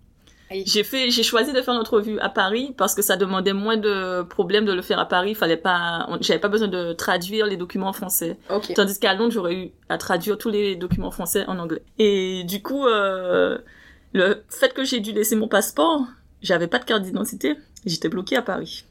J'ai 0.51 0.85
fait, 0.85 1.11
j'ai 1.11 1.23
choisi 1.23 1.53
de 1.53 1.61
faire 1.63 1.75
l'entrevue 1.75 2.19
à 2.21 2.29
Paris 2.29 2.75
parce 2.77 2.95
que 2.95 3.03
ça 3.03 3.17
demandait 3.17 3.53
moins 3.53 3.77
de 3.77 4.23
problèmes 4.23 4.65
de 4.65 4.73
le 4.73 4.83
faire 4.83 4.99
à 4.99 5.07
Paris. 5.07 5.31
Il 5.31 5.35
fallait 5.37 5.57
pas, 5.57 6.07
j'avais 6.21 6.39
pas 6.39 6.49
besoin 6.49 6.69
de 6.69 6.93
traduire 6.93 7.47
les 7.47 7.57
documents 7.57 7.89
en 7.89 7.93
français. 7.93 8.37
Tandis 8.75 8.99
qu'à 9.01 9.15
Londres 9.15 9.33
j'aurais 9.33 9.55
eu 9.55 9.71
à 9.89 9.99
traduire 9.99 10.39
tous 10.39 10.51
les 10.51 10.77
documents 10.77 11.11
français 11.11 11.45
en 11.49 11.59
anglais. 11.59 11.83
Et 11.99 12.45
du 12.45 12.63
coup, 12.63 12.87
euh, 12.87 13.59
le 14.13 14.45
fait 14.49 14.73
que 14.73 14.85
j'ai 14.85 15.01
dû 15.01 15.13
laisser 15.13 15.35
mon 15.35 15.49
passeport, 15.49 16.03
j'avais 16.43 16.69
pas 16.69 16.79
de 16.79 16.85
carte 16.85 17.03
d'identité, 17.03 17.57
j'étais 17.85 18.09
bloquée 18.09 18.37
à 18.37 18.43
Paris 18.43 18.85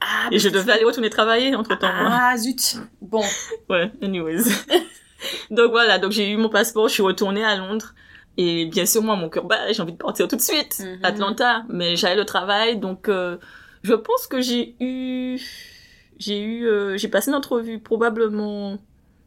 Ah, 0.00 0.28
et 0.32 0.38
je 0.38 0.48
devais 0.48 0.72
aller 0.72 0.84
retourner 0.84 1.10
travailler 1.10 1.54
entre 1.54 1.76
temps. 1.78 1.90
Ah 1.92 2.36
zut. 2.38 2.78
Bon. 3.02 3.24
Ouais, 3.68 3.90
anyways. 4.02 4.44
donc 5.50 5.70
voilà, 5.72 5.98
donc 5.98 6.12
j'ai 6.12 6.30
eu 6.30 6.36
mon 6.36 6.48
passeport, 6.48 6.88
je 6.88 6.94
suis 6.94 7.02
retournée 7.02 7.44
à 7.44 7.56
Londres. 7.56 7.94
Et 8.42 8.64
bien 8.66 8.86
sûr, 8.86 9.02
moi, 9.02 9.16
mon 9.16 9.28
cœur 9.28 9.44
bat, 9.44 9.70
j'ai 9.72 9.82
envie 9.82 9.92
de 9.92 9.98
partir 9.98 10.26
tout 10.28 10.36
de 10.36 10.40
suite. 10.40 10.78
Mhm. 10.80 11.00
Atlanta. 11.02 11.62
Mais 11.68 11.96
j'avais 11.96 12.16
le 12.16 12.24
travail, 12.24 12.78
donc 12.78 13.08
euh, 13.08 13.36
je 13.82 13.92
pense 13.94 14.26
que 14.26 14.40
j'ai 14.40 14.76
eu... 14.80 15.38
J'ai 16.18 16.40
eu... 16.42 16.66
euh, 16.66 16.96
j'ai 16.96 17.08
passé 17.08 17.30
l'entrevue 17.30 17.78
probablement 17.80 18.78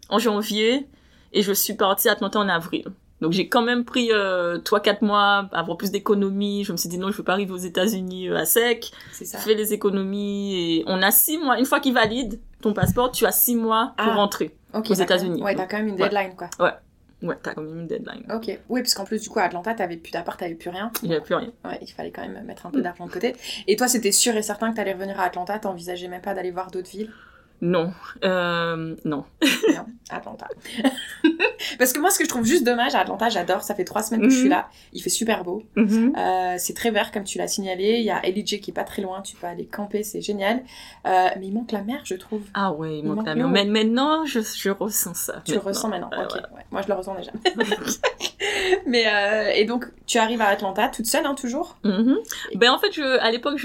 en 0.09 0.19
janvier. 0.19 0.87
Et 1.35 1.41
je 1.41 1.51
suis 1.53 1.73
partie 1.73 2.09
à 2.09 2.13
Atlanta 2.13 2.39
en 2.39 2.47
avril. 2.49 2.85
Donc 3.21 3.31
j'ai 3.31 3.47
quand 3.49 3.61
même 3.61 3.85
pris 3.85 4.09
euh, 4.11 4.59
3-4 4.59 5.03
mois, 5.03 5.47
avoir 5.51 5.77
plus 5.77 5.91
d'économies. 5.91 6.63
Je 6.63 6.71
me 6.71 6.77
suis 6.77 6.89
dit 6.89 6.97
non, 6.97 7.09
je 7.11 7.17
veux 7.17 7.23
pas 7.23 7.31
arriver 7.33 7.51
aux 7.53 7.57
États-Unis 7.57 8.29
euh, 8.29 8.35
à 8.37 8.45
sec 8.45 8.91
C'est 9.11 9.25
ça. 9.25 9.37
fais 9.39 9.53
les 9.55 9.73
économies 9.73 10.55
et 10.79 10.83
on 10.87 11.01
a 11.01 11.09
six 11.11 11.37
mois. 11.37 11.57
Une 11.59 11.65
fois 11.65 11.79
qu'il 11.79 11.93
valide 11.93 12.39
ton 12.61 12.73
passeport, 12.73 13.11
tu 13.11 13.25
as 13.25 13.31
six 13.31 13.55
mois 13.55 13.93
pour 13.97 14.07
Ah. 14.09 14.15
rentrer. 14.15 14.55
Aux. 14.73 14.81
États-Unis. 14.93 15.41
Ouais, 15.43 15.55
t'as 15.55 15.65
quand 15.67 15.77
même 15.77 15.87
une 15.87 15.93
Ouais. 16.01 16.09
deadline, 16.09 16.35
quoi. 16.35 16.49
Ouais, 16.59 16.71
t'as 17.41 17.53
quand 17.53 17.61
même 17.61 17.79
une 17.81 17.87
deadline. 17.87 18.25
Ok. 18.33 18.59
Oui, 18.69 18.81
parce 18.81 18.93
qu'en 18.93 19.05
plus, 19.05 19.21
du 19.21 19.29
coup, 19.29 19.39
à 19.39 19.43
Atlanta, 19.43 19.73
t'avais 19.73 19.97
plus 19.97 20.11
d'appart, 20.11 20.39
t'avais 20.39 20.55
plus 20.55 20.69
rien. 20.69 20.91
Il 21.01 21.09
n'y 21.09 21.15
a 21.15 21.21
plus 21.21 21.35
rien. 21.35 21.51
Ouais, 21.65 21.79
il 21.81 21.91
fallait 21.91 22.11
quand 22.11 22.27
même 22.27 22.43
mettre 22.45 22.65
un 22.65 22.71
peu 22.71 22.81
d'argent 22.81 23.05
de 23.05 23.11
côté. 23.11 23.35
Et 23.67 23.75
toi, 23.75 23.87
c'était 23.87 24.11
sûr 24.11 24.35
et 24.35 24.41
certain 24.41 24.71
que 24.71 24.75
t'allais 24.75 24.93
revenir 24.93 25.19
à 25.19 25.23
Atlanta, 25.23 25.59
t'envisageais 25.59 26.07
même 26.07 26.21
pas 26.21 26.33
d'aller 26.33 26.51
voir 26.51 26.71
d'autres 26.71 26.89
villes? 26.89 27.11
Non, 27.65 27.93
euh, 28.25 28.93
non. 29.05 29.23
Non, 29.73 29.85
Atlanta. 30.09 30.49
Parce 31.79 31.93
que 31.93 31.99
moi, 32.01 32.09
ce 32.09 32.17
que 32.19 32.25
je 32.25 32.29
trouve 32.29 32.43
juste 32.45 32.65
dommage 32.65 32.93
à 32.93 32.99
Atlanta, 32.99 33.29
j'adore, 33.29 33.61
ça 33.63 33.73
fait 33.73 33.85
trois 33.85 34.03
semaines 34.03 34.21
que 34.21 34.29
je 34.29 34.35
suis 34.35 34.43
Mhm. 34.43 34.49
là, 34.49 34.67
il 34.91 35.01
fait 35.01 35.09
super 35.09 35.45
beau. 35.45 35.63
Mhm. 35.77 36.13
Euh, 36.17 36.55
c'est 36.57 36.73
très 36.73 36.91
vert, 36.91 37.13
comme 37.13 37.23
tu 37.23 37.37
l'as 37.37 37.47
signalé. 37.47 37.99
Il 37.99 38.03
y 38.03 38.11
a 38.11 38.19
LJ 38.21 38.59
qui 38.59 38.71
est 38.71 38.73
pas 38.73 38.83
très 38.83 39.01
loin, 39.01 39.21
tu 39.21 39.37
peux 39.37 39.47
aller 39.47 39.65
camper, 39.65 40.03
c'est 40.03 40.19
génial. 40.19 40.61
Euh, 41.07 41.29
mais 41.39 41.47
il 41.47 41.53
manque 41.53 41.71
la 41.71 41.83
mer, 41.83 42.01
je 42.03 42.15
trouve. 42.15 42.41
Ah 42.53 42.73
ouais, 42.73 42.97
il 42.97 42.99
Il 42.99 43.05
manque 43.05 43.15
manque 43.17 43.27
la 43.27 43.35
mer. 43.35 43.47
Mais 43.47 43.63
maintenant, 43.63 44.25
je, 44.25 44.41
je 44.41 44.69
ressens 44.69 45.13
ça. 45.13 45.41
Tu 45.45 45.53
le 45.53 45.59
ressens 45.59 45.87
maintenant. 45.87 46.09
Ok, 46.09 46.33
ouais. 46.33 46.41
ouais. 46.57 46.65
Moi, 46.69 46.81
je 46.81 46.87
le 46.89 46.95
ressens 46.95 47.15
déjà. 47.15 47.31
mais 48.85 49.05
et 49.55 49.63
donc, 49.63 49.85
tu 50.05 50.17
arrives 50.17 50.41
à 50.41 50.47
Atlanta 50.47 50.89
toute 50.89 51.05
seule, 51.05 51.25
hein, 51.25 51.33
toujours? 51.35 51.77
Mhm. 51.85 52.17
Ben 52.55 52.71
en 52.71 52.77
fait, 52.77 52.91
je, 52.91 53.19
à 53.19 53.31
l'époque, 53.31 53.57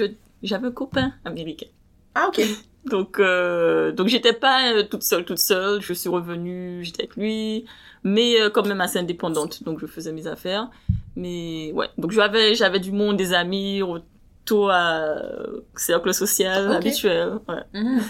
j'avais 0.45 0.67
un 0.69 0.71
copain 0.73 1.15
américain. 1.25 1.67
Ah, 2.15 2.29
ok. 2.29 2.41
Donc, 2.85 3.19
euh, 3.19 3.93
donc 3.93 4.09
j'étais 4.09 4.33
pas 4.33 4.73
euh, 4.73 4.83
toute 4.85 5.03
seule, 5.03 5.25
toute 5.25 5.39
seule. 5.39 5.81
Je 5.83 5.93
suis 5.93 6.09
revenue, 6.09 6.81
j'étais 6.85 7.03
avec 7.03 7.17
lui, 7.17 7.67
mais 8.05 8.41
euh, 8.41 8.51
quand 8.51 8.67
même 8.67 8.81
assez 8.81 8.99
indépendante. 8.99 9.63
Donc, 9.65 9.81
je 9.81 9.87
faisais 9.87 10.13
mes 10.13 10.27
affaires. 10.27 10.71
Mais 11.17 11.73
ouais, 11.75 11.89
donc 11.99 12.13
j'avais, 12.13 12.55
j'avais 12.55 12.79
du 12.79 12.93
monde, 12.93 13.17
des 13.17 13.35
amis, 13.35 13.83
autour 13.83 14.71
à 14.71 15.01
euh, 15.01 15.61
cercle 15.77 16.15
social 16.15 16.73
habituel. 16.73 17.39
Ouais. 17.49 17.63
Mhm. 17.81 18.01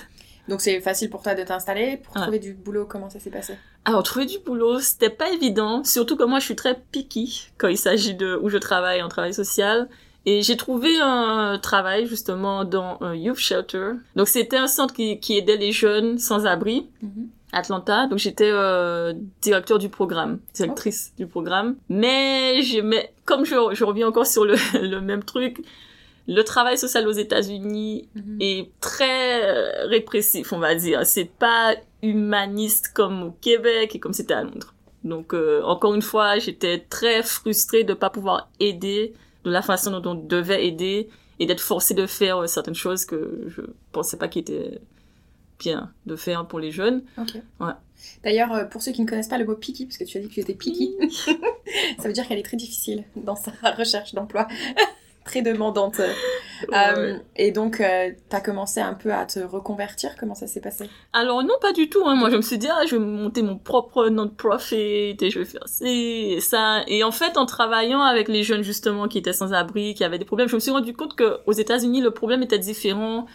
Donc, 0.48 0.61
c'est 0.62 0.81
facile 0.81 1.11
pour 1.11 1.22
toi 1.22 1.35
de 1.35 1.42
t'installer. 1.42 1.98
Pour 1.98 2.14
Ouais. 2.16 2.22
trouver 2.22 2.38
du 2.38 2.54
boulot, 2.54 2.87
comment 2.87 3.11
ça 3.11 3.18
s'est 3.18 3.31
passé? 3.31 3.54
Alors, 3.85 4.02
trouver 4.02 4.24
du 4.26 4.38
boulot, 4.38 4.81
c'était 4.81 5.11
pas 5.11 5.31
évident. 5.31 5.85
Surtout 5.85 6.16
que 6.16 6.24
moi, 6.24 6.38
je 6.38 6.44
suis 6.46 6.57
très 6.57 6.74
picky 6.92 7.48
quand 7.59 7.68
il 7.68 7.76
s'agit 7.76 8.14
de 8.14 8.38
où 8.40 8.48
je 8.48 8.57
travaille 8.59 9.02
en 9.02 9.09
travail 9.09 9.35
social. 9.35 9.88
Et 10.29 10.43
j'ai 10.43 10.57
trouvé 10.59 10.91
un 11.01 11.59
travail 11.59 12.07
justement 12.07 12.64
dans 12.64 12.99
un 13.01 13.14
youth 13.14 13.38
shelter. 13.38 13.93
Donc, 14.14 14.29
c'était 14.29 14.59
un 14.59 14.67
centre 14.67 14.93
qui, 14.93 15.19
qui 15.21 15.38
aidait 15.38 15.57
les 15.57 15.73
jeunes 15.73 16.19
sans 16.19 16.45
abri. 16.45 16.87
Mhm. 17.03 17.29
Atlanta. 17.51 18.07
Donc 18.09 18.19
j'étais 18.19 18.51
euh, 18.53 19.14
directeur 19.41 19.79
du 19.79 19.88
programme, 19.88 20.38
directrice 20.53 21.14
du 21.17 21.27
programme. 21.27 21.77
Mais 21.88 22.61
j'aimais, 22.61 23.11
comme 23.25 23.47
je, 23.47 23.55
je 23.73 23.85
reviens 23.85 24.07
encore 24.09 24.27
sur 24.27 24.45
le, 24.45 24.55
le 24.83 25.01
même 25.01 25.25
truc, 25.25 25.64
le 26.27 26.43
travail 26.43 26.77
social 26.77 27.09
aux 27.09 27.12
États-Unis 27.12 28.07
Mhm. 28.14 28.37
est 28.41 28.69
très 28.83 29.43
euh, 29.45 29.87
répressif, 29.87 30.53
on 30.53 30.59
va 30.59 30.75
dire. 30.75 31.07
C'est 31.07 31.31
pas 31.38 31.75
humaniste 32.03 32.91
comme 32.93 33.23
au 33.23 33.31
Québec 33.41 33.95
et 33.95 33.99
comme 33.99 34.12
c'était 34.12 34.35
à 34.35 34.43
Londres. 34.43 34.75
Donc, 35.05 35.33
euh, 35.33 35.62
encore 35.62 35.95
une 35.95 36.03
fois, 36.03 36.38
j'étais 36.38 36.79
très 36.91 37.23
frustrée 37.23 37.83
de 37.83 37.95
pas 37.95 38.11
pouvoir 38.11 38.51
aider 38.61 39.14
de 39.44 39.51
la 39.51 39.62
façon 39.62 39.98
dont 39.98 40.12
on 40.12 40.14
devait 40.14 40.66
aider 40.66 41.09
et 41.38 41.46
d'être 41.46 41.61
forcée 41.61 41.94
de 41.94 42.07
faire 42.07 42.38
euh, 42.38 42.46
certaines 42.46 42.74
choses 42.74 43.05
que 43.05 43.44
je 43.48 43.62
pensais 43.92 44.16
pas 44.16 44.29
qui 44.29 44.40
étaient 44.40 44.81
bien 45.59 45.92
de 46.07 46.16
faire 46.16 46.46
pour 46.46 46.61
les 46.61 46.70
jeunes. 46.70 47.03
Ouais. 47.61 47.72
D'ailleurs, 48.22 48.53
euh, 48.53 48.64
pour 48.64 48.83
ceux 48.83 48.92
qui 48.92 49.03
ne 49.03 49.09
connaissent 49.09 49.29
pas 49.29 49.38
le 49.38 49.44
mot 49.44 49.57
picky, 49.57 49.87
parce 49.87 49.98
que 49.98 50.05
tu 50.05 50.18
as 50.18 50.20
dit 50.20 50.29
que 50.29 50.35
tu 50.35 50.40
étais 50.40 50.55
picky, 50.55 50.94
ça 51.98 52.05
veut 52.05 52.12
dire 52.12 52.27
qu'elle 52.27 52.38
est 52.38 52.44
très 52.44 52.57
difficile 52.57 53.05
dans 53.16 53.37
sa 53.37 53.53
recherche 53.72 54.14
d'emploi. 54.14 54.46
très 55.29 55.43
demandante. 55.43 56.01
Ouais. 56.69 56.77
Euh, 56.97 57.19
et 57.37 57.53
donc, 57.53 57.77
tu 57.77 58.37
as 58.37 58.41
commencé 58.41 58.81
un 58.81 58.95
peu 58.95 59.12
à 59.12 59.27
te 59.27 59.38
reconvertir. 59.38 60.17
Comment 60.19 60.35
ça 60.35 60.49
s'est 60.49 60.61
passé? 60.61 60.91
Alors 61.12 61.45
non, 61.45 61.55
pas 61.61 61.73
du 61.73 61.88
tout. 61.88 62.03
Hein. 62.05 62.17
Moi, 62.17 62.31
je 62.31 62.37
me 62.37 62.43
suis 62.43 62.59
dit, 62.59 62.67
ah, 62.69 62.85
je 62.85 62.97
vais 62.97 62.99
monter 62.99 63.43
mon 63.43 63.57
propre 63.57 64.09
non-profit 64.09 65.17
et 65.21 65.31
je 65.31 65.38
vais 65.38 65.45
faire 65.45 65.69
ci 65.69 66.33
et 66.33 66.41
ça. 66.41 66.83
Et 66.88 67.05
en 67.05 67.12
fait, 67.12 67.37
en 67.37 67.47
travaillant 67.47 68.03
avec 68.03 68.27
les 68.27 68.43
jeunes 68.43 68.62
justement 68.62 69.07
qui 69.07 69.19
étaient 69.19 69.33
sans 69.33 69.53
abri, 69.53 69.95
qui 69.95 70.03
avaient 70.03 70.19
des 70.19 70.25
problèmes, 70.25 70.49
je 70.49 70.57
me 70.57 70.61
suis 70.61 70.73
rendu 70.73 70.95
compte 70.95 71.14
que 71.14 71.38
aux 71.47 71.53
États-Unis, 71.53 72.01
le 72.01 72.11
problème 72.11 72.43
était 72.43 72.59
différent 72.59 73.27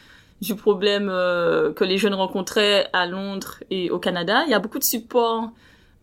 du 0.42 0.56
problème 0.56 1.08
euh, 1.10 1.72
que 1.72 1.86
les 1.86 1.98
jeunes 1.98 2.16
rencontraient 2.16 2.90
à 2.92 3.06
Londres 3.06 3.64
et 3.72 3.90
au 3.90 4.00
Canada. 4.00 4.44
Il 4.46 4.52
y 4.52 4.54
a 4.54 4.60
beaucoup 4.60 4.80
de 4.80 4.84
support 4.84 5.50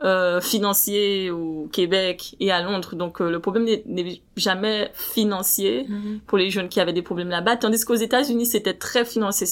euh, 0.02 0.40
financier 0.40 1.30
au 1.30 1.68
Québec 1.72 2.34
et 2.40 2.50
à 2.50 2.62
Londres, 2.62 2.94
donc 2.96 3.20
euh, 3.20 3.30
le 3.30 3.38
problème 3.40 3.64
n'est- 3.64 4.22
jamais 4.36 4.90
financier 4.94 5.86
pour 6.26 6.38
les 6.38 6.48
jeunes 6.50 6.68
qui 6.70 6.80
avaient 6.80 6.94
des 6.94 7.02
problèmes 7.02 7.28
là-bas, 7.28 7.56
tandis 7.56 7.84
qu'aux 7.84 7.94
États-Unis, 7.94 8.46
c'était 8.46 8.72
très 8.74 9.04
financier. 9.04 9.46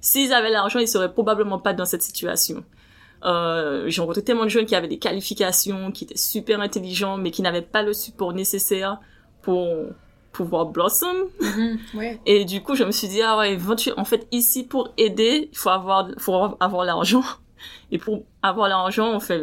S'ils 0.00 0.32
avaient 0.34 0.50
l'argent, 0.50 0.78
ils 0.78 0.88
seraient 0.88 1.12
probablement 1.12 1.58
pas 1.58 1.72
dans 1.72 1.86
cette 1.86 2.02
situation. 2.02 2.62
Euh, 3.24 3.84
J'ai 3.88 4.02
rencontré 4.02 4.22
tellement 4.22 4.44
de 4.44 4.50
jeunes 4.50 4.66
qui 4.66 4.74
avaient 4.74 4.88
des 4.88 4.98
qualifications, 4.98 5.90
qui 5.92 6.04
étaient 6.04 6.18
super 6.18 6.60
intelligents, 6.60 7.16
mais 7.16 7.30
qui 7.30 7.40
n'avaient 7.40 7.62
pas 7.62 7.82
le 7.82 7.94
support 7.94 8.34
nécessaire 8.34 8.98
pour 9.40 9.66
pouvoir 10.32 10.66
blossom. 10.66 11.16
Mhm. 11.40 11.78
Ouais. 11.94 12.20
Et 12.26 12.44
du 12.44 12.62
coup, 12.62 12.74
je 12.74 12.84
me 12.84 12.90
suis 12.90 13.08
dit, 13.08 13.22
ah 13.22 13.38
ouais, 13.38 13.56
en 13.96 14.04
fait, 14.04 14.26
ici, 14.32 14.64
pour 14.64 14.92
aider, 14.98 15.48
il 15.50 15.56
faut 15.56 15.70
avoir, 15.70 16.08
faut 16.18 16.34
avoir 16.60 16.84
l'argent. 16.84 17.22
Et 17.90 17.96
pour 17.96 18.24
avoir 18.42 18.68
l'argent, 18.68 19.10
on 19.14 19.20
fait, 19.20 19.40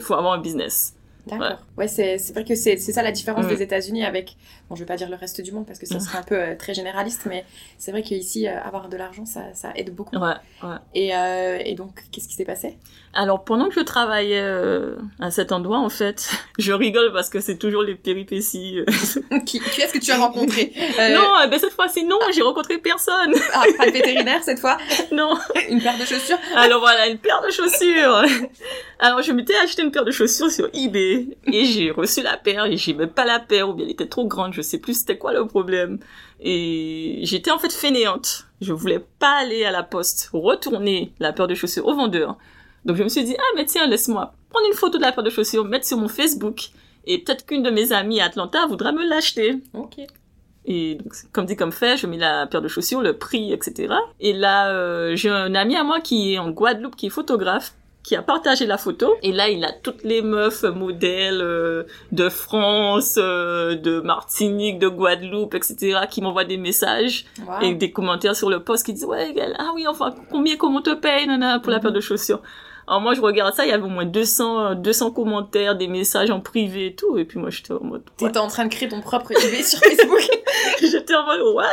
faut 0.00 0.14
avoir 0.14 0.32
un 0.34 0.40
business. 0.40 0.94
D'accord. 1.26 1.58
Ouais, 1.76 1.86
c'est 1.88 2.18
c'est 2.18 2.32
vrai 2.32 2.44
que 2.44 2.54
c'est 2.54 2.78
c'est 2.78 2.92
ça 2.92 3.02
la 3.02 3.12
différence 3.12 3.44
Mm. 3.44 3.48
des 3.48 3.62
États-Unis 3.62 4.04
avec, 4.04 4.36
bon, 4.70 4.76
je 4.76 4.80
vais 4.80 4.86
pas 4.86 4.96
dire 4.96 5.10
le 5.10 5.16
reste 5.16 5.40
du 5.40 5.52
monde 5.52 5.66
parce 5.66 5.78
que 5.78 5.86
ça 5.86 5.98
serait 5.98 6.18
un 6.18 6.22
peu 6.22 6.36
euh, 6.36 6.54
très 6.56 6.72
généraliste, 6.74 7.22
mais 7.26 7.44
c'est 7.76 7.90
vrai 7.90 8.02
qu'ici, 8.02 8.46
euh, 8.46 8.58
avoir 8.62 8.88
de 8.88 8.96
l'argent, 8.96 9.26
ça, 9.26 9.52
ça 9.52 9.72
aide 9.74 9.94
beaucoup. 9.94 10.16
Ouais, 10.16 10.34
ouais. 10.62 10.76
Et, 10.94 11.14
euh, 11.14 11.58
et 11.64 11.74
donc, 11.74 12.04
qu'est-ce 12.12 12.28
qui 12.28 12.34
s'est 12.34 12.44
passé? 12.44 12.78
Alors 13.12 13.42
pendant 13.42 13.68
que 13.68 13.74
je 13.74 13.80
travaillais 13.80 14.40
à 15.18 15.32
cet 15.32 15.50
endroit, 15.50 15.78
en 15.78 15.88
fait, 15.88 16.30
je 16.58 16.72
rigole 16.72 17.12
parce 17.12 17.28
que 17.28 17.40
c'est 17.40 17.58
toujours 17.58 17.82
les 17.82 17.96
péripéties. 17.96 18.78
qui, 19.44 19.58
qui 19.58 19.80
est-ce 19.80 19.92
que 19.92 19.98
tu 19.98 20.12
as 20.12 20.18
rencontré? 20.18 20.72
Non, 20.98 21.48
ben 21.50 21.58
cette 21.58 21.72
fois-ci 21.72 22.04
non, 22.04 22.18
j'ai 22.32 22.42
rencontré 22.42 22.78
personne. 22.78 23.34
ah, 23.52 23.64
pas 23.76 23.86
de 23.86 23.90
vétérinaire 23.92 24.42
cette 24.42 24.60
fois? 24.60 24.78
Non. 25.12 25.36
Une 25.68 25.82
paire 25.82 25.98
de 25.98 26.04
chaussures? 26.04 26.38
Alors 26.54 26.78
voilà, 26.78 27.08
une 27.08 27.18
paire 27.18 27.42
de 27.42 27.50
chaussures. 27.50 28.22
Alors 29.00 29.22
je 29.22 29.32
m'étais 29.32 29.56
acheté 29.56 29.82
une 29.82 29.90
paire 29.90 30.04
de 30.04 30.12
chaussures 30.12 30.50
sur 30.50 30.68
eBay 30.72 31.36
et 31.52 31.64
j'ai 31.64 31.90
reçu 31.90 32.22
la 32.22 32.36
paire 32.36 32.66
et 32.66 32.76
j'aimais 32.76 33.08
pas 33.08 33.24
la 33.24 33.40
paire 33.40 33.68
ou 33.68 33.74
bien 33.74 33.86
elle 33.86 33.92
était 33.92 34.06
trop 34.06 34.26
grande, 34.26 34.52
je 34.52 34.59
sais 34.62 34.78
plus 34.78 34.94
c'était 34.94 35.18
quoi 35.18 35.32
le 35.32 35.46
problème. 35.46 35.98
Et 36.40 37.20
j'étais 37.22 37.50
en 37.50 37.58
fait 37.58 37.72
fainéante. 37.72 38.46
Je 38.60 38.72
voulais 38.72 39.04
pas 39.18 39.38
aller 39.38 39.64
à 39.64 39.70
la 39.70 39.82
poste 39.82 40.30
retourner 40.32 41.12
la 41.18 41.32
paire 41.32 41.48
de 41.48 41.54
chaussures 41.54 41.86
au 41.86 41.94
vendeur. 41.94 42.36
Donc 42.84 42.96
je 42.96 43.02
me 43.02 43.08
suis 43.08 43.24
dit 43.24 43.36
ah 43.38 43.52
mais 43.56 43.66
tiens 43.66 43.86
laisse-moi 43.86 44.34
prendre 44.50 44.66
une 44.66 44.74
photo 44.74 44.98
de 44.98 45.02
la 45.02 45.12
paire 45.12 45.24
de 45.24 45.30
chaussures, 45.30 45.64
mettre 45.64 45.86
sur 45.86 45.96
mon 45.96 46.08
Facebook 46.08 46.70
et 47.06 47.18
peut-être 47.18 47.46
qu'une 47.46 47.62
de 47.62 47.70
mes 47.70 47.92
amies 47.92 48.20
à 48.20 48.26
Atlanta 48.26 48.66
voudra 48.66 48.92
me 48.92 49.08
l'acheter. 49.08 49.56
Ok. 49.74 50.00
Et 50.66 50.96
donc, 50.96 51.12
comme 51.32 51.46
dit 51.46 51.56
comme 51.56 51.72
fait, 51.72 51.96
je 51.96 52.06
mets 52.06 52.18
la 52.18 52.46
paire 52.46 52.60
de 52.60 52.68
chaussures, 52.68 53.00
le 53.00 53.16
prix, 53.16 53.52
etc. 53.52 53.94
Et 54.20 54.34
là, 54.34 54.70
euh, 54.70 55.16
j'ai 55.16 55.30
un 55.30 55.54
ami 55.54 55.74
à 55.74 55.84
moi 55.84 56.00
qui 56.00 56.34
est 56.34 56.38
en 56.38 56.50
Guadeloupe, 56.50 56.96
qui 56.96 57.06
est 57.06 57.10
photographe, 57.10 57.74
qui 58.02 58.16
a 58.16 58.22
partagé 58.22 58.66
la 58.66 58.78
photo. 58.78 59.14
Et 59.22 59.30
là, 59.32 59.48
il 59.50 59.62
a 59.64 59.72
toutes 59.72 60.02
les 60.04 60.22
meufs 60.22 60.62
modèles 60.64 61.40
euh, 61.42 61.84
de 62.12 62.28
France, 62.28 63.16
euh, 63.18 63.74
de 63.76 64.00
Martinique, 64.00 64.78
de 64.78 64.88
Guadeloupe, 64.88 65.54
etc., 65.54 66.00
qui 66.10 66.22
m'envoient 66.22 66.44
des 66.44 66.56
messages 66.56 67.26
Wow. 67.46 67.60
et 67.62 67.74
des 67.74 67.90
commentaires 67.92 68.34
sur 68.36 68.48
le 68.50 68.60
post 68.60 68.86
qui 68.86 68.92
disent 68.94 69.04
ouais 69.04 69.34
ah 69.58 69.70
oui 69.74 69.86
enfin 69.86 70.14
combien 70.30 70.56
comment 70.56 70.78
on 70.78 70.82
te 70.82 70.94
paye 70.94 71.26
nana 71.26 71.58
pour 71.60 71.70
la 71.70 71.76
Mhm. 71.78 71.82
paire 71.82 71.92
de 71.92 72.00
chaussures 72.00 72.40
alors 72.90 73.00
moi 73.00 73.14
je 73.14 73.20
regarde 73.20 73.54
ça 73.54 73.64
il 73.64 73.70
y 73.70 73.72
avait 73.72 73.84
au 73.84 73.88
moins 73.88 74.04
200 74.04 74.60
euh, 74.60 74.74
200 74.74 75.12
commentaires 75.12 75.76
des 75.76 75.88
messages 75.88 76.30
en 76.30 76.40
privé 76.40 76.86
et 76.86 76.94
tout 76.94 77.16
et 77.16 77.24
puis 77.24 77.38
moi 77.38 77.48
j'étais 77.48 77.72
en 77.72 77.82
mode 77.82 78.02
T'étais 78.16 78.38
en 78.38 78.48
train 78.48 78.64
de 78.66 78.70
créer 78.70 78.88
ton 78.88 79.00
propre 79.00 79.32
eBay 79.32 79.62
sur 79.62 79.78
Facebook. 79.78 80.28
J'étais 80.80 81.14
en 81.14 81.24
mode, 81.24 81.40
what? 81.54 81.66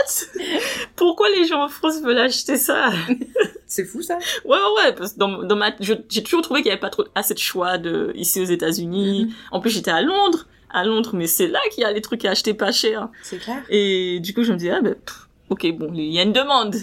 Pourquoi 0.96 1.30
les 1.30 1.46
gens 1.46 1.64
en 1.64 1.68
France 1.70 2.02
veulent 2.02 2.18
acheter 2.18 2.58
ça? 2.58 2.90
c'est 3.66 3.86
fou 3.86 4.02
ça. 4.02 4.18
Ouais, 4.46 4.58
ouais, 4.58 4.84
ouais, 4.84 4.94
parce 4.94 5.14
que 5.14 5.20
dans, 5.20 5.44
dans 5.44 5.56
ma, 5.56 5.72
j'ai 5.80 6.24
toujours 6.24 6.42
trouvé 6.42 6.62
qu'il 6.62 6.70
y 6.70 6.72
avait 6.72 6.80
pas 6.80 6.90
trop, 6.90 7.06
assez 7.16 7.34
de 7.34 7.40
choix 7.40 7.78
de, 7.78 8.12
ici 8.16 8.40
aux 8.40 8.46
États-Unis. 8.46 9.26
Mhm. 9.26 9.34
En 9.52 9.60
plus, 9.60 9.72
j'étais 9.72 9.92
à 9.92 10.02
Londres. 10.02 10.46
À 10.70 10.84
Londres, 10.84 11.12
mais 11.14 11.28
c'est 11.28 11.48
là 11.48 11.60
qu'il 11.72 11.84
y 11.84 11.86
a 11.86 11.92
les 11.92 12.02
trucs 12.02 12.26
à 12.26 12.32
acheter 12.32 12.54
pas 12.54 12.72
cher. 12.72 13.08
C'est 13.24 13.38
clair. 13.38 13.64
Et 13.70 14.20
du 14.20 14.34
coup, 14.34 14.44
je 14.44 14.52
me 14.52 14.58
dis, 14.58 14.70
ah, 14.70 14.82
ben, 14.82 14.96
pff, 14.96 15.28
ok, 15.50 15.78
bon, 15.78 15.92
il 15.94 16.12
y 16.12 16.20
a 16.20 16.24
une 16.24 16.34
demande. 16.34 16.76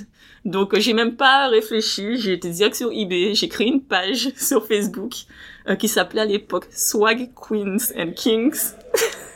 Donc, 0.44 0.74
euh, 0.74 0.80
j'ai 0.80 0.92
même 0.92 1.16
pas 1.16 1.48
réfléchi. 1.48 2.18
J'ai 2.18 2.35
été 2.35 2.50
direct 2.50 2.76
sur 2.76 2.90
eBay. 2.92 3.35
J'ai 3.35 3.48
créé 3.48 3.66
une 3.66 3.83
page 3.83 4.30
sur 4.37 4.66
Facebook 4.66 5.14
euh, 5.68 5.76
qui 5.76 5.88
s'appelait 5.88 6.22
à 6.22 6.26
l'époque 6.26 6.66
Swag 6.70 7.30
Queens 7.35 7.92
and 7.96 8.12
Kings. 8.14 8.74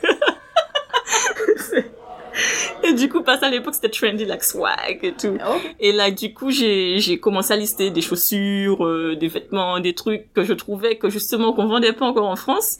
et 2.83 2.93
du 2.93 3.09
coup, 3.09 3.23
parce 3.23 3.39
qu'à 3.39 3.49
l'époque, 3.49 3.75
c'était 3.75 3.89
trendy, 3.89 4.25
like 4.25 4.43
swag 4.43 4.99
et 5.01 5.13
tout. 5.13 5.35
Ok. 5.35 5.75
Et 5.79 5.91
là, 5.91 6.11
du 6.11 6.33
coup, 6.33 6.51
j'ai 6.51 6.99
j'ai 6.99 7.19
commencé 7.19 7.53
à 7.53 7.57
lister 7.57 7.89
des 7.89 8.01
chaussures, 8.01 8.85
euh, 8.85 9.15
des 9.15 9.27
vêtements, 9.27 9.79
des 9.79 9.95
trucs 9.95 10.31
que 10.33 10.43
je 10.43 10.53
trouvais 10.53 10.97
que 10.97 11.09
justement 11.09 11.53
qu'on 11.53 11.67
vendait 11.67 11.93
pas 11.93 12.05
encore 12.05 12.27
en 12.27 12.35
France. 12.35 12.79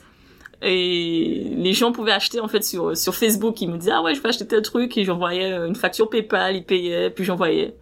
Et 0.61 1.45
les 1.55 1.73
gens 1.73 1.93
pouvaient 1.93 2.11
acheter 2.11 2.41
en 2.41 2.47
fait 2.47 2.63
sur 2.63 2.95
sur 2.95 3.15
Facebook. 3.15 3.59
Ils 3.61 3.69
me 3.69 3.77
disaient 3.77 3.93
ah 3.93 4.03
ouais, 4.03 4.13
je 4.13 4.21
vais 4.21 4.29
acheter 4.29 4.45
tel 4.45 4.61
truc 4.61 4.95
et 4.97 5.03
j'envoyais 5.03 5.51
euh, 5.51 5.67
une 5.67 5.75
facture 5.75 6.09
PayPal, 6.09 6.57
ils 6.57 6.65
payaient, 6.65 7.09
puis 7.09 7.23
j'envoyais. 7.23 7.73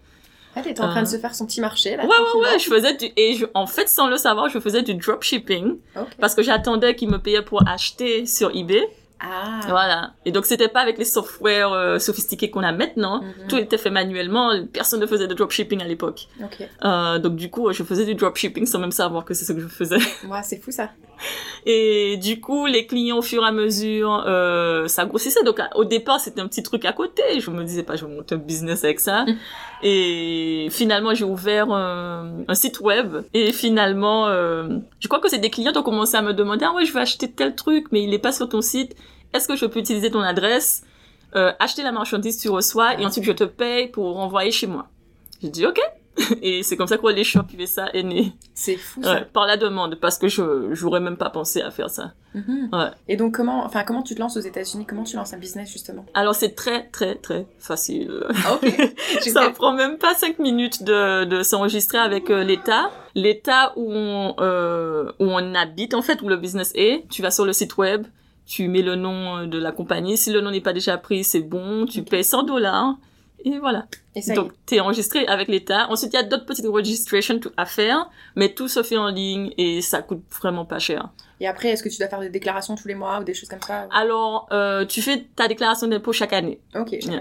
Elle 0.65 0.71
était 0.71 0.81
en 0.81 0.89
train 0.89 1.01
de 1.03 1.07
Euh. 1.07 1.11
se 1.11 1.17
faire 1.17 1.35
son 1.35 1.45
petit 1.45 1.61
marché 1.61 1.95
là. 1.95 2.03
Ouais 2.03 2.09
ouais 2.09 2.41
ouais, 2.41 2.59
je 2.59 2.65
faisais 2.67 2.93
du 2.95 3.05
et 3.15 3.33
je, 3.35 3.45
en 3.53 3.67
fait 3.67 3.87
sans 3.89 4.07
le 4.07 4.17
savoir, 4.17 4.49
je 4.49 4.59
faisais 4.59 4.81
du 4.81 4.93
dropshipping 4.95 5.77
parce 6.19 6.35
que 6.35 6.41
j'attendais 6.41 6.95
qu'ils 6.95 7.09
me 7.09 7.19
payaient 7.19 7.41
pour 7.41 7.67
acheter 7.67 8.25
sur 8.25 8.49
eBay. 8.55 8.87
Ah. 9.19 9.59
Voilà. 9.67 10.11
Et 10.25 10.31
donc 10.31 10.45
c'était 10.45 10.67
pas 10.67 10.81
avec 10.81 10.97
les 10.97 11.05
softwares 11.05 11.73
euh, 11.73 11.99
sophistiqués 11.99 12.49
qu'on 12.51 12.61
a 12.63 12.71
maintenant. 12.71 13.21
Mhm. 13.21 13.47
Tout 13.49 13.57
était 13.57 13.77
fait 13.77 13.89
manuellement. 13.89 14.51
Personne 14.71 14.99
ne 14.99 15.07
faisait 15.07 15.27
de 15.27 15.33
dropshipping 15.33 15.81
à 15.81 15.85
l'époque. 15.85 16.27
Ok. 16.43 16.67
Euh, 16.85 17.17
donc 17.19 17.35
du 17.35 17.49
coup, 17.49 17.71
je 17.73 17.83
faisais 17.83 18.05
du 18.05 18.15
dropshipping 18.15 18.65
sans 18.65 18.79
même 18.79 18.91
savoir 18.91 19.25
que 19.25 19.33
c'est 19.33 19.45
ce 19.45 19.53
que 19.53 19.59
je 19.59 19.67
faisais. 19.67 19.97
Ouais, 20.29 20.41
c'est 20.43 20.57
fou 20.61 20.71
ça. 20.71 20.89
Et 21.65 22.17
du 22.17 22.39
coup, 22.39 22.67
les 22.67 22.85
clients, 22.85 23.17
au 23.17 23.21
fur 23.23 23.43
et 23.43 23.47
à 23.47 23.51
mesure, 23.51 24.23
euh, 24.27 24.87
ça 24.87 25.05
grossissait. 25.05 25.43
Donc 25.43 25.59
à- 25.59 25.69
au 25.75 25.83
départ, 25.83 26.19
c'était 26.19 26.41
un 26.41 26.47
petit 26.47 26.61
truc 26.63 26.85
à 26.85 26.93
côté. 26.93 27.23
Je 27.39 27.49
me 27.49 27.63
disais 27.63 27.83
pas, 27.83 27.95
je 27.95 28.05
vais 28.05 28.13
monter 28.13 28.35
un 28.35 28.37
business 28.37 28.83
avec 28.83 28.99
ça. 28.99 29.25
Mm. 29.25 29.35
Et 29.83 30.67
finalement, 30.71 31.13
j'ai 31.13 31.25
ouvert 31.25 31.71
un, 31.71 32.43
un 32.47 32.53
site 32.53 32.79
web. 32.81 33.17
Et 33.33 33.51
finalement, 33.51 34.27
euh, 34.27 34.77
je 34.99 35.07
crois 35.07 35.19
que 35.19 35.29
c'est 35.29 35.39
des 35.39 35.49
clients 35.49 35.71
qui 35.71 35.77
ont 35.79 35.83
commencé 35.83 36.15
à 36.15 36.21
me 36.21 36.33
demander, 36.33 36.65
ah 36.67 36.73
ouais, 36.73 36.85
je 36.85 36.93
vais 36.93 36.99
acheter 37.01 37.31
tel 37.31 37.55
truc, 37.55 37.87
mais 37.91 38.03
il 38.03 38.13
est 38.13 38.19
pas 38.19 38.31
sur 38.31 38.47
ton 38.49 38.61
site. 38.61 38.95
Est-ce 39.33 39.47
que 39.47 39.55
je 39.55 39.65
peux 39.65 39.79
utiliser 39.79 40.11
ton 40.11 40.21
adresse, 40.21 40.83
euh, 41.35 41.51
acheter 41.59 41.83
la 41.83 41.91
marchandise, 41.91 42.37
tu 42.37 42.49
reçois, 42.49 42.99
et 42.99 43.05
ensuite 43.05 43.25
je 43.25 43.31
te 43.31 43.43
paye 43.43 43.87
pour 43.87 44.13
renvoyer 44.15 44.51
chez 44.51 44.67
moi? 44.67 44.87
J'ai 45.41 45.49
dit 45.49 45.65
ok. 45.65 45.79
Et 46.41 46.63
c'est 46.63 46.75
comme 46.77 46.87
ça 46.87 46.97
que 46.97 47.07
les 47.07 47.23
Shop 47.23 47.43
USA 47.57 47.89
est 47.93 48.03
né. 48.03 48.33
C'est 48.53 48.75
fou 48.75 49.03
ça. 49.03 49.13
Ouais, 49.13 49.25
par 49.31 49.45
la 49.45 49.57
demande, 49.57 49.95
parce 49.95 50.17
que 50.17 50.27
je 50.27 50.73
j'aurais 50.73 50.99
même 50.99 51.17
pas 51.17 51.29
pensé 51.29 51.61
à 51.61 51.71
faire 51.71 51.89
ça. 51.89 52.13
Mhm. 52.33 52.69
Ouais. 52.73 52.89
Et 53.07 53.17
donc 53.17 53.35
comment, 53.35 53.63
enfin 53.65 53.83
comment 53.83 54.01
tu 54.01 54.15
te 54.15 54.19
lances 54.19 54.37
aux 54.37 54.41
États-Unis? 54.41 54.85
Comment 54.87 55.03
tu 55.03 55.15
lances 55.15 55.33
un 55.33 55.37
business 55.37 55.71
justement? 55.71 56.05
Alors 56.13 56.35
c'est 56.35 56.55
très 56.55 56.87
très 56.87 57.15
très 57.15 57.45
facile. 57.59 58.25
Ok. 58.51 58.73
J'ai 59.23 59.29
ça 59.29 59.49
prend 59.51 59.73
même 59.73 59.97
pas 59.97 60.15
cinq 60.15 60.39
minutes 60.39 60.83
de, 60.83 61.25
de 61.25 61.43
s'enregistrer 61.43 61.97
avec 61.97 62.29
euh, 62.29 62.43
l'État. 62.43 62.89
L'État 63.15 63.73
où 63.75 63.91
on 63.91 64.35
euh, 64.39 65.11
où 65.19 65.25
on 65.25 65.55
habite 65.55 65.93
en 65.93 66.01
fait, 66.01 66.21
où 66.21 66.29
le 66.29 66.37
business 66.37 66.71
est. 66.75 67.05
Tu 67.09 67.21
vas 67.21 67.31
sur 67.31 67.45
le 67.45 67.53
site 67.53 67.77
web, 67.77 68.05
tu 68.47 68.67
mets 68.69 68.81
le 68.81 68.95
nom 68.95 69.39
euh, 69.39 69.45
de 69.45 69.59
la 69.59 69.71
compagnie. 69.71 70.17
Si 70.17 70.31
le 70.31 70.41
nom 70.41 70.49
n'est 70.51 70.61
pas 70.61 70.73
déjà 70.73 70.97
pris, 70.97 71.23
c'est 71.23 71.41
bon. 71.41 71.85
Tu 71.85 72.01
payes 72.03 72.23
100 72.23 72.43
dollars. 72.43 72.95
Et 73.45 73.59
voilà. 73.59 73.85
Et 74.15 74.33
Donc, 74.33 74.51
t'es 74.65 74.79
enregistré 74.79 75.27
avec 75.27 75.47
l'État. 75.47 75.87
Ensuite, 75.89 76.11
il 76.13 76.15
y 76.15 76.19
a 76.19 76.23
d'autres 76.23 76.45
petites 76.45 76.65
registrations 76.65 77.39
à 77.55 77.65
faire, 77.65 78.09
mais 78.35 78.53
tout 78.53 78.67
se 78.67 78.81
fait 78.81 78.97
en 78.97 79.09
ligne 79.09 79.51
et 79.59 79.81
ça 79.81 80.01
coûte 80.01 80.23
vraiment 80.41 80.65
pas 80.65 80.79
cher. 80.79 81.09
Et 81.39 81.47
après, 81.47 81.69
est-ce 81.69 81.83
que 81.83 81.89
tu 81.89 81.99
dois 81.99 82.07
faire 82.07 82.19
des 82.19 82.29
déclarations 82.29 82.73
tous 82.75 82.87
les 82.87 82.95
mois 82.95 83.19
ou 83.19 83.23
des 83.23 83.35
choses 83.35 83.47
comme 83.47 83.61
ça 83.61 83.87
Alors, 83.91 84.47
euh, 84.51 84.85
tu 84.85 85.03
fais 85.03 85.27
ta 85.35 85.47
déclaration 85.47 85.87
d'impôt 85.87 86.11
chaque 86.13 86.33
année. 86.33 86.59
Ok. 86.75 86.93
Yeah. 86.93 87.11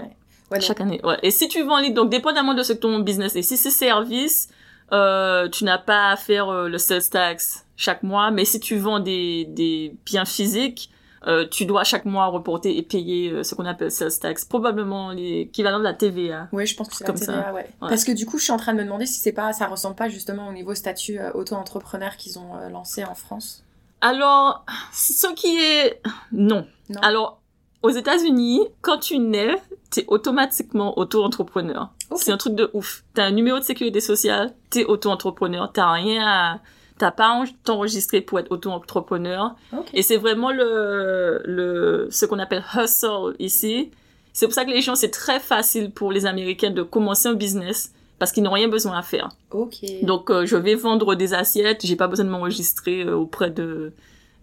Ouais, 0.49 0.57
donc- 0.57 0.61
Chaque 0.61 0.81
année, 0.81 0.99
ouais. 1.03 1.17
Et 1.21 1.29
si 1.29 1.47
tu 1.49 1.61
vends 1.61 1.75
en 1.75 1.81
ligne, 1.81 1.93
donc 1.93 2.09
dépendamment 2.09 2.55
de 2.55 2.63
ce 2.63 2.73
que 2.73 2.79
ton 2.79 2.99
business 2.99 3.35
est. 3.35 3.41
Si 3.43 3.55
c'est 3.57 3.69
service, 3.69 4.49
euh, 4.91 5.47
tu 5.49 5.65
n'as 5.65 5.77
pas 5.77 6.09
à 6.11 6.15
faire 6.15 6.49
euh, 6.49 6.67
le 6.67 6.77
sales 6.79 7.07
tax 7.09 7.65
chaque 7.75 8.01
mois. 8.01 8.31
Mais 8.31 8.43
si 8.45 8.59
tu 8.59 8.77
vends 8.77 8.99
des, 8.99 9.45
des 9.49 9.93
biens 10.05 10.25
physiques, 10.25 10.89
euh, 11.27 11.45
tu 11.49 11.65
dois 11.65 11.83
chaque 11.83 12.05
mois 12.05 12.27
reporter 12.27 12.77
et 12.77 12.81
payer 12.83 13.31
euh, 13.31 13.43
ce 13.43 13.53
qu'on 13.53 13.65
appelle 13.65 13.91
sales 13.91 14.17
tax. 14.19 14.45
Probablement 14.45 15.11
l'équivalent 15.11 15.79
de 15.79 15.83
la 15.83 15.93
TVA. 15.93 16.47
Ouais, 16.53 16.65
je 16.65 16.75
pense 16.75 16.87
que 16.87 16.95
c'est 16.95 17.03
la 17.03 17.07
Comme 17.09 17.17
ça. 17.17 17.33
TVA, 17.33 17.53
ouais. 17.53 17.69
Parce 17.79 18.03
que 18.03 18.11
du 18.13 18.25
coup, 18.25 18.37
je 18.37 18.43
suis 18.45 18.53
en 18.53 18.57
train 18.57 18.73
de 18.73 18.79
me 18.79 18.83
demander 18.83 19.05
si 19.05 19.19
c'est 19.19 19.33
pas, 19.33 19.51
ça 19.51 19.67
ressemble 19.67 19.95
pas 19.95 20.07
justement 20.07 20.47
au 20.47 20.53
niveau 20.53 20.73
statut 20.73 21.19
euh, 21.19 21.31
auto-entrepreneur 21.33 22.15
qu'ils 22.15 22.39
ont 22.39 22.55
lancé 22.71 23.03
en 23.03 23.15
France. 23.15 23.63
Alors, 23.99 24.65
ce 24.93 25.33
qui 25.33 25.57
est... 25.59 26.01
Non. 26.31 26.65
Non. 26.89 27.01
Alors, 27.01 27.41
aux 27.83 27.89
États-Unis, 27.89 28.61
quand 28.81 28.99
tu 28.99 29.19
nais, 29.19 29.55
t'es 29.89 30.05
automatiquement 30.07 30.97
auto-entrepreneur. 30.97 31.89
C'est 32.15 32.31
un 32.31 32.37
truc 32.37 32.55
de 32.55 32.69
ouf. 32.73 33.03
T'as 33.13 33.25
un 33.25 33.31
numéro 33.31 33.59
de 33.59 33.63
sécurité 33.63 33.99
sociale, 33.99 34.53
t'es 34.69 34.85
auto-entrepreneur, 34.85 35.71
t'as 35.71 35.91
rien 35.91 36.25
à... 36.25 36.59
T'as 36.97 37.11
pas 37.11 37.27
à 37.27 37.43
t'enregistrer 37.63 38.21
pour 38.21 38.39
être 38.39 38.51
auto-entrepreneur. 38.51 39.55
Ok. 39.71 39.87
Et 39.93 40.01
c'est 40.01 40.17
vraiment 40.17 40.51
le, 40.51 41.41
le, 41.45 42.07
ce 42.09 42.25
qu'on 42.25 42.39
appelle 42.39 42.63
hustle 42.75 43.35
ici. 43.39 43.91
C'est 44.33 44.45
pour 44.45 44.53
ça 44.53 44.65
que 44.65 44.71
les 44.71 44.81
gens, 44.81 44.95
c'est 44.95 45.09
très 45.09 45.39
facile 45.39 45.91
pour 45.91 46.11
les 46.11 46.25
Américains 46.25 46.71
de 46.71 46.83
commencer 46.83 47.27
un 47.27 47.33
business 47.33 47.91
parce 48.19 48.31
qu'ils 48.31 48.43
n'ont 48.43 48.51
rien 48.51 48.67
besoin 48.67 48.97
à 48.97 49.01
faire. 49.01 49.29
Ok. 49.51 49.77
Donc, 50.03 50.29
euh, 50.29 50.45
je 50.45 50.55
vais 50.55 50.75
vendre 50.75 51.15
des 51.15 51.33
assiettes, 51.33 51.85
j'ai 51.85 51.95
pas 51.95 52.07
besoin 52.07 52.25
de 52.25 52.31
m'enregistrer 52.31 53.03
euh, 53.03 53.15
auprès 53.15 53.51
de, 53.51 53.93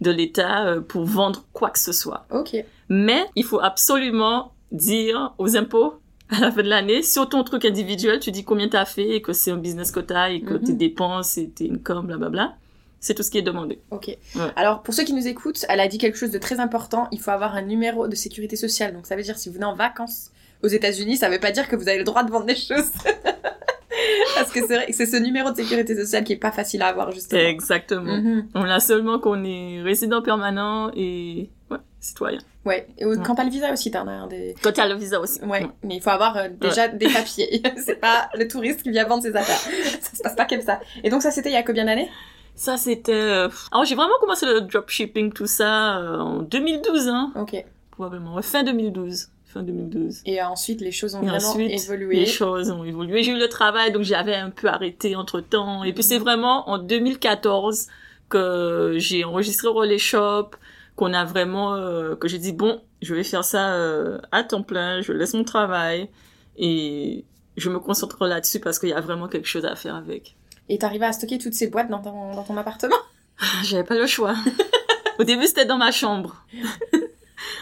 de 0.00 0.10
l'État 0.10 0.66
euh, 0.66 0.80
pour 0.80 1.04
vendre 1.04 1.44
quoi 1.52 1.70
que 1.70 1.78
ce 1.78 1.92
soit. 1.92 2.26
Ok. 2.30 2.56
Mais 2.88 3.26
il 3.34 3.44
faut 3.44 3.60
absolument 3.60 4.52
dire 4.70 5.32
aux 5.38 5.56
impôts 5.56 5.94
à 6.30 6.40
la 6.40 6.50
fin 6.52 6.62
de 6.62 6.68
l'année, 6.68 7.02
sur 7.02 7.28
ton 7.28 7.44
truc 7.44 7.64
individuel, 7.64 8.18
tu 8.20 8.30
dis 8.30 8.44
combien 8.44 8.68
t'as 8.68 8.84
fait 8.84 9.16
et 9.16 9.22
que 9.22 9.32
c'est 9.32 9.50
un 9.50 9.56
business 9.56 9.90
que 9.92 10.00
t'as 10.00 10.30
et 10.30 10.40
que 10.40 10.54
Mhm. 10.54 10.64
tes 10.64 10.72
dépenses 10.72 11.36
et 11.38 11.48
tes 11.48 11.70
incomes, 11.70 12.06
blablabla. 12.06 12.54
C'est 13.00 13.12
tout 13.14 13.22
ce 13.22 13.30
qui 13.30 13.36
est 13.36 13.42
demandé. 13.42 13.80
Ok. 13.90 14.16
Alors, 14.56 14.82
pour 14.82 14.94
ceux 14.94 15.04
qui 15.04 15.12
nous 15.12 15.26
écoutent, 15.26 15.66
elle 15.68 15.80
a 15.80 15.88
dit 15.88 15.98
quelque 15.98 16.16
chose 16.16 16.30
de 16.30 16.38
très 16.38 16.58
important. 16.58 17.06
Il 17.12 17.20
faut 17.20 17.30
avoir 17.32 17.54
un 17.54 17.60
numéro 17.60 18.08
de 18.08 18.14
sécurité 18.14 18.56
sociale. 18.56 18.94
Donc, 18.94 19.04
ça 19.06 19.14
veut 19.14 19.22
dire 19.22 19.36
si 19.36 19.50
vous 19.50 19.56
venez 19.56 19.66
en 19.66 19.74
vacances 19.74 20.30
aux 20.62 20.68
États-Unis, 20.68 21.18
ça 21.18 21.28
veut 21.28 21.38
pas 21.38 21.50
dire 21.52 21.68
que 21.68 21.76
vous 21.76 21.86
avez 21.88 21.98
le 21.98 22.04
droit 22.04 22.22
de 22.24 22.30
vendre 22.30 22.46
des 22.46 22.56
choses. 22.56 22.90
Parce 24.34 24.50
que 24.50 24.60
c'est 24.66 24.74
vrai 24.74 24.86
que 24.86 24.92
c'est 24.94 25.06
ce 25.06 25.16
numéro 25.16 25.50
de 25.50 25.56
sécurité 25.56 25.94
sociale 25.94 26.24
qui 26.24 26.32
est 26.32 26.36
pas 26.38 26.50
facile 26.50 26.80
à 26.82 26.86
avoir, 26.88 27.12
justement. 27.12 27.40
Exactement. 27.42 28.16
Mhm. 28.16 28.48
On 28.54 28.62
a 28.64 28.80
seulement 28.80 29.18
qu'on 29.18 29.44
est 29.44 29.82
résident 29.82 30.22
permanent 30.22 30.90
et 30.96 31.50
ouais, 31.70 31.76
citoyen. 32.00 32.38
Ouais. 32.64 32.86
Et 32.98 33.04
Ouais. 33.04 33.16
quand 33.24 33.34
t'as 33.34 33.44
le 33.44 33.50
visa 33.50 33.72
aussi, 33.72 33.90
t'en 33.90 34.06
as 34.08 34.12
un 34.12 34.26
des. 34.26 34.54
Toi, 34.62 34.72
t'as 34.72 34.88
le 34.88 34.94
visa 34.94 35.20
aussi. 35.20 35.40
Ouais, 35.44 35.66
mais 35.82 35.96
il 35.96 36.00
faut 36.02 36.10
avoir 36.10 36.36
euh, 36.36 36.48
déjà 36.60 36.88
des 36.88 37.08
papiers. 37.08 37.62
c'est 37.76 38.00
pas 38.00 38.28
le 38.34 38.48
touriste 38.48 38.82
qui 38.82 38.90
vient 38.90 39.06
vendre 39.06 39.22
ses 39.22 39.36
affaires. 39.36 39.58
ça 40.00 40.16
se 40.16 40.22
passe 40.22 40.34
pas 40.34 40.46
comme 40.46 40.62
ça. 40.62 40.80
Et 41.02 41.10
donc 41.10 41.22
ça, 41.22 41.30
c'était 41.30 41.50
il 41.50 41.54
y 41.54 41.56
a 41.56 41.62
combien 41.62 41.84
d'années? 41.84 42.08
Ça, 42.56 42.76
c'était... 42.76 43.12
euh, 43.12 43.48
Alors, 43.72 43.84
j'ai 43.84 43.94
vraiment 43.96 44.14
commencé 44.20 44.46
le 44.46 44.60
dropshipping, 44.60 45.32
tout 45.32 45.46
ça, 45.48 45.98
euh, 45.98 46.18
en 46.20 46.38
2012, 46.42 47.08
hein. 47.08 47.32
Ok. 47.36 47.56
Probablement. 47.90 48.40
Fin 48.42 48.62
2012. 48.62 49.28
Fin 49.44 49.62
2012. 49.62 50.22
Et 50.24 50.40
ensuite, 50.42 50.80
les 50.80 50.90
choses 50.92 51.14
ont 51.16 51.22
Et 51.22 51.26
vraiment 51.26 51.48
ensuite, 51.48 51.70
évolué. 51.70 52.16
les 52.20 52.26
choses 52.26 52.70
ont 52.70 52.84
évolué. 52.84 53.22
J'ai 53.24 53.32
eu 53.32 53.38
le 53.38 53.48
travail, 53.48 53.92
donc 53.92 54.02
j'avais 54.04 54.34
un 54.36 54.50
peu 54.50 54.68
arrêté 54.68 55.16
entre 55.16 55.40
temps. 55.40 55.84
Et 55.84 55.92
puis 55.92 56.02
c'est 56.02 56.18
vraiment 56.18 56.68
en 56.70 56.78
2014 56.78 57.88
que 58.28 58.94
j'ai 58.98 59.24
enregistré 59.24 59.68
Relais 59.68 59.98
Shop, 59.98 60.50
qu'on 60.96 61.12
a 61.12 61.24
vraiment, 61.24 61.74
euh, 61.74 62.14
que 62.16 62.28
j'ai 62.28 62.38
dit 62.38 62.52
bon, 62.52 62.80
je 63.02 63.14
vais 63.14 63.24
faire 63.24 63.44
ça 63.44 63.74
euh, 63.74 64.18
à 64.32 64.44
temps 64.44 64.62
plein, 64.62 65.00
je 65.02 65.12
laisse 65.12 65.34
mon 65.34 65.44
travail 65.44 66.08
et 66.56 67.24
je 67.56 67.70
me 67.70 67.78
concentre 67.80 68.26
là-dessus 68.26 68.60
parce 68.60 68.78
qu'il 68.78 68.90
y 68.90 68.92
a 68.92 69.00
vraiment 69.00 69.28
quelque 69.28 69.46
chose 69.48 69.64
à 69.64 69.74
faire 69.76 69.94
avec. 69.94 70.36
Et 70.68 70.78
t'arrivais 70.78 71.06
à 71.06 71.12
stocker 71.12 71.38
toutes 71.38 71.54
ces 71.54 71.66
boîtes 71.68 71.88
dans 71.90 72.00
ton, 72.00 72.34
dans 72.34 72.42
ton 72.44 72.56
appartement? 72.56 72.96
Ah, 73.40 73.62
J'avais 73.64 73.82
pas 73.82 73.96
le 73.96 74.06
choix. 74.06 74.34
Au 75.18 75.24
début, 75.24 75.46
c'était 75.48 75.64
dans 75.66 75.76
ma 75.78 75.90
chambre. 75.90 76.44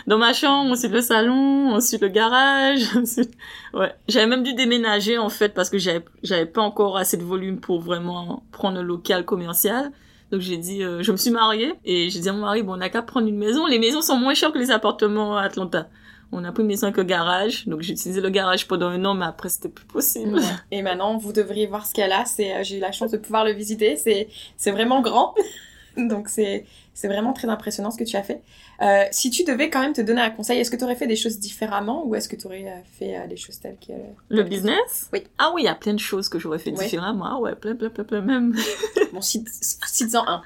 Dans 0.06 0.18
ma 0.18 0.32
chambre, 0.32 0.72
ensuite 0.72 0.92
le 0.92 1.00
salon, 1.00 1.72
ensuite 1.74 2.02
le 2.02 2.08
garage. 2.08 2.84
ensuite- 2.96 3.32
Ouais. 3.72 3.92
J'avais 4.08 4.26
même 4.26 4.42
dû 4.42 4.52
déménager, 4.54 5.16
en 5.18 5.28
fait, 5.28 5.54
parce 5.54 5.70
que 5.70 5.78
j'avais, 5.78 6.04
j'avais 6.22 6.46
pas 6.46 6.60
encore 6.60 6.96
assez 6.96 7.16
de 7.16 7.22
volume 7.24 7.58
pour 7.60 7.80
vraiment 7.80 8.44
prendre 8.52 8.78
un 8.78 8.82
local 8.82 9.24
commercial. 9.24 9.90
Donc 10.32 10.40
j'ai 10.40 10.56
dit, 10.56 10.82
euh, 10.82 11.02
je 11.02 11.12
me 11.12 11.18
suis 11.18 11.30
mariée 11.30 11.74
et 11.84 12.08
j'ai 12.08 12.18
dit 12.18 12.28
à 12.30 12.32
mon 12.32 12.40
mari, 12.40 12.62
bon, 12.62 12.72
on 12.72 12.76
n'a 12.78 12.88
qu'à 12.88 13.02
prendre 13.02 13.28
une 13.28 13.36
maison. 13.36 13.66
Les 13.66 13.78
maisons 13.78 14.00
sont 14.00 14.16
moins 14.16 14.32
chères 14.32 14.50
que 14.50 14.58
les 14.58 14.70
appartements 14.70 15.36
à 15.36 15.42
Atlanta. 15.42 15.88
On 16.34 16.42
a 16.44 16.52
pris 16.52 16.62
une 16.62 16.68
maison 16.68 16.86
avec 16.86 16.98
un 16.98 17.04
garage, 17.04 17.68
donc 17.68 17.82
j'ai 17.82 17.92
utilisé 17.92 18.22
le 18.22 18.30
garage 18.30 18.66
pendant 18.66 18.86
un 18.88 19.04
an, 19.04 19.12
mais 19.12 19.26
après 19.26 19.50
c'était 19.50 19.68
plus 19.68 19.84
possible. 19.84 20.40
Et 20.70 20.80
maintenant, 20.80 21.18
vous 21.18 21.34
devriez 21.34 21.66
voir 21.66 21.84
ce 21.84 21.92
qu'elle 21.92 22.12
a. 22.12 22.24
C'est, 22.24 22.54
euh, 22.54 22.62
j'ai 22.62 22.78
eu 22.78 22.80
la 22.80 22.92
chance 22.92 23.10
de 23.10 23.18
pouvoir 23.18 23.44
le 23.44 23.52
visiter. 23.52 23.96
C'est, 23.96 24.28
c'est 24.56 24.70
vraiment 24.70 25.02
grand. 25.02 25.34
Donc 25.98 26.30
c'est, 26.30 26.64
c'est 26.94 27.08
vraiment 27.08 27.32
très 27.32 27.48
impressionnant 27.48 27.90
ce 27.90 27.96
que 27.98 28.04
tu 28.04 28.16
as 28.16 28.22
fait. 28.22 28.42
Euh, 28.82 29.04
si 29.10 29.30
tu 29.30 29.44
devais 29.44 29.70
quand 29.70 29.80
même 29.80 29.92
te 29.92 30.00
donner 30.00 30.20
un 30.20 30.30
conseil, 30.30 30.58
est-ce 30.58 30.70
que 30.70 30.76
tu 30.76 30.84
aurais 30.84 30.96
fait 30.96 31.06
des 31.06 31.16
choses 31.16 31.38
différemment 31.38 32.04
ou 32.06 32.14
est-ce 32.14 32.28
que 32.28 32.36
tu 32.36 32.46
aurais 32.46 32.64
euh, 32.66 32.80
fait 32.98 33.16
euh, 33.16 33.26
les 33.26 33.36
choses 33.36 33.58
telles 33.60 33.76
que... 33.86 33.92
Le 34.28 34.42
business? 34.42 35.08
Oui. 35.12 35.22
Ah 35.38 35.52
oui, 35.54 35.62
il 35.62 35.64
y 35.64 35.68
a 35.68 35.74
plein 35.74 35.94
de 35.94 35.98
choses 36.00 36.28
que 36.28 36.38
j'aurais 36.38 36.58
fait 36.58 36.70
Ouais. 36.72 36.84
différemment. 36.84 37.24
Ah 37.26 37.38
ouais, 37.38 37.54
plein, 37.54 37.74
plein, 37.74 37.90
plein, 37.90 38.04
plein, 38.04 38.20
même. 38.20 38.54
Bon, 39.12 39.20
cite-en 39.20 40.26
un 40.28 40.42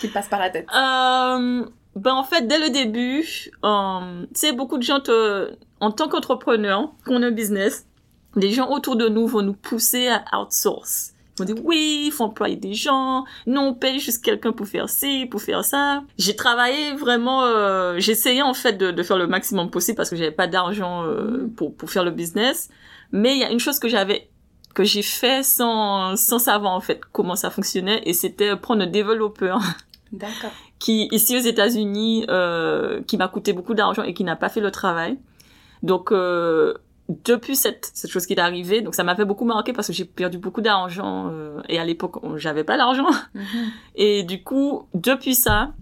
qui 0.00 0.08
te 0.08 0.12
passe 0.14 0.28
par 0.28 0.40
la 0.40 0.50
tête. 0.50 0.66
Euh, 0.74 1.66
ben 1.96 2.14
en 2.14 2.24
fait, 2.24 2.46
dès 2.46 2.58
le 2.58 2.70
début, 2.70 3.50
euh, 3.64 4.22
tu 4.28 4.40
sais, 4.40 4.52
beaucoup 4.52 4.78
de 4.78 4.82
gens 4.82 5.00
te, 5.00 5.50
en 5.80 5.90
tant 5.92 6.08
qu'entrepreneur, 6.08 6.92
qu'on 7.06 7.22
a 7.22 7.26
un 7.26 7.30
business, 7.30 7.86
les 8.36 8.52
gens 8.52 8.70
autour 8.70 8.96
de 8.96 9.08
nous 9.08 9.26
vont 9.26 9.42
nous 9.42 9.54
pousser 9.54 10.08
à 10.08 10.40
outsource. 10.40 11.12
Vont 11.38 11.44
dire 11.44 11.56
oui, 11.64 12.04
il 12.06 12.12
faut 12.12 12.24
employer 12.24 12.56
des 12.56 12.72
gens, 12.72 13.24
non, 13.46 13.68
on 13.68 13.74
paye 13.74 13.98
juste 13.98 14.24
quelqu'un 14.24 14.52
pour 14.52 14.66
faire 14.66 14.88
ci, 14.88 15.26
pour 15.26 15.42
faire 15.42 15.64
ça. 15.64 16.02
J'ai 16.18 16.34
travaillé 16.34 16.94
vraiment, 16.94 17.42
euh, 17.42 17.96
j'essayais 17.98 18.42
en 18.42 18.54
fait 18.54 18.74
de, 18.74 18.90
de 18.90 19.02
faire 19.02 19.18
le 19.18 19.26
maximum 19.26 19.70
possible 19.70 19.96
parce 19.96 20.08
que 20.08 20.16
j'avais 20.16 20.30
pas 20.30 20.46
d'argent 20.46 21.04
euh, 21.04 21.46
pour, 21.56 21.74
pour 21.74 21.90
faire 21.90 22.04
le 22.04 22.10
business. 22.10 22.70
Mais 23.12 23.34
il 23.34 23.40
y 23.40 23.44
a 23.44 23.50
une 23.50 23.60
chose 23.60 23.78
que 23.78 23.88
j'avais 23.88 24.28
que 24.74 24.84
j'ai 24.84 25.02
fait 25.02 25.42
sans, 25.42 26.16
sans 26.16 26.38
savoir 26.38 26.74
en 26.74 26.80
fait 26.80 27.00
comment 27.10 27.34
ça 27.34 27.48
fonctionnait 27.48 28.02
et 28.04 28.12
c'était 28.12 28.54
prendre 28.56 28.82
un 28.82 28.86
développeur 28.86 29.58
D'accord. 30.12 30.50
qui 30.78 31.08
ici 31.12 31.34
aux 31.34 31.40
États-Unis 31.40 32.26
euh, 32.28 33.02
qui 33.06 33.16
m'a 33.16 33.28
coûté 33.28 33.54
beaucoup 33.54 33.72
d'argent 33.72 34.02
et 34.02 34.12
qui 34.12 34.22
n'a 34.22 34.36
pas 34.36 34.50
fait 34.50 34.60
le 34.60 34.70
travail. 34.70 35.18
Donc 35.82 36.12
euh, 36.12 36.74
depuis 37.08 37.54
cette 37.56 37.90
cette 37.94 38.10
chose 38.10 38.26
qui 38.26 38.32
est 38.32 38.40
arrivée, 38.40 38.82
donc 38.82 38.94
ça 38.94 39.04
m'a 39.04 39.14
fait 39.14 39.24
beaucoup 39.24 39.44
marquer 39.44 39.72
parce 39.72 39.86
que 39.86 39.92
j'ai 39.92 40.04
perdu 40.04 40.38
beaucoup 40.38 40.60
d'argent 40.60 41.28
euh, 41.30 41.60
et 41.68 41.78
à 41.78 41.84
l'époque 41.84 42.16
j'avais 42.36 42.64
pas 42.64 42.76
l'argent 42.76 43.06
Mhm. 43.34 43.42
et 43.94 44.22
du 44.24 44.42
coup 44.42 44.88
depuis 44.94 45.34
ça, 45.34 45.72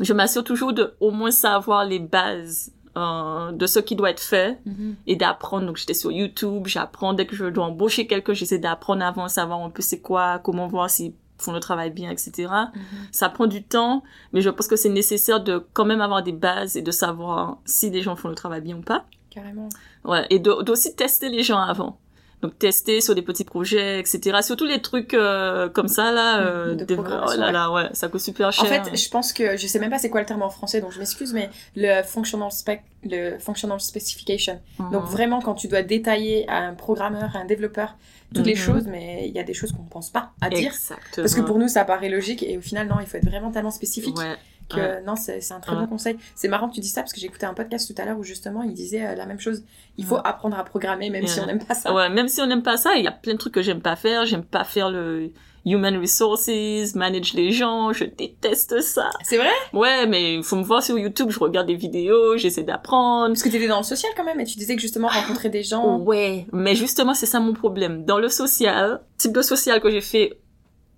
je 0.00 0.12
m'assure 0.12 0.44
toujours 0.44 0.72
de 0.72 0.94
au 1.00 1.10
moins 1.10 1.30
savoir 1.32 1.84
les 1.84 1.98
bases 1.98 2.72
euh, 2.96 3.52
de 3.52 3.66
ce 3.66 3.78
qui 3.80 3.96
doit 3.96 4.10
être 4.10 4.20
fait 4.22 4.58
Mhm. 4.66 4.96
et 5.06 5.16
d'apprendre. 5.16 5.66
Donc 5.66 5.76
j'étais 5.76 5.94
sur 5.94 6.10
YouTube, 6.12 6.66
j'apprends 6.66 7.14
dès 7.14 7.26
que 7.26 7.34
je 7.36 7.46
dois 7.46 7.64
embaucher 7.64 8.06
quelqu'un, 8.06 8.32
j'essaie 8.34 8.58
d'apprendre 8.58 9.04
avant, 9.04 9.28
savoir 9.28 9.60
un 9.62 9.70
peu 9.70 9.82
c'est 9.82 10.00
quoi, 10.00 10.38
comment 10.40 10.66
voir 10.68 10.88
s'ils 10.90 11.14
font 11.38 11.52
le 11.52 11.60
travail 11.60 11.90
bien, 11.90 12.10
etc. 12.10 12.32
Mhm. 12.74 12.80
Ça 13.12 13.28
prend 13.28 13.46
du 13.46 13.62
temps, 13.64 14.02
mais 14.32 14.40
je 14.40 14.50
pense 14.50 14.66
que 14.68 14.76
c'est 14.76 14.88
nécessaire 14.90 15.40
de 15.42 15.64
quand 15.72 15.84
même 15.86 16.00
avoir 16.00 16.22
des 16.22 16.32
bases 16.32 16.76
et 16.76 16.82
de 16.82 16.90
savoir 16.90 17.58
si 17.64 17.90
les 17.90 18.02
gens 18.02 18.14
font 18.14 18.28
le 18.28 18.34
travail 18.34 18.60
bien 18.60 18.76
ou 18.76 18.82
pas. 18.82 19.04
Carrément. 19.40 19.68
Ouais, 20.04 20.26
et 20.30 20.38
d'aussi 20.38 20.94
tester 20.94 21.28
les 21.28 21.42
gens 21.42 21.58
avant. 21.60 21.98
Donc 22.42 22.58
tester 22.58 23.02
sur 23.02 23.14
des 23.14 23.20
petits 23.20 23.44
projets, 23.44 24.00
etc. 24.00 24.38
Surtout 24.40 24.64
les 24.64 24.80
trucs 24.80 25.12
euh, 25.12 25.68
comme 25.68 25.88
ça 25.88 26.10
là, 26.10 26.40
euh, 26.40 26.74
De 26.74 26.84
des- 26.86 26.94
programmation, 26.94 27.36
oh 27.36 27.40
là 27.40 27.52
là, 27.52 27.70
ouais, 27.70 27.90
ça 27.92 28.08
coûte 28.08 28.22
super 28.22 28.50
cher. 28.50 28.64
En 28.64 28.66
fait, 28.84 28.96
je 28.96 29.08
pense 29.10 29.34
que 29.34 29.58
je 29.58 29.66
sais 29.66 29.78
même 29.78 29.90
pas 29.90 29.98
c'est 29.98 30.08
quoi 30.08 30.20
le 30.20 30.26
terme 30.26 30.40
en 30.40 30.48
français, 30.48 30.80
donc 30.80 30.90
je 30.92 30.98
m'excuse, 30.98 31.34
mais 31.34 31.50
le 31.76 32.02
functional 32.02 32.50
spec, 32.50 32.80
le 33.04 33.38
functional 33.38 33.78
specification. 33.78 34.58
Mhm. 34.78 34.90
Donc 34.90 35.04
vraiment, 35.04 35.42
quand 35.42 35.52
tu 35.52 35.68
dois 35.68 35.82
détailler 35.82 36.48
à 36.48 36.60
un 36.64 36.72
programmeur, 36.72 37.36
à 37.36 37.40
un 37.40 37.44
développeur, 37.44 37.94
toutes 38.34 38.46
les 38.46 38.54
Mhm. 38.54 38.58
choses, 38.58 38.86
mais 38.86 39.28
il 39.28 39.34
y 39.34 39.38
a 39.38 39.42
des 39.42 39.52
choses 39.52 39.72
qu'on 39.72 39.82
pense 39.82 40.08
pas 40.08 40.30
à 40.40 40.48
dire. 40.48 40.72
Exactement. 40.72 41.02
Parce 41.16 41.34
que 41.34 41.42
pour 41.42 41.58
nous, 41.58 41.68
ça 41.68 41.84
paraît 41.84 42.08
logique, 42.08 42.42
et 42.42 42.56
au 42.56 42.62
final, 42.62 42.88
non, 42.88 42.96
il 43.00 43.06
faut 43.06 43.18
être 43.18 43.26
vraiment 43.28 43.50
tellement 43.50 43.70
spécifique. 43.70 44.16
Ouais. 44.16 44.36
Ouais. 44.78 45.02
non, 45.06 45.16
c'est 45.16 45.40
c'est 45.40 45.54
un 45.54 45.60
très 45.60 45.72
Ouais. 45.74 45.80
bon 45.82 45.86
conseil. 45.86 46.16
C'est 46.34 46.48
marrant 46.48 46.68
que 46.68 46.74
tu 46.74 46.80
dis 46.80 46.88
ça 46.88 47.02
parce 47.02 47.12
que 47.12 47.24
écouté 47.24 47.46
un 47.46 47.54
podcast 47.54 47.92
tout 47.94 48.00
à 48.00 48.04
l'heure 48.04 48.18
où 48.18 48.22
justement 48.22 48.62
il 48.62 48.74
disait 48.74 49.06
euh, 49.06 49.14
la 49.14 49.26
même 49.26 49.40
chose. 49.40 49.62
Il 49.98 50.04
faut 50.04 50.16
Ouais. 50.16 50.20
apprendre 50.24 50.58
à 50.58 50.64
programmer 50.64 51.10
même 51.10 51.26
si 51.26 51.40
on 51.40 51.46
n'aime 51.46 51.62
pas 51.64 51.74
ça. 51.74 51.92
Ouais, 51.94 52.08
même 52.08 52.28
si 52.28 52.40
on 52.40 52.46
n'aime 52.46 52.62
pas 52.62 52.76
ça, 52.76 52.94
il 52.96 53.04
y 53.04 53.08
a 53.08 53.12
plein 53.12 53.32
de 53.34 53.38
trucs 53.38 53.54
que 53.54 53.62
j'aime 53.62 53.80
pas 53.82 53.96
faire. 53.96 54.24
J'aime 54.26 54.44
pas 54.44 54.64
faire 54.64 54.90
le 54.90 55.30
human 55.66 55.98
resources, 55.98 56.48
manage 56.94 57.34
les 57.34 57.52
gens, 57.52 57.92
je 57.92 58.04
déteste 58.04 58.80
ça. 58.80 59.10
C'est 59.22 59.36
vrai? 59.36 59.50
Ouais, 59.74 60.06
mais 60.06 60.36
il 60.36 60.42
faut 60.42 60.56
me 60.56 60.62
voir 60.62 60.82
sur 60.82 60.98
YouTube, 60.98 61.28
je 61.30 61.38
regarde 61.38 61.66
des 61.66 61.74
vidéos, 61.74 62.38
j'essaie 62.38 62.62
d'apprendre. 62.62 63.28
Parce 63.28 63.42
que 63.42 63.50
tu 63.50 63.56
étais 63.56 63.68
dans 63.68 63.76
le 63.76 63.82
social 63.84 64.10
quand 64.16 64.24
même 64.24 64.40
et 64.40 64.44
tu 64.44 64.56
disais 64.56 64.74
que 64.74 64.80
justement 64.80 65.08
rencontrer 65.08 65.50
des 65.50 65.62
gens. 65.62 65.98
Ouais, 65.98 66.46
mais 66.52 66.74
justement, 66.74 67.12
c'est 67.12 67.26
ça 67.26 67.40
mon 67.40 67.52
problème. 67.52 68.06
Dans 68.06 68.18
le 68.18 68.30
social, 68.30 69.02
type 69.18 69.32
de 69.34 69.42
social 69.42 69.80
que 69.82 69.90
j'ai 69.90 70.00
fait 70.00 70.40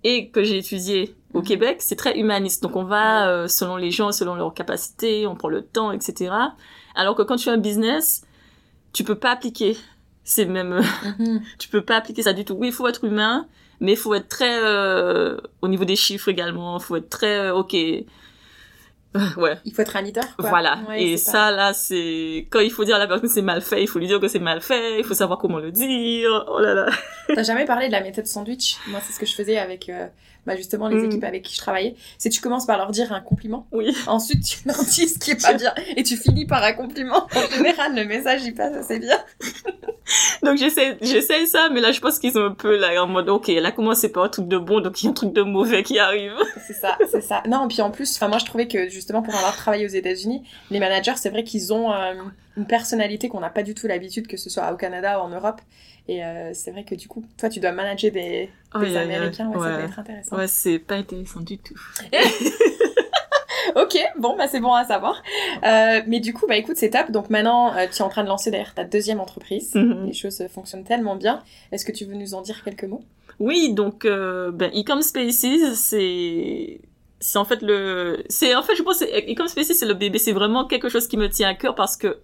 et 0.05 0.29
que 0.29 0.43
j'ai 0.43 0.59
étudié 0.59 1.13
au 1.33 1.39
Mhm. 1.39 1.45
Québec, 1.45 1.77
c'est 1.79 1.95
très 1.95 2.17
humaniste. 2.17 2.61
Donc 2.63 2.75
on 2.75 2.83
va 2.83 3.27
euh, 3.27 3.47
selon 3.47 3.75
les 3.77 3.91
gens, 3.91 4.11
selon 4.11 4.35
leurs 4.35 4.53
capacités, 4.53 5.25
on 5.27 5.35
prend 5.35 5.49
le 5.49 5.61
temps, 5.63 5.91
etc. 5.91 6.31
Alors 6.95 7.15
que 7.15 7.21
quand 7.23 7.35
tu 7.37 7.49
as 7.49 7.53
un 7.53 7.57
business, 7.57 8.25
tu 8.93 9.03
peux 9.03 9.15
pas 9.15 9.31
appliquer 9.31 9.77
C'est 10.25 10.45
même, 10.45 10.81
Mhm. 11.19 11.41
tu 11.59 11.67
peux 11.69 11.81
pas 11.81 11.97
appliquer 11.97 12.23
ça 12.23 12.31
du 12.33 12.45
tout. 12.45 12.53
Oui, 12.53 12.67
il 12.67 12.73
faut 12.73 12.87
être 12.87 13.03
humain, 13.03 13.45
mais 13.81 13.91
il 13.93 13.97
faut 13.97 14.13
être 14.13 14.29
très 14.29 14.57
euh, 14.63 15.37
au 15.61 15.67
niveau 15.67 15.83
des 15.83 15.97
chiffres 15.97 16.29
également. 16.29 16.77
Il 16.79 16.83
faut 16.83 16.95
être 16.95 17.09
très 17.09 17.39
euh, 17.39 17.53
ok. 17.55 17.73
Euh, 19.15 19.19
ouais, 19.37 19.57
Il 19.65 19.73
faut 19.75 19.81
être 19.83 19.95
un 19.95 20.01
leader, 20.01 20.23
quoi. 20.37 20.49
voilà. 20.49 20.79
Ouais, 20.87 21.03
Et 21.03 21.17
ça 21.17 21.51
là, 21.51 21.73
c'est 21.73 22.47
quand 22.49 22.61
il 22.61 22.71
faut 22.71 22.83
dire 22.83 22.95
à 22.95 22.99
la 22.99 23.05
personne 23.05 23.27
que 23.27 23.33
c'est 23.33 23.43
mal 23.43 23.61
fait, 23.61 23.83
il 23.83 23.87
faut 23.87 23.99
lui 23.99 24.07
dire 24.07 24.19
que 24.19 24.27
c'est 24.27 24.39
mal 24.39 24.59
fait. 24.61 24.99
Il 24.99 25.03
faut 25.03 25.13
savoir 25.13 25.37
comment 25.37 25.59
le 25.59 25.71
dire. 25.71 26.45
Oh 26.49 26.59
là 26.59 26.73
là. 26.73 26.89
T'as 27.27 27.43
jamais 27.43 27.65
parlé 27.65 27.87
de 27.87 27.91
la 27.91 28.01
méthode 28.01 28.25
sandwich? 28.25 28.77
Moi, 28.87 28.99
c'est 29.05 29.13
ce 29.13 29.19
que 29.19 29.25
je 29.27 29.35
faisais 29.35 29.57
avec, 29.59 29.87
euh, 29.89 30.07
bah, 30.45 30.55
justement, 30.55 30.87
les 30.87 30.97
Mm. 30.97 31.05
équipes 31.05 31.23
avec 31.23 31.43
qui 31.43 31.53
je 31.53 31.59
travaillais. 31.59 31.95
C'est 32.17 32.29
tu 32.29 32.41
commences 32.41 32.65
par 32.65 32.77
leur 32.77 32.91
dire 32.91 33.11
un 33.13 33.21
compliment. 33.21 33.65
Oui. 33.71 33.95
Ensuite, 34.07 34.43
tu 34.43 34.57
leur 34.67 34.83
dis 34.83 35.07
ce 35.07 35.19
qui 35.19 35.31
est 35.31 35.41
pas 35.41 35.53
bien. 35.53 35.73
Et 35.95 36.03
tu 36.03 36.17
finis 36.17 36.45
par 36.45 36.63
un 36.63 36.73
compliment. 36.73 37.27
En 37.35 37.55
général, 37.55 37.95
le 37.95 38.05
message, 38.05 38.43
il 38.43 38.53
passe 38.53 38.73
assez 38.75 38.99
bien. 38.99 39.17
Donc 40.43 40.57
j'essaie, 40.57 40.97
j'essaie 41.01 41.45
ça, 41.45 41.69
mais 41.71 41.79
là 41.79 41.93
je 41.93 42.01
pense 42.01 42.19
qu'ils 42.19 42.33
sont 42.33 42.43
un 42.43 42.51
peu 42.51 42.77
là 42.77 43.01
en 43.01 43.07
mode 43.07 43.29
ok, 43.29 43.47
elle 43.47 43.65
a 43.65 43.71
commencé 43.71 44.11
par 44.11 44.23
un 44.23 44.29
truc 44.29 44.49
de 44.49 44.57
bon, 44.57 44.81
donc 44.81 45.01
il 45.01 45.05
y 45.05 45.07
a 45.07 45.11
un 45.11 45.13
truc 45.13 45.31
de 45.31 45.41
mauvais 45.43 45.81
qui 45.81 45.97
arrive. 45.97 46.33
C'est 46.67 46.73
ça, 46.73 46.97
c'est 47.09 47.21
ça. 47.21 47.41
Non, 47.47 47.67
puis 47.69 47.81
en 47.81 47.89
plus, 47.89 48.13
enfin 48.15 48.27
moi 48.27 48.37
je 48.37 48.45
trouvais 48.45 48.67
que 48.67 48.89
justement 48.89 49.21
pour 49.21 49.33
avoir 49.33 49.55
travaillé 49.55 49.85
aux 49.85 49.89
États-Unis, 49.89 50.43
les 50.71 50.79
managers, 50.79 51.13
c'est 51.15 51.29
vrai 51.29 51.43
qu'ils 51.45 51.71
ont 51.73 51.93
euh, 51.93 52.13
une 52.57 52.65
personnalité 52.67 53.29
qu'on 53.29 53.39
n'a 53.39 53.49
pas 53.49 53.63
du 53.63 53.73
tout 53.73 53.87
l'habitude 53.87 54.27
que 54.27 54.35
ce 54.37 54.49
soit 54.49 54.69
au 54.73 54.75
Canada 54.75 55.19
ou 55.19 55.23
en 55.23 55.29
Europe. 55.29 55.61
Et 56.07 56.23
euh, 56.23 56.51
c'est 56.53 56.71
vrai 56.71 56.83
que 56.83 56.95
du 56.95 57.07
coup, 57.07 57.23
toi 57.37 57.49
tu 57.49 57.59
dois 57.59 57.71
manager 57.71 58.11
des, 58.11 58.49
Oh, 58.75 58.79
des. 58.79 58.97
Américains, 58.97 59.49
ouais, 59.49 59.59
ça 59.59 59.77
ouais. 59.77 59.83
être 59.83 59.99
intéressant. 59.99 60.35
Ouais, 60.37 60.47
c'est 60.47 60.79
pas 60.79 60.95
intéressant 60.95 61.39
du 61.39 61.57
tout. 61.57 61.75
Ok, 63.75 63.97
bon 64.17 64.35
bah 64.35 64.47
c'est 64.47 64.59
bon 64.59 64.73
à 64.73 64.83
savoir. 64.83 65.21
Euh, 65.63 66.01
mais 66.05 66.19
du 66.19 66.33
coup, 66.33 66.45
bah 66.47 66.57
écoute, 66.57 66.75
c'est 66.77 66.91
top. 66.91 67.11
Donc 67.11 67.29
maintenant, 67.29 67.75
euh, 67.75 67.87
tu 67.91 67.97
es 67.97 68.01
en 68.01 68.09
train 68.09 68.23
de 68.23 68.27
lancer 68.27 68.51
d'ailleurs 68.51 68.73
ta 68.73 68.83
deuxième 68.83 69.19
entreprise. 69.19 69.73
Mhm. 69.73 70.07
Les 70.07 70.13
choses 70.13 70.43
fonctionnent 70.53 70.83
tellement 70.83 71.15
bien. 71.15 71.41
Est-ce 71.71 71.85
que 71.85 71.91
tu 71.91 72.05
veux 72.05 72.13
nous 72.15 72.33
en 72.33 72.41
dire 72.41 72.63
quelques 72.63 72.83
mots? 72.83 73.03
Oui, 73.39 73.73
donc 73.73 74.05
euh, 74.05 74.51
ben, 74.51 74.69
Ecom 74.75 75.01
Spaces, 75.01 75.73
c'est 75.75 76.81
c'est 77.19 77.39
en 77.39 77.45
fait 77.45 77.61
le 77.61 78.23
c'est 78.29 78.53
en 78.53 78.63
fait 78.63 78.75
je 78.75 78.83
pense 78.83 79.01
Ecom 79.01 79.47
Spaces 79.47 79.71
c'est 79.73 79.85
le 79.85 79.93
bébé, 79.93 80.19
c'est 80.19 80.33
vraiment 80.33 80.65
quelque 80.67 80.89
chose 80.89 81.07
qui 81.07 81.17
me 81.17 81.29
tient 81.29 81.49
à 81.49 81.53
cœur 81.55 81.73
parce 81.73 81.97
que 81.97 82.17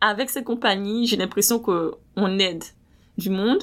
avec 0.00 0.30
cette 0.30 0.44
compagnie, 0.44 1.06
j'ai 1.06 1.16
l'impression 1.16 1.58
que 1.58 1.92
on 2.16 2.38
aide 2.38 2.64
du 3.18 3.30
monde 3.30 3.62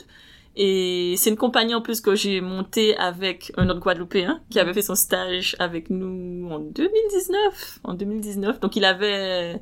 et 0.55 1.15
c'est 1.17 1.29
une 1.31 1.35
compagnie 1.37 1.73
en 1.73 1.81
plus 1.81 1.99
que 1.99 2.13
j'ai 2.15 2.39
montée 2.41 2.95
avec 2.97 3.51
un 3.57 3.69
autre 3.69 3.79
Guadeloupéen 3.79 4.39
qui 4.49 4.59
avait 4.59 4.73
fait 4.73 4.83
son 4.83 4.95
stage 4.95 5.55
avec 5.59 5.89
nous 5.89 6.47
en 6.51 6.59
2019, 6.59 7.79
en 7.83 7.93
2019. 7.95 8.59
Donc 8.59 8.75
il 8.75 8.85
avait 8.85 9.59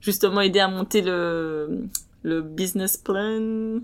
justement 0.00 0.42
aidé 0.42 0.60
à 0.60 0.68
monter 0.68 1.00
le 1.02 1.84
le 2.22 2.42
business 2.42 2.96
plan. 2.96 3.80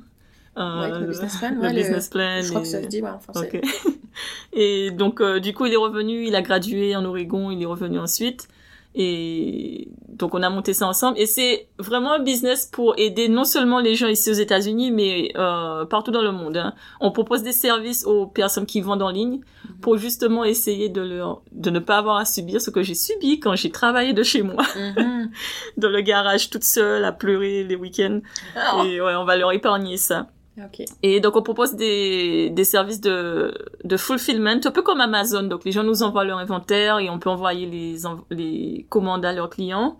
Ouais, 0.55 0.61
euh, 0.63 0.99
le 1.01 1.07
business 1.07 1.37
plan, 1.39 1.51
le 1.55 1.61
ouais, 1.61 1.73
le- 1.73 1.75
business 1.81 2.09
plan 2.09 2.41
Je 2.43 2.49
crois 2.51 2.61
que 2.61 2.67
ça 2.67 2.83
se 2.83 2.89
dit, 2.89 3.01
ouais, 3.01 3.09
en 3.09 3.19
français. 3.21 3.63
Et 4.53 4.91
donc, 4.91 5.23
euh, 5.23 5.41
du 5.41 5.55
coup, 5.55 5.65
il 5.65 5.73
est 5.73 5.77
revenu, 5.77 6.27
il 6.27 6.35
a 6.35 6.43
gradué 6.43 6.95
en 6.95 7.05
Oregon, 7.07 7.51
il 7.51 7.63
est 7.63 7.67
revenu 7.67 7.99
ensuite. 7.99 8.49
Et 8.95 9.89
donc, 10.09 10.35
on 10.35 10.43
a 10.43 10.51
monté 10.51 10.75
ça 10.75 10.87
ensemble. 10.87 11.19
Et 11.19 11.27
c'est 11.27 11.69
vraiment 11.79 12.13
un 12.13 12.19
business 12.19 12.67
pour 12.67 12.95
aider 12.99 13.29
non 13.29 13.45
seulement 13.45 13.81
les 13.81 13.95
gens 13.95 14.09
ici 14.09 14.31
aux 14.31 14.35
États-Unis, 14.35 14.91
mais 14.91 15.33
euh, 15.37 15.85
partout 15.87 16.11
dans 16.11 16.21
le 16.23 16.33
monde. 16.33 16.57
hein. 16.59 16.75
On 17.01 17.11
propose 17.11 17.43
des 17.43 17.53
services 17.53 18.05
aux 18.05 18.27
personnes 18.27 18.67
qui 18.67 18.81
vendent 18.83 19.03
en 19.03 19.11
ligne 19.11 19.41
pour 19.81 19.97
justement 19.97 20.45
essayer 20.45 20.89
de, 20.91 21.01
leur, 21.01 21.43
de 21.53 21.71
ne 21.71 21.79
pas 21.79 21.97
avoir 21.99 22.17
à 22.19 22.25
subir 22.25 22.61
ce 22.61 22.71
que 22.71 22.83
j'ai 22.83 22.95
subi 22.95 23.41
quand 23.41 23.57
j'ai 23.57 23.71
travaillé 23.71 24.13
de 24.13 24.23
chez 24.23 24.43
moi, 24.43 24.63
Mhm. 24.77 25.31
dans 25.79 25.89
le 25.89 26.01
garage 26.03 26.51
toute 26.51 26.65
seule, 26.65 27.05
à 27.05 27.13
pleurer 27.13 27.65
les 27.65 27.77
week-ends. 27.77 28.21
Oh. 28.57 28.85
Et 28.85 29.01
ouais, 29.01 29.15
on 29.15 29.25
va 29.25 29.37
leur 29.37 29.53
épargner 29.53 29.97
ça. 29.97 30.27
Ok. 30.59 30.85
Et 31.03 31.21
donc, 31.21 31.37
on 31.37 31.43
propose 31.43 31.75
des, 31.75 32.51
des 32.51 32.65
services 32.65 33.01
de, 33.01 33.55
de 33.85 33.97
fulfillment, 33.97 34.61
un 34.65 34.71
peu 34.71 34.83
comme 34.83 35.01
Amazon. 35.01 35.45
Donc, 35.45 35.65
les 35.65 35.73
gens 35.73 35.83
nous 35.83 36.03
envoient 36.03 36.25
leur 36.25 36.39
inventaire 36.39 36.99
et 36.99 37.09
on 37.09 37.19
peut 37.19 37.31
envoyer 37.31 37.67
les, 37.67 37.97
les 38.31 38.87
commandes 38.91 39.25
à 39.25 39.33
leurs 39.33 39.49
clients. 39.49 39.99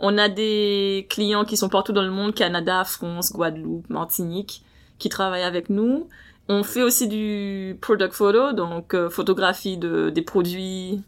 On 0.00 0.18
a 0.18 0.28
des 0.28 1.06
clients 1.08 1.44
qui 1.44 1.56
sont 1.56 1.70
partout 1.70 1.92
dans 1.92 2.02
le 2.02 2.10
monde, 2.10 2.34
Canada, 2.34 2.84
France, 2.84 3.32
Guadeloupe, 3.32 3.88
Martinique, 3.88 4.62
qui 4.98 5.08
travaillent 5.08 5.42
avec 5.42 5.70
nous. 5.70 6.08
On 6.48 6.62
fait 6.62 6.82
aussi 6.82 7.08
du 7.08 7.78
product 7.80 8.12
photo, 8.12 8.52
donc 8.52 8.92
euh, 8.92 9.08
photographie 9.08 9.78
de, 9.78 10.10
des 10.10 10.20
produits 10.20 11.00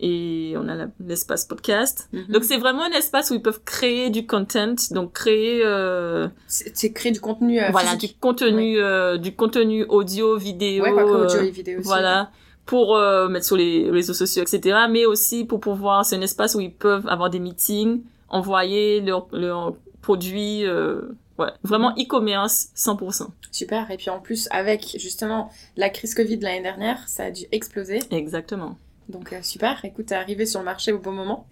et 0.00 0.54
on 0.56 0.68
a 0.68 0.86
l'espace 1.06 1.44
podcast. 1.44 2.08
Mhm. 2.12 2.26
Donc, 2.28 2.44
c'est 2.44 2.56
vraiment 2.56 2.82
un 2.84 2.90
espace 2.92 3.30
où 3.30 3.34
ils 3.34 3.42
peuvent 3.42 3.62
créer 3.64 4.10
du 4.10 4.26
content, 4.26 4.74
donc 4.92 5.12
créer... 5.12 5.62
euh, 5.64 6.28
c'est 6.46 6.92
créer 6.92 7.12
du 7.12 7.20
contenu 7.20 7.60
euh, 7.60 7.68
voilà 7.70 7.90
physique. 7.92 8.14
du 8.14 8.18
contenu 8.20 8.78
euh, 8.80 9.18
du 9.18 9.34
contenu 9.34 9.84
audio 9.88 10.36
vidéo 10.36 10.84
Ouais, 10.84 10.92
quoi 10.92 11.04
que 11.04 11.08
euh, 11.10 11.24
audio 11.26 11.40
et 11.40 11.50
vidéo 11.50 11.78
aussi. 11.80 11.86
voilà 11.88 12.30
pour 12.66 12.96
euh, 12.96 13.28
mettre 13.28 13.46
sur 13.46 13.56
les 13.56 13.90
réseaux 13.90 14.14
sociaux 14.14 14.42
etc 14.42 14.78
mais 14.90 15.04
aussi 15.06 15.44
pour 15.44 15.60
pouvoir 15.60 16.04
c'est 16.04 16.16
un 16.16 16.20
espace 16.20 16.54
où 16.54 16.60
ils 16.60 16.72
peuvent 16.72 17.06
avoir 17.08 17.28
des 17.30 17.40
meetings 17.40 18.02
envoyer 18.28 19.00
leurs 19.00 19.26
leurs 19.32 19.74
produits 20.02 20.64
euh, 20.64 21.00
ouais 21.38 21.48
vraiment 21.64 21.90
e-commerce 21.98 22.68
100% 22.76 23.26
Super. 23.52 23.90
Et 23.90 23.96
puis 23.96 24.10
en 24.10 24.20
plus, 24.20 24.46
avec 24.52 24.94
justement 25.00 25.50
la 25.76 25.90
crise 25.90 26.14
Covid 26.14 26.38
l'année 26.38 26.62
dernière, 26.62 27.08
ça 27.08 27.24
a 27.24 27.30
dû 27.32 27.46
exploser. 27.50 27.98
exactement 28.12 28.78
Donc 29.10 29.32
euh, 29.32 29.38
super. 29.42 29.84
Écoute, 29.84 30.06
t'es 30.06 30.14
arrivé 30.14 30.46
sur 30.46 30.60
le 30.60 30.64
marché 30.64 30.92
au 30.92 30.98
bon 30.98 31.12
moment. 31.12 31.46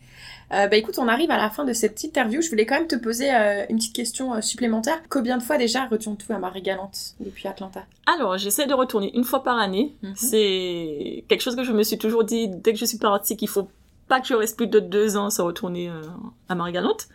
Euh, 0.53 0.67
bah 0.67 0.77
écoute, 0.77 0.99
on 0.99 1.09
arrive 1.09 1.31
à 1.31 1.37
la 1.37 1.51
fin 1.51 1.65
de 1.65 1.73
cette 1.75 2.03
interview. 2.03 2.41
Je 2.41 2.49
voulais 2.49 2.65
quand 2.65 2.77
même 2.77 2.87
te 2.87 2.97
poser 2.97 3.33
euh, 3.35 3.67
une 3.69 3.77
petite 3.77 3.95
question 3.95 4.41
supplémentaire. 4.41 4.99
Combien 5.11 5.37
de 5.37 5.43
fois 5.43 5.59
déjà 5.59 5.87
retournes-tu 5.87 6.33
à 6.33 6.39
Marie-Galante 6.39 7.15
depuis 7.21 7.47
Atlanta? 7.49 7.85
Alors 8.07 8.39
j'essaie 8.39 8.67
de 8.67 8.73
retourner 8.75 9.15
une 9.15 9.25
fois 9.25 9.43
par 9.43 9.59
année 9.59 9.95
Mhm. 10.03 10.15
c'est 10.17 11.25
quelque 11.29 11.43
chose 11.43 11.55
que 11.57 11.65
je 11.65 11.73
me 11.73 11.83
suis 11.83 11.99
toujours 11.99 12.25
dit 12.25 12.49
dès 12.49 12.73
que 12.73 12.79
je 12.79 12.85
suis 12.87 12.99
partie 12.99 13.37
qu'il 13.37 13.49
faut 13.49 13.69
pas 14.09 14.21
que 14.21 14.27
je 14.27 14.35
reste 14.35 14.57
plus 14.57 14.67
de 14.69 14.81
deux 14.81 15.19
ans 15.19 15.29
sans 15.29 15.45
retourner 15.45 15.91
euh, 15.91 16.01
à 16.49 16.55
Marie-Galante 16.55 17.09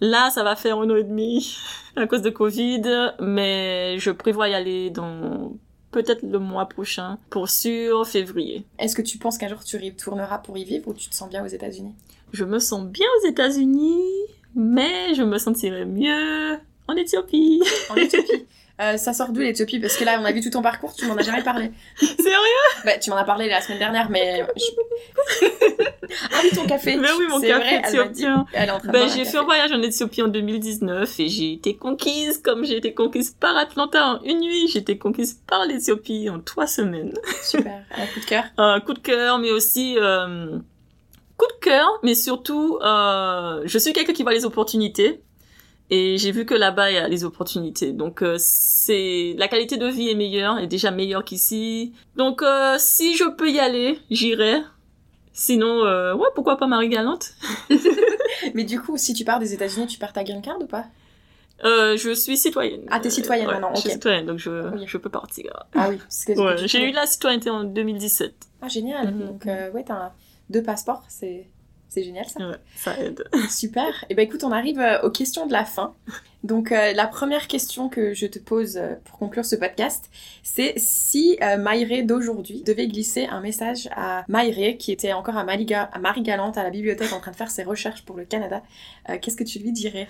Là, 0.00 0.30
ça 0.30 0.42
va 0.42 0.56
faire 0.56 0.78
un 0.78 0.90
an 0.90 0.96
et 0.96 1.04
demi 1.04 1.56
à 1.96 2.06
cause 2.08 2.22
de 2.22 2.30
Covid, 2.30 2.82
mais 3.20 3.98
je 4.00 4.10
prévois 4.10 4.48
y 4.48 4.54
aller 4.54 4.90
dans 4.90 5.52
peut-être 5.92 6.22
le 6.22 6.38
mois 6.38 6.66
prochain, 6.66 7.18
pour 7.30 7.48
sûr, 7.48 8.06
février. 8.06 8.64
Est-ce 8.78 8.96
que 8.96 9.02
tu 9.02 9.18
penses 9.18 9.38
qu'un 9.38 9.48
jour 9.48 9.62
tu 9.62 9.76
retourneras 9.76 10.38
pour 10.38 10.58
y 10.58 10.64
vivre 10.64 10.88
ou 10.88 10.94
tu 10.94 11.08
te 11.08 11.14
sens 11.14 11.30
bien 11.30 11.44
aux 11.44 11.48
États-Unis? 11.48 11.92
Je 12.32 12.44
me 12.44 12.58
sens 12.58 12.84
bien 12.86 13.06
aux 13.20 13.28
États-Unis, 13.28 14.02
mais 14.56 15.14
je 15.14 15.22
me 15.22 15.38
sentirais 15.38 15.84
mieux 15.84 16.58
en 16.88 16.96
Éthiopie. 16.96 17.62
En 17.90 17.96
Éthiopie 17.96 18.46
Euh, 18.80 18.96
ça 18.96 19.12
sort 19.12 19.30
d'où 19.30 19.40
l'Éthiopie? 19.40 19.78
Parce 19.78 19.96
que 19.96 20.04
là, 20.04 20.18
on 20.20 20.24
a 20.24 20.32
vu 20.32 20.40
tout 20.40 20.50
ton 20.50 20.62
parcours, 20.62 20.94
tu 20.94 21.06
m'en 21.06 21.14
as 21.16 21.22
jamais 21.22 21.42
parlé. 21.42 21.70
Sérieux? 21.96 22.84
Bah, 22.84 22.98
tu 22.98 23.10
m'en 23.10 23.16
as 23.16 23.24
parlé 23.24 23.48
la 23.48 23.60
semaine 23.60 23.78
dernière, 23.78 24.08
mais. 24.10 24.44
je- 24.56 25.46
ah 26.32 26.38
oui, 26.42 26.50
ton 26.54 26.66
café 26.66 26.96
Mais 26.96 27.08
oui, 27.18 27.26
mon 27.28 27.40
café 27.40 27.76
éthiopien. 27.76 28.46
Un 28.54 29.08
j'ai 29.08 29.24
fait 29.24 29.36
un 29.38 29.42
voyage 29.44 29.72
en 29.72 29.82
Éthiopie 29.82 30.22
en 30.22 30.28
2019 30.28 31.20
et 31.20 31.28
j'ai 31.28 31.52
été 31.52 31.76
conquise 31.76 32.38
comme 32.38 32.64
j'ai 32.64 32.76
été 32.76 32.94
conquise 32.94 33.36
par 33.38 33.56
Atlanta 33.56 34.14
en 34.14 34.22
une 34.24 34.40
nuit. 34.40 34.68
J'ai 34.68 34.78
été 34.80 34.98
conquise 34.98 35.40
par 35.46 35.64
l'Éthiopie 35.66 36.28
en 36.30 36.40
trois 36.40 36.66
semaines. 36.66 37.12
Super, 37.42 37.84
un 37.96 38.06
coup 38.06 38.20
de 38.20 38.24
cœur. 38.24 38.44
un 38.58 38.80
coup 38.80 38.94
de 38.94 38.98
cœur, 39.00 39.38
mais 39.38 39.50
aussi 39.50 39.96
euh, 39.98 40.58
coup 41.36 41.46
de 41.46 41.64
cœur, 41.64 41.88
mais 42.02 42.14
surtout, 42.14 42.78
euh, 42.82 43.62
je 43.64 43.78
suis 43.78 43.92
quelqu'un 43.92 44.12
qui 44.12 44.22
voit 44.22 44.32
les 44.32 44.44
opportunités. 44.44 45.20
Et 45.90 46.16
j'ai 46.16 46.32
vu 46.32 46.46
que 46.46 46.54
là-bas, 46.54 46.90
il 46.90 46.94
y 46.94 46.98
a 46.98 47.06
les 47.08 47.24
opportunités. 47.24 47.92
Donc, 47.92 48.22
euh, 48.22 48.36
c'est 48.38 49.34
la 49.36 49.46
qualité 49.48 49.76
de 49.76 49.86
vie 49.86 50.08
est 50.08 50.14
meilleure, 50.14 50.58
est 50.58 50.66
déjà 50.66 50.90
meilleure 50.90 51.24
qu'ici. 51.24 51.92
Donc, 52.16 52.42
euh, 52.42 52.76
si 52.78 53.14
je 53.16 53.24
peux 53.24 53.50
y 53.50 53.58
aller, 53.60 53.98
j'irai. 54.10 54.62
Sinon, 55.34 55.84
euh, 55.84 56.14
ouais, 56.14 56.28
pourquoi 56.34 56.56
pas 56.56 56.66
Marie-Galante 56.66 57.32
Mais 58.54 58.64
du 58.64 58.80
coup, 58.80 58.96
si 58.96 59.12
tu 59.14 59.24
pars 59.24 59.38
des 59.38 59.52
États-Unis, 59.54 59.86
tu 59.86 59.98
perds 59.98 60.12
ta 60.12 60.24
green 60.24 60.42
card 60.42 60.56
ou 60.60 60.66
pas? 60.66 60.86
Euh, 61.64 61.96
Je 61.96 62.12
suis 62.14 62.36
citoyenne. 62.36 62.82
Ah, 62.90 62.98
t'es 63.00 63.10
citoyenne 63.10 63.46
Ouais, 63.46 63.52
maintenant, 63.54 63.74
Je 63.74 63.80
suis 63.80 63.88
ok. 63.90 63.94
citoyenne, 63.94 64.26
donc 64.26 64.38
je, 64.38 64.74
Oui. 64.74 64.84
je 64.86 64.96
peux 64.98 65.10
partir. 65.10 65.52
Ah 65.74 65.88
oui, 65.90 65.98
c'est 66.08 66.38
Ouais, 66.38 66.56
j'ai 66.66 66.88
eu 66.88 66.92
la 66.92 67.06
citoyenneté 67.06 67.50
en 67.50 67.64
2017. 67.64 68.34
Ah, 68.62 68.68
génial. 68.68 69.12
Mhm. 69.14 69.26
Donc, 69.26 69.46
euh, 69.46 69.70
ouais, 69.72 69.84
t'as 69.86 70.12
deux 70.50 70.62
passeports, 70.62 71.04
c'est 71.08 71.46
c'est 71.92 72.02
génial 72.02 72.24
ça. 72.26 72.48
Ouais, 72.48 72.56
ça 72.76 72.98
aide. 72.98 73.24
Super. 73.50 74.04
Et 74.08 74.14
ben 74.14 74.22
écoute, 74.22 74.44
on 74.44 74.52
arrive 74.52 74.78
euh, 74.80 75.02
aux 75.02 75.10
questions 75.10 75.46
de 75.46 75.52
la 75.52 75.64
fin. 75.64 75.94
Donc 76.42 76.72
euh, 76.72 76.92
la 76.92 77.06
première 77.06 77.46
question 77.46 77.88
que 77.88 78.14
je 78.14 78.26
te 78.26 78.38
pose 78.38 78.76
euh, 78.76 78.94
pour 79.04 79.18
conclure 79.18 79.44
ce 79.44 79.54
podcast, 79.56 80.10
c'est 80.42 80.72
si 80.76 81.38
euh, 81.42 81.56
Maïré 81.58 82.02
d'aujourd'hui 82.02 82.62
devait 82.62 82.88
glisser 82.88 83.26
un 83.26 83.40
message 83.40 83.88
à 83.94 84.24
Maïré 84.28 84.76
qui 84.76 84.90
était 84.90 85.12
encore 85.12 85.36
à, 85.36 85.44
Maliga- 85.44 85.88
à 85.92 85.98
Marie-Galante 85.98 86.56
à 86.58 86.62
la 86.64 86.70
bibliothèque 86.70 87.12
en 87.12 87.20
train 87.20 87.30
de 87.30 87.36
faire 87.36 87.50
ses 87.50 87.62
recherches 87.62 88.04
pour 88.04 88.16
le 88.16 88.24
Canada, 88.24 88.62
euh, 89.10 89.18
qu'est-ce 89.20 89.36
que 89.36 89.44
tu 89.44 89.58
lui 89.60 89.70
dirais? 89.72 90.08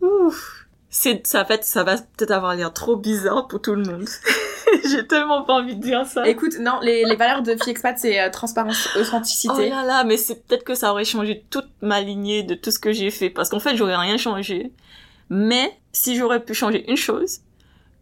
Ouf. 0.00 0.66
C'est, 0.90 1.26
ça 1.26 1.44
ça 1.62 1.82
va 1.82 1.96
peut-être 1.96 2.30
avoir 2.30 2.54
l'air 2.54 2.72
trop 2.72 2.94
bizarre 2.96 3.48
pour 3.48 3.60
tout 3.60 3.74
le 3.74 3.82
monde. 3.82 4.08
J'ai 4.90 5.06
tellement 5.06 5.42
pas 5.42 5.54
envie 5.54 5.76
de 5.76 5.82
dire 5.82 6.06
ça. 6.06 6.26
Écoute, 6.28 6.58
non, 6.60 6.80
les, 6.82 7.04
les 7.04 7.16
valeurs 7.16 7.42
de 7.42 7.54
FiExpat, 7.62 7.98
c'est 7.98 8.20
euh, 8.20 8.30
transparence, 8.30 8.88
Oh 8.96 9.00
authenticité. 9.00 9.68
là 9.70 9.84
là, 9.84 10.04
mais 10.04 10.16
c'est 10.16 10.46
peut-être 10.46 10.64
que 10.64 10.74
ça 10.74 10.90
aurait 10.92 11.04
changé 11.04 11.44
toute 11.50 11.68
ma 11.80 12.00
lignée 12.00 12.42
de 12.42 12.54
tout 12.54 12.70
ce 12.70 12.78
que 12.78 12.92
j'ai 12.92 13.10
fait. 13.10 13.30
Parce 13.30 13.48
qu'en 13.48 13.60
fait, 13.60 13.76
j'aurais 13.76 13.96
rien 13.96 14.16
changé. 14.16 14.72
Mais 15.30 15.76
si 15.92 16.16
j'aurais 16.16 16.40
pu 16.44 16.54
changer 16.54 16.88
une 16.90 16.96
chose, 16.96 17.40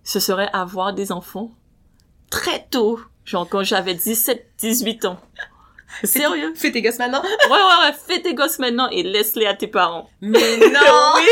ce 0.05 0.19
serait 0.21 0.49
avoir 0.53 0.93
des 0.93 1.13
enfants 1.13 1.53
très 2.31 2.67
tôt, 2.71 2.99
genre 3.25 3.49
quand 3.49 3.63
j'avais 3.63 3.95
17, 3.95 4.47
18 4.59 5.05
ans. 5.05 5.21
Sérieux? 6.05 6.53
Fais 6.57 6.73
tes 6.73 6.81
gosses 6.83 6.99
maintenant. 6.99 7.23
Ouais, 7.23 7.51
ouais, 7.51 7.87
ouais, 7.87 7.93
fais 8.07 8.21
tes 8.23 8.35
gosses 8.35 8.59
maintenant 8.59 8.89
et 8.91 9.03
laisse-les 9.03 9.47
à 9.47 9.55
tes 9.55 9.67
parents. 9.67 10.09
Mais 10.21 10.57
non 10.59 11.13
oui. 11.17 11.27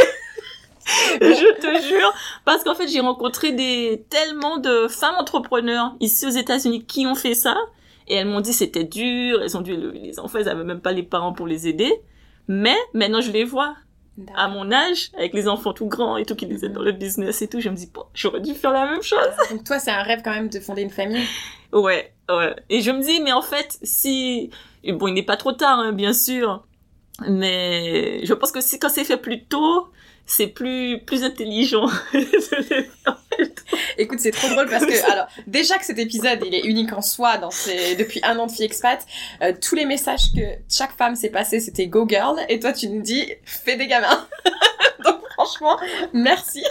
je 1.21 1.61
te 1.61 1.87
jure, 1.87 2.13
parce 2.45 2.65
qu'en 2.65 2.75
fait, 2.75 2.89
j'ai 2.89 3.01
rencontré 3.01 3.53
des 3.53 4.05
tellement 4.11 4.59
de 4.59 4.89
femmes 4.89 5.17
entrepreneurs 5.19 5.95
ici 6.01 6.27
aux 6.27 6.31
États-Unis 6.31 6.85
qui 6.85 7.07
ont 7.07 7.15
fait 7.15 7.35
ça 7.35 7.57
et 8.09 8.15
elles 8.15 8.27
m'ont 8.27 8.41
dit 8.41 8.53
c'était 8.53 8.85
dur, 8.85 9.41
elles 9.43 9.57
ont 9.57 9.61
dû 9.61 9.73
élever 9.73 10.01
les 10.01 10.19
enfants, 10.19 10.39
elles 10.39 10.49
avaient 10.49 10.65
même 10.65 10.81
pas 10.81 10.93
les 10.93 11.03
parents 11.05 11.33
pour 11.33 11.47
les 11.47 11.69
aider. 11.69 11.93
Mais 12.49 12.77
maintenant, 12.93 13.21
je 13.21 13.31
les 13.31 13.45
vois 13.45 13.77
à 14.35 14.49
mon 14.49 14.71
âge, 14.73 15.11
avec 15.17 15.35
les 15.35 15.49
enfants 15.49 15.73
tout 15.73 15.87
grands 15.87 16.17
et 16.17 16.25
tout, 16.25 16.35
qui 16.35 16.47
les 16.47 16.65
aident 16.65 16.73
dans 16.73 16.83
le 16.83 16.93
business 16.93 17.41
et 17.43 17.49
tout, 17.49 17.61
je 17.61 17.69
me 17.69 17.77
dis, 17.77 17.91
bon, 17.93 18.03
j'aurais 18.15 18.41
dû 18.41 18.55
faire 18.55 18.73
la 18.73 18.87
même 18.87 19.03
chose. 19.03 19.19
Donc 19.51 19.65
toi, 19.65 19.79
c'est 19.79 19.91
un 19.91 20.03
rêve 20.03 20.21
quand 20.23 20.33
même 20.33 20.49
de 20.49 20.61
fonder 20.61 20.83
une 20.83 20.91
famille. 20.91 21.25
Ouais, 21.73 22.13
ouais. 22.29 22.57
Et 22.69 22.81
je 22.81 22.91
me 22.91 23.01
dis, 23.01 23.21
mais 23.21 23.33
en 23.33 23.43
fait, 23.43 23.79
si... 23.83 24.51
Bon, 24.85 25.07
il 25.07 25.15
n'est 25.15 25.23
pas 25.23 25.37
trop 25.37 25.53
tard, 25.53 25.79
hein, 25.79 25.93
bien 25.93 26.13
sûr. 26.13 26.65
Mais 27.29 28.25
je 28.25 28.35
pense 28.35 28.53
que 28.53 28.61
si 28.61 28.79
quand 28.79 28.89
c'est 28.89 29.05
fait 29.05 29.17
plus 29.17 29.45
tôt, 29.45 29.89
c'est 30.27 30.47
plus 30.47 31.01
plus 31.05 31.25
intelligent. 31.25 31.87
Écoute, 33.99 34.21
c'est 34.21 34.31
trop 34.31 34.49
drôle 34.49 34.69
parce 34.69 34.87
que, 34.87 35.13
alors, 35.13 35.27
déjà 35.47 35.77
que 35.77 35.85
cet 35.85 35.99
épisode, 35.99 36.41
il 36.47 36.55
est 36.55 36.65
unique 36.65 36.93
en 36.93 37.03
soi 37.03 37.39
dans 37.39 37.51
ses, 37.51 37.97
depuis 37.97 38.21
un 38.23 38.39
an 38.39 38.47
de 38.47 38.53
fille 38.53 38.65
expat, 38.65 39.05
euh, 39.43 39.53
tous 39.61 39.75
les 39.75 39.85
messages 39.85 40.33
que 40.35 40.41
chaque 40.69 40.97
femme 40.97 41.17
s'est 41.17 41.31
passé, 41.31 41.61
c'était 41.61 41.87
go 41.87 42.07
girl, 42.09 42.37
et 42.49 42.61
toi, 42.61 42.73
tu 42.73 42.89
nous 42.89 43.03
dis, 43.03 43.31
fais 43.45 43.77
des 43.77 43.87
gamins. 43.87 44.27
Donc, 45.05 45.21
franchement, 45.35 45.79
merci 46.13 46.63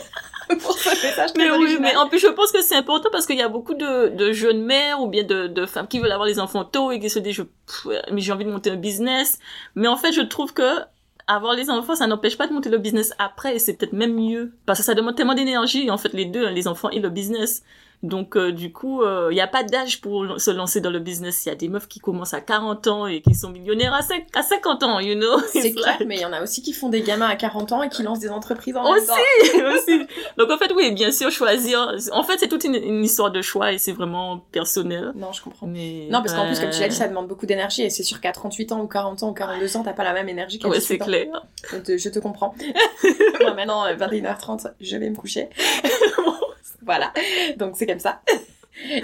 pour 0.61 0.77
ce 0.77 0.89
message 0.89 1.33
très 1.33 1.49
Mais 1.49 1.55
oui, 1.55 1.77
mais 1.79 1.95
en 1.95 2.07
plus 2.07 2.19
je 2.19 2.27
pense 2.27 2.51
que 2.51 2.61
c'est 2.61 2.75
important 2.75 3.09
parce 3.11 3.25
qu'il 3.25 3.37
y 3.37 3.41
a 3.41 3.49
beaucoup 3.49 3.75
de, 3.75 4.09
de 4.09 4.31
jeunes 4.31 4.63
mères 4.63 5.01
ou 5.01 5.07
bien 5.07 5.23
de, 5.23 5.47
de 5.47 5.65
femmes 5.65 5.87
qui 5.87 5.99
veulent 5.99 6.11
avoir 6.11 6.27
les 6.27 6.39
enfants 6.39 6.65
tôt 6.65 6.91
et 6.91 6.99
qui 6.99 7.09
se 7.09 7.19
disent 7.19 7.35
je, 7.35 7.43
pff, 7.43 7.87
mais 8.11 8.21
j'ai 8.21 8.31
envie 8.31 8.45
de 8.45 8.51
monter 8.51 8.71
un 8.71 8.75
business. 8.75 9.39
Mais 9.75 9.87
en 9.87 9.97
fait 9.97 10.11
je 10.11 10.21
trouve 10.21 10.53
que 10.53 10.79
avoir 11.27 11.53
les 11.53 11.69
enfants 11.69 11.95
ça 11.95 12.07
n'empêche 12.07 12.37
pas 12.37 12.47
de 12.47 12.53
monter 12.53 12.69
le 12.69 12.79
business 12.79 13.13
après 13.19 13.55
et 13.55 13.59
c'est 13.59 13.73
peut-être 13.73 13.93
même 13.93 14.15
mieux 14.15 14.53
parce 14.65 14.79
que 14.79 14.85
ça 14.85 14.95
demande 14.95 15.15
tellement 15.15 15.35
d'énergie 15.35 15.91
en 15.91 15.97
fait 15.99 16.13
les 16.13 16.25
deux 16.25 16.47
hein, 16.47 16.51
les 16.51 16.67
enfants 16.67 16.89
et 16.89 16.99
le 16.99 17.09
business. 17.09 17.63
Donc 18.01 18.37
euh, 18.37 18.51
du 18.51 18.71
coup 18.71 19.01
il 19.29 19.33
n'y 19.33 19.41
a 19.41 19.47
pas 19.47 19.63
d'âge 19.63 19.99
pour 20.01 20.39
se 20.39 20.51
lancer 20.51 20.79
dans 20.81 20.89
le 20.89 20.99
business. 20.99 21.45
Il 21.45 21.49
y 21.49 21.51
a 21.51 21.55
des 21.55 21.67
meufs 21.67 21.87
qui 21.87 21.99
commencent 21.99 22.33
à 22.33 22.41
40 22.41 22.87
ans 22.87 23.07
et 23.07 23.21
qui 23.21 23.35
sont 23.35 23.49
millionnaires 23.49 23.93
à, 23.93 24.01
cinq- 24.01 24.25
à 24.35 24.41
50 24.43 24.83
ans, 24.83 24.99
you 24.99 25.15
know? 25.15 25.39
C'est 25.51 25.71
clair, 25.73 25.97
like- 25.99 26.07
mais 26.07 26.15
il 26.15 26.21
y 26.21 26.25
en 26.25 26.31
a 26.33 26.41
aussi 26.41 26.61
qui 26.61 26.71
font 26.73 26.89
des 26.89 27.01
gamins 27.01 27.27
à 27.27 27.35
40 27.35 27.71
ans 27.73 27.83
et 27.83 27.89
qui 27.89 28.03
lancent 28.03 28.19
des 28.19 28.29
entreprises 28.29 28.75
en 28.77 28.83
même 28.93 29.05
temps. 29.05 29.13
aussi, 29.41 29.61
aussi. 29.63 29.99
Donc 30.37 30.49
en 30.49 30.57
fait, 30.57 30.71
oui, 30.75 30.91
bien 30.91 31.11
sûr, 31.11 31.29
choisir. 31.31 31.93
En 32.13 32.23
fait, 32.23 32.37
c'est 32.39 32.47
toute 32.47 32.63
une, 32.63 32.75
une 32.75 33.03
histoire 33.03 33.31
de 33.31 33.41
choix 33.41 33.73
et 33.73 33.77
c'est 33.77 33.91
vraiment 33.91 34.39
personnel. 34.51 35.11
Non, 35.15 35.31
je 35.33 35.41
comprends. 35.41 35.67
Mais 35.67 36.07
Non, 36.09 36.19
parce 36.21 36.33
qu'en 36.33 36.45
plus, 36.47 36.59
comme 36.59 36.69
tu 36.69 36.79
l'as 36.79 36.87
dit, 36.87 36.95
euh, 36.95 36.99
ça 36.99 37.07
demande 37.07 37.27
beaucoup 37.27 37.45
d'énergie 37.45 37.81
et 37.83 37.89
c'est 37.89 38.03
sûr 38.03 38.21
qu'à 38.21 38.31
38 38.31 38.71
ans 38.71 38.81
ou 38.81 38.87
40 38.87 39.23
ans 39.23 39.29
ou 39.29 39.33
42 39.33 39.75
ans, 39.77 39.83
t'as 39.83 39.93
pas 39.93 40.03
la 40.05 40.13
même 40.13 40.29
énergie 40.29 40.57
qu'à 40.59 40.67
Ouais, 40.69 40.77
18 40.77 40.87
c'est 40.87 40.97
clair. 40.99 41.27
Je 41.69 41.77
te, 41.77 41.97
je 41.97 42.09
te 42.09 42.19
comprends. 42.19 42.53
Moi, 43.41 43.53
maintenant, 43.53 43.85
euh, 43.85 43.95
21h30, 43.95 44.71
je 44.79 44.95
vais 44.97 45.09
me 45.09 45.15
coucher. 45.15 45.49
Voilà. 46.81 47.13
Donc, 47.57 47.75
c'est 47.75 47.85
comme 47.85 47.99
ça. 47.99 48.21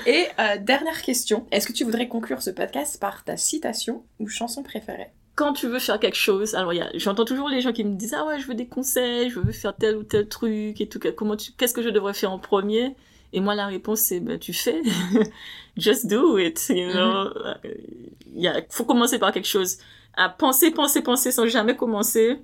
Et 0.05 0.27
euh, 0.39 0.57
dernière 0.59 1.01
question. 1.01 1.45
Est-ce 1.51 1.67
que 1.67 1.73
tu 1.73 1.83
voudrais 1.83 2.07
conclure 2.07 2.41
ce 2.41 2.49
podcast 2.49 2.99
par 2.99 3.23
ta 3.23 3.37
citation 3.37 4.03
ou 4.19 4.27
chanson 4.27 4.63
préférée? 4.63 5.11
Quand 5.35 5.51
tu 5.51 5.67
veux 5.67 5.79
faire 5.79 5.99
quelque 5.99 6.15
chose, 6.15 6.55
alors 6.55 6.73
il 6.73 6.89
j'entends 6.93 7.25
toujours 7.25 7.49
les 7.49 7.59
gens 7.59 7.73
qui 7.73 7.83
me 7.83 7.95
disent 7.95 8.13
ah 8.13 8.25
ouais, 8.25 8.39
je 8.39 8.47
veux 8.47 8.55
des 8.55 8.67
conseils, 8.67 9.29
je 9.29 9.39
veux 9.39 9.51
faire 9.51 9.75
tel 9.75 9.97
ou 9.97 10.03
tel 10.03 10.29
truc 10.29 10.79
et 10.79 10.87
tout. 10.87 10.99
Comment 11.17 11.35
tu, 11.35 11.51
qu'est-ce 11.51 11.73
que 11.73 11.81
je 11.81 11.89
devrais 11.89 12.13
faire 12.13 12.31
en 12.31 12.39
premier? 12.39 12.95
Et 13.33 13.41
moi, 13.41 13.53
la 13.53 13.65
réponse 13.65 13.99
c'est 13.99 14.21
ben 14.21 14.39
tu 14.39 14.53
fais, 14.53 14.81
just 15.77 16.07
do 16.07 16.37
it. 16.37 16.69
You 16.69 16.89
know, 16.93 17.33
il 18.33 18.41
y 18.41 18.47
a, 18.47 18.61
faut 18.69 18.85
commencer 18.85 19.19
par 19.19 19.33
quelque 19.33 19.47
chose. 19.47 19.77
À 20.13 20.29
penser, 20.29 20.71
penser, 20.71 21.01
penser 21.01 21.33
sans 21.33 21.47
jamais 21.47 21.75
commencer. 21.75 22.39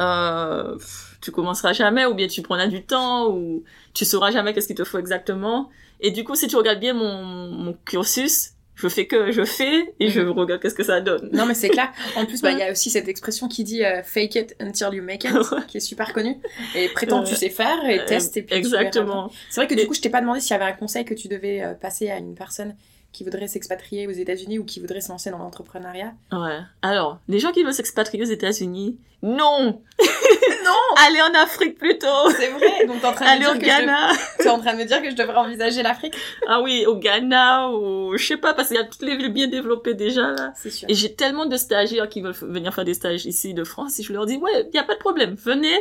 Euh, 0.00 0.76
tu 1.20 1.30
commenceras 1.30 1.72
jamais 1.72 2.06
ou 2.06 2.14
bien 2.14 2.26
tu 2.26 2.42
prendras 2.42 2.66
du 2.66 2.82
temps 2.82 3.28
ou 3.30 3.62
tu 3.94 4.04
sauras 4.04 4.30
jamais 4.30 4.54
qu'est-ce 4.54 4.66
qu'il 4.66 4.76
te 4.76 4.84
faut 4.84 4.98
exactement. 4.98 5.70
Et 6.00 6.10
du 6.10 6.24
coup, 6.24 6.34
si 6.34 6.48
tu 6.48 6.56
regardes 6.56 6.80
bien 6.80 6.94
mon, 6.94 7.22
mon 7.22 7.76
cursus, 7.84 8.54
je 8.80 8.88
fais 8.88 9.06
que 9.06 9.30
je 9.30 9.44
fais 9.44 9.94
et 10.00 10.08
je 10.08 10.20
regarde 10.20 10.60
qu'est-ce 10.62 10.74
que 10.74 10.82
ça 10.82 11.00
donne. 11.00 11.28
Non, 11.32 11.44
mais 11.44 11.54
c'est 11.54 11.68
clair. 11.68 11.92
En 12.16 12.24
plus, 12.24 12.40
bah, 12.40 12.52
il 12.52 12.58
y 12.58 12.62
a 12.62 12.72
aussi 12.72 12.88
cette 12.88 13.08
expression 13.08 13.48
qui 13.48 13.62
dit 13.62 13.84
euh, 13.84 14.02
fake 14.02 14.34
it 14.36 14.56
until 14.60 14.88
you 14.92 15.02
make 15.02 15.24
it, 15.24 15.32
qui 15.68 15.76
est 15.76 15.80
super 15.80 16.12
connue. 16.12 16.36
Et 16.74 16.88
prétends 16.88 17.22
que 17.22 17.28
tu 17.28 17.34
sais 17.34 17.50
faire 17.50 17.84
et 17.88 18.04
teste 18.06 18.36
et 18.36 18.42
puis. 18.42 18.56
Exactement. 18.56 19.30
C'est 19.50 19.60
vrai 19.60 19.68
que 19.68 19.78
du 19.78 19.86
coup, 19.86 19.94
je 19.94 20.00
t'ai 20.00 20.10
pas 20.10 20.20
demandé 20.20 20.40
s'il 20.40 20.52
y 20.52 20.54
avait 20.54 20.70
un 20.70 20.76
conseil 20.76 21.04
que 21.04 21.14
tu 21.14 21.28
devais 21.28 21.62
euh, 21.62 21.74
passer 21.74 22.10
à 22.10 22.16
une 22.16 22.34
personne 22.34 22.74
qui 23.12 23.24
voudrait 23.24 23.48
s'expatrier 23.48 24.06
aux 24.06 24.12
États-Unis 24.12 24.58
ou 24.58 24.64
qui 24.64 24.80
voudrait 24.80 25.00
se 25.00 25.08
lancer 25.10 25.30
dans 25.30 25.38
l'entrepreneuriat. 25.38 26.12
Ouais. 26.32 26.58
Alors, 26.82 27.18
les 27.28 27.38
gens 27.40 27.50
qui 27.52 27.62
veulent 27.64 27.74
s'expatrier 27.74 28.22
aux 28.22 28.28
États-Unis, 28.28 28.98
non 29.22 29.82
Non 30.64 30.72
Allez 31.06 31.20
en 31.20 31.34
Afrique 31.42 31.76
plutôt 31.78 32.30
C'est 32.36 32.48
vrai 32.48 32.86
Donc 32.86 33.00
t'es 33.00 33.06
en, 33.06 33.12
train 33.12 33.24
de 33.24 33.30
Allez 33.30 33.44
me 33.44 33.50
au 33.50 33.54
dire 33.54 33.60
que 33.60 33.66
je 33.66 33.80
Ghana 33.86 34.12
dev- 34.12 34.18
t'es 34.38 34.48
en 34.48 34.58
train 34.60 34.72
de 34.74 34.78
me 34.78 34.84
dire 34.84 35.02
que 35.02 35.10
je 35.10 35.14
devrais 35.16 35.36
envisager 35.36 35.82
l'Afrique? 35.82 36.14
Ah 36.46 36.60
oui, 36.62 36.84
au 36.86 36.96
Ghana 36.96 37.70
ou 37.70 38.16
je 38.16 38.24
sais 38.26 38.36
pas, 38.36 38.54
parce 38.54 38.68
qu'il 38.68 38.76
y 38.76 38.80
a 38.80 38.84
toutes 38.84 39.02
les 39.02 39.16
villes 39.16 39.32
bien 39.32 39.48
développées 39.48 39.94
déjà 39.94 40.30
là. 40.30 40.52
C'est 40.56 40.70
sûr. 40.70 40.88
Et 40.88 40.94
j'ai 40.94 41.14
tellement 41.14 41.46
de 41.46 41.56
stagiaires 41.56 42.08
qui 42.08 42.20
veulent 42.22 42.32
venir 42.42 42.72
faire 42.74 42.84
des 42.84 42.94
stages 42.94 43.26
ici 43.26 43.52
de 43.54 43.64
France 43.64 43.98
et 43.98 44.02
je 44.02 44.12
leur 44.12 44.24
dis, 44.26 44.36
ouais, 44.36 44.68
il 44.72 44.74
y 44.74 44.78
a 44.78 44.84
pas 44.84 44.94
de 44.94 45.00
problème, 45.00 45.34
venez. 45.34 45.76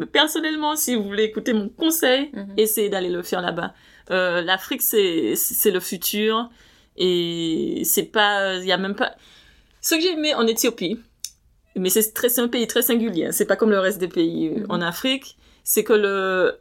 Mais 0.00 0.06
personnellement, 0.06 0.76
si 0.76 0.94
vous 0.96 1.04
voulez 1.04 1.24
écouter 1.24 1.52
mon 1.52 1.68
conseil, 1.68 2.30
Mhm. 2.32 2.54
essayez 2.56 2.88
d'aller 2.88 3.10
le 3.10 3.22
faire 3.22 3.42
là-bas. 3.42 3.74
Euh, 4.10 4.40
L'Afrique, 4.42 4.82
c'est 4.82 5.34
c'est 5.36 5.70
le 5.70 5.78
futur 5.80 6.50
et 6.96 7.82
c'est 7.84 8.04
pas, 8.04 8.56
il 8.56 8.64
y 8.66 8.72
a 8.72 8.78
même 8.78 8.94
pas. 8.96 9.14
Ce 9.82 9.94
que 9.94 10.00
j'ai 10.00 10.12
aimé 10.12 10.34
en 10.34 10.46
Éthiopie, 10.46 10.98
mais 11.76 11.90
c'est 11.90 12.12
très, 12.12 12.28
c'est 12.28 12.40
un 12.40 12.48
pays 12.48 12.66
très 12.66 12.82
singulier. 12.82 13.26
hein, 13.26 13.32
C'est 13.32 13.46
pas 13.46 13.56
comme 13.56 13.70
le 13.70 13.78
reste 13.78 13.98
des 13.98 14.08
pays 14.08 14.48
euh, 14.48 14.60
Mhm. 14.60 14.66
en 14.70 14.80
Afrique. 14.80 15.36
C'est 15.64 15.84
que 15.84 15.92
le 15.92 16.60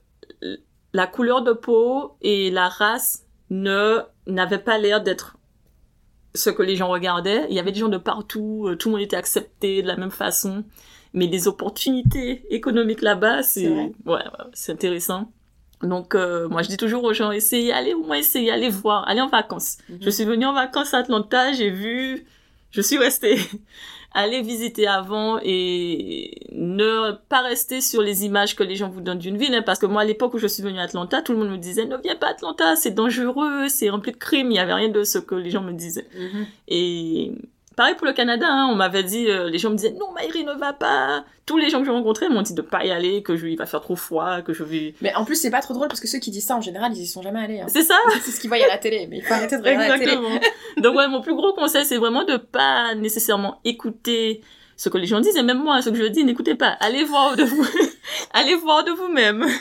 la 0.94 1.08
couleur 1.08 1.42
de 1.44 1.54
peau 1.54 2.16
et 2.22 2.50
la 2.52 2.68
race 2.68 3.24
ne 3.50 4.00
n'avaient 4.28 4.58
pas 4.70 4.78
l'air 4.78 5.02
d'être 5.02 5.38
ce 6.36 6.50
que 6.50 6.62
les 6.64 6.76
gens 6.76 6.90
regardaient. 6.90 7.46
Il 7.50 7.56
y 7.56 7.60
avait 7.60 7.72
des 7.72 7.80
gens 7.80 7.90
de 7.90 7.98
partout, 7.98 8.66
euh, 8.68 8.76
tout 8.76 8.90
le 8.90 8.94
monde 8.96 9.02
était 9.04 9.16
accepté 9.16 9.82
de 9.82 9.88
la 9.88 9.96
même 9.98 10.12
façon. 10.12 10.64
Mais 11.14 11.28
les 11.28 11.48
opportunités 11.48 12.44
économiques 12.50 13.02
là-bas, 13.02 13.44
c'est 13.44 13.70
ouais, 13.70 14.24
c'est 14.54 14.74
intéressant. 14.74 15.32
Donc 15.82 16.14
euh, 16.14 16.48
moi 16.50 16.62
je 16.62 16.68
dis 16.68 16.78
toujours 16.78 17.04
aux 17.04 17.14
gens 17.14 17.32
essayez, 17.32 17.72
allez 17.72 17.94
au 17.94 18.04
moins 18.04 18.18
essayer, 18.18 18.52
allez 18.52 18.70
voir, 18.70 19.08
allez 19.08 19.22
en 19.22 19.30
vacances. 19.30 19.78
Mhm. 19.90 20.00
Je 20.02 20.10
suis 20.10 20.26
venue 20.26 20.46
en 20.46 20.54
vacances 20.54 20.94
à 20.94 20.98
Atlanta, 20.98 21.54
j'ai 21.54 21.70
vu, 21.70 22.26
je 22.72 22.82
suis 22.82 22.98
restée. 22.98 23.38
Allez 24.12 24.42
visiter 24.42 24.88
avant 24.88 25.40
et 25.44 26.48
ne 26.52 27.12
pas 27.30 27.42
rester 27.42 27.80
sur 27.80 28.02
les 28.02 28.26
images 28.26 28.56
que 28.56 28.64
les 28.64 28.76
gens 28.76 28.90
vous 28.90 29.02
donnent 29.02 29.20
d'une 29.20 29.38
ville, 29.38 29.54
hein, 29.54 29.62
parce 29.64 29.78
que 29.78 29.86
moi 29.86 30.02
à 30.02 30.04
l'époque 30.04 30.34
où 30.34 30.40
je 30.40 30.48
suis 30.48 30.64
venue 30.64 30.80
à 30.80 30.84
Atlanta, 30.84 31.22
tout 31.22 31.32
le 31.32 31.38
monde 31.38 31.52
me 31.52 31.58
disait 31.58 31.86
ne 31.86 31.96
viens 31.96 32.16
pas 32.16 32.30
à 32.30 32.32
Atlanta, 32.32 32.76
c'est 32.76 32.90
dangereux, 32.90 33.68
c'est 33.68 33.88
rempli 33.92 34.12
de 34.12 34.18
crimes, 34.18 34.50
il 34.50 34.56
y 34.56 34.60
avait 34.60 34.74
rien 34.74 34.90
de 34.90 35.04
ce 35.04 35.20
que 35.20 35.36
les 35.36 35.52
gens 35.52 35.62
me 35.62 35.74
disaient. 35.74 36.08
Mhm. 36.18 36.46
Et 36.70 37.34
pareil 37.80 37.96
pour 37.96 38.08
le 38.08 38.12
Canada, 38.12 38.46
hein, 38.46 38.68
on 38.70 38.76
m'avait 38.76 39.04
dit, 39.04 39.30
euh, 39.30 39.50
les 39.50 39.58
gens 39.58 39.70
me 39.70 39.76
disaient 39.76 39.96
non 39.98 40.12
Maïri 40.12 40.44
ne 40.44 40.52
va 40.52 40.74
pas. 40.74 41.24
Tous 41.46 41.58
les 41.58 41.70
gens 41.70 41.80
que 41.80 41.86
j'ai 41.86 41.92
rencontrés 41.92 42.28
m'ont 42.28 42.42
dit 42.42 42.54
de 42.54 42.62
pas 42.62 42.84
y 42.84 42.92
aller, 42.92 43.24
que 43.24 43.38
je, 43.38 43.48
il 43.48 43.58
va 43.58 43.66
faire 43.66 43.80
trop 43.80 43.96
froid, 43.96 44.42
que 44.42 44.52
je 44.52 44.66
vais. 44.66 44.96
Mais 45.00 45.16
en 45.16 45.24
plus, 45.24 45.38
c'est 45.38 45.50
pas 45.50 45.62
trop 45.62 45.74
drôle 45.74 45.88
parce 45.88 46.02
que 46.02 46.08
ceux 46.10 46.20
qui 46.20 46.30
disent 46.30 46.46
ça, 46.46 46.58
en 46.58 46.62
général, 46.62 46.92
ils 46.94 47.04
y 47.04 47.08
sont 47.08 47.22
jamais 47.22 47.40
allés. 47.40 47.62
Hein. 47.62 47.68
C'est 47.70 47.84
ça. 47.84 47.96
C'est 48.22 48.32
ce 48.32 48.42
qu'ils 48.42 48.50
voient 48.50 48.62
à 48.62 48.68
la 48.68 48.78
télé, 48.80 49.08
mais 49.10 49.20
il 49.20 49.24
faut 49.24 49.34
arrêter 49.34 49.56
de 49.56 49.62
regarder 49.62 49.88
la 49.88 49.98
télé. 49.98 50.12
Exactement. 50.12 50.40
Donc 50.76 50.98
ouais, 50.98 51.08
mon 51.08 51.22
plus 51.22 51.34
gros 51.34 51.54
conseil, 51.54 51.86
c'est 51.86 51.96
vraiment 51.96 52.26
de 52.26 52.36
pas 52.36 52.96
nécessairement 52.96 53.62
écouter 53.64 54.42
ce 54.82 54.88
que 54.88 54.98
les 54.98 55.08
gens 55.08 55.20
disent, 55.20 55.36
et 55.36 55.44
même 55.44 55.62
moi, 55.62 55.82
ce 55.82 55.90
que 55.90 55.98
je 55.98 56.06
dis, 56.06 56.24
n'écoutez 56.24 56.56
pas. 56.56 56.70
Allez 56.80 57.04
voir 57.04 57.36
de 57.36 57.44
vous, 57.44 57.66
allez 58.34 58.56
voir 58.56 58.86
de 58.86 58.92
vous-même. 58.92 59.46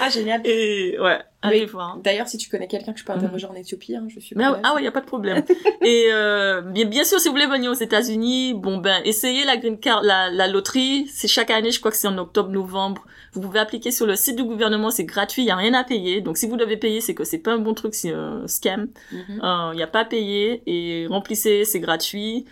Ah, 0.00 0.08
génial. 0.10 0.40
Et 0.44 0.98
ouais, 1.00 1.20
allez 1.40 1.60
Mais- 1.60 1.66
voir. 1.66 1.96
D'ailleurs, 2.02 2.26
si 2.26 2.36
tu 2.36 2.50
connais 2.50 2.66
quelqu'un 2.66 2.92
que 2.92 2.98
je 2.98 3.04
peux 3.04 3.12
Mhm. 3.12 3.18
interroger 3.20 3.46
en 3.46 3.54
Éthiopie, 3.54 3.94
hein, 3.94 4.04
je 4.08 4.18
suis 4.18 4.34
Mais 4.34 4.42
ah, 4.42 4.48
preneuse. 4.54 4.66
ah 4.68 4.74
ouais, 4.74 4.82
y 4.82 4.86
a 4.88 4.90
pas 4.90 5.00
de 5.00 5.06
problème. 5.06 5.44
et 5.82 6.06
euh, 6.12 6.60
bien, 6.60 6.84
bien 6.86 7.04
sûr, 7.04 7.20
si 7.20 7.28
vous 7.28 7.34
voulez 7.34 7.46
venir 7.46 7.70
aux 7.70 7.74
États-Unis, 7.74 8.54
bon 8.54 8.78
ben, 8.78 9.00
essayez 9.04 9.44
la 9.44 9.56
green 9.56 9.78
card, 9.78 10.02
la, 10.02 10.30
la 10.30 10.48
loterie. 10.48 11.06
C'est 11.12 11.28
chaque 11.28 11.50
année, 11.52 11.70
je 11.70 11.78
crois 11.78 11.92
que 11.92 11.96
c'est 11.96 12.08
en 12.08 12.18
octobre-novembre. 12.18 13.04
Vous 13.34 13.40
pouvez 13.40 13.60
appliquer 13.60 13.92
sur 13.92 14.04
le 14.06 14.16
site 14.16 14.34
du 14.34 14.42
gouvernement, 14.42 14.90
c'est 14.90 15.04
gratuit, 15.04 15.44
y 15.44 15.50
a 15.52 15.56
rien 15.56 15.74
à 15.74 15.84
payer. 15.84 16.20
Donc 16.20 16.36
si 16.36 16.48
vous 16.48 16.56
devez 16.56 16.76
payer, 16.76 17.00
c'est 17.00 17.14
que 17.14 17.22
c'est 17.22 17.38
pas 17.38 17.52
un 17.52 17.58
bon 17.58 17.74
truc, 17.74 17.94
c'est 17.94 18.12
un 18.12 18.48
scam. 18.48 18.88
Mhm. 19.12 19.40
Il 19.72 19.76
n'y 19.76 19.82
a 19.84 19.86
pas 19.86 20.00
à 20.00 20.04
payer 20.04 20.62
et 20.66 21.06
remplissez, 21.06 21.64
c'est 21.64 21.80
gratuit. 21.80 22.44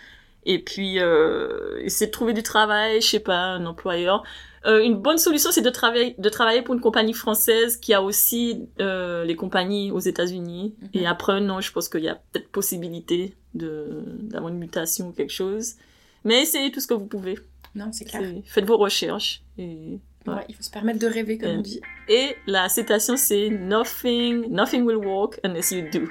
Et 0.45 0.59
puis, 0.59 0.99
euh, 0.99 1.79
essayez 1.83 2.07
de 2.07 2.11
trouver 2.11 2.33
du 2.33 2.43
travail, 2.43 3.01
je 3.01 3.07
sais 3.07 3.19
pas, 3.19 3.37
un 3.37 3.65
employeur. 3.65 4.23
Euh, 4.65 4.79
une 4.81 4.95
bonne 4.95 5.17
solution, 5.17 5.51
c'est 5.51 5.61
de 5.61 5.69
travailler, 5.69 6.15
de 6.17 6.29
travailler 6.29 6.61
pour 6.61 6.73
une 6.73 6.79
compagnie 6.81 7.13
française 7.13 7.77
qui 7.77 7.93
a 7.93 8.01
aussi 8.01 8.67
euh, 8.79 9.25
les 9.25 9.35
compagnies 9.35 9.91
aux 9.91 9.99
États-Unis. 9.99 10.75
Mhm. 10.81 10.89
Et 10.93 11.05
après 11.05 11.33
un 11.33 11.49
an, 11.49 11.59
je 11.61 11.71
pense 11.71 11.89
qu'il 11.89 12.03
y 12.03 12.09
a 12.09 12.15
peut-être 12.15 12.49
possibilité 12.49 13.35
de 13.53 14.03
d'avoir 14.21 14.51
une 14.51 14.59
mutation 14.59 15.09
ou 15.09 15.11
quelque 15.11 15.33
chose. 15.33 15.73
Mais 16.23 16.41
essayez 16.41 16.71
tout 16.71 16.79
ce 16.79 16.87
que 16.87 16.93
vous 16.93 17.05
pouvez. 17.07 17.37
Non, 17.75 17.91
c'est 17.91 18.05
clair. 18.05 18.21
Faites 18.45 18.65
vos 18.65 18.77
recherches 18.77 19.41
et 19.57 19.99
Ouais. 20.25 20.35
Ouais, 20.35 20.45
il 20.47 20.55
faut 20.55 20.63
se 20.63 20.69
permettre 20.71 20.99
de 20.99 21.07
rêver, 21.07 21.37
comme 21.37 21.49
Ouais. 21.49 21.55
on 21.57 21.61
dit. 21.61 21.81
Et 22.07 22.37
la 22.47 22.69
citation, 22.69 23.17
c'est 23.17 23.49
Nothing, 23.49 24.49
nothing 24.49 24.83
will 24.83 24.95
work 25.05 25.37
unless 25.43 25.71
you 25.71 25.89
do. 25.91 26.07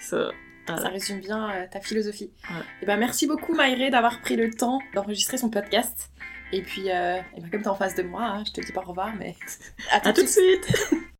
So, 0.00 0.30
Ça 0.66 0.74
voilà. 0.74 0.88
résume 0.90 1.20
bien 1.20 1.50
euh, 1.50 1.66
ta 1.70 1.80
philosophie. 1.80 2.30
Ouais. 2.50 2.56
Et 2.82 2.86
ben 2.86 2.96
merci 2.96 3.26
beaucoup 3.26 3.54
Maïré 3.54 3.90
d'avoir 3.90 4.20
pris 4.20 4.36
le 4.36 4.50
temps 4.52 4.80
d'enregistrer 4.94 5.38
son 5.38 5.48
podcast. 5.50 6.10
Et 6.52 6.62
puis, 6.62 6.90
euh, 6.90 7.16
et 7.36 7.40
ben, 7.40 7.50
comme 7.50 7.62
t'es 7.62 7.68
en 7.68 7.74
face 7.74 7.94
de 7.96 8.02
moi, 8.02 8.22
hein, 8.24 8.44
je 8.46 8.52
te 8.52 8.60
dis 8.64 8.72
pas 8.72 8.80
au 8.82 8.88
revoir, 8.88 9.12
mais 9.18 9.34
à 9.92 10.00
tout 10.00 10.08
À 10.08 10.12
de 10.12 10.16
tout 10.20 10.22
de 10.24 10.28
suite. 10.30 10.64
suite! 10.64 11.00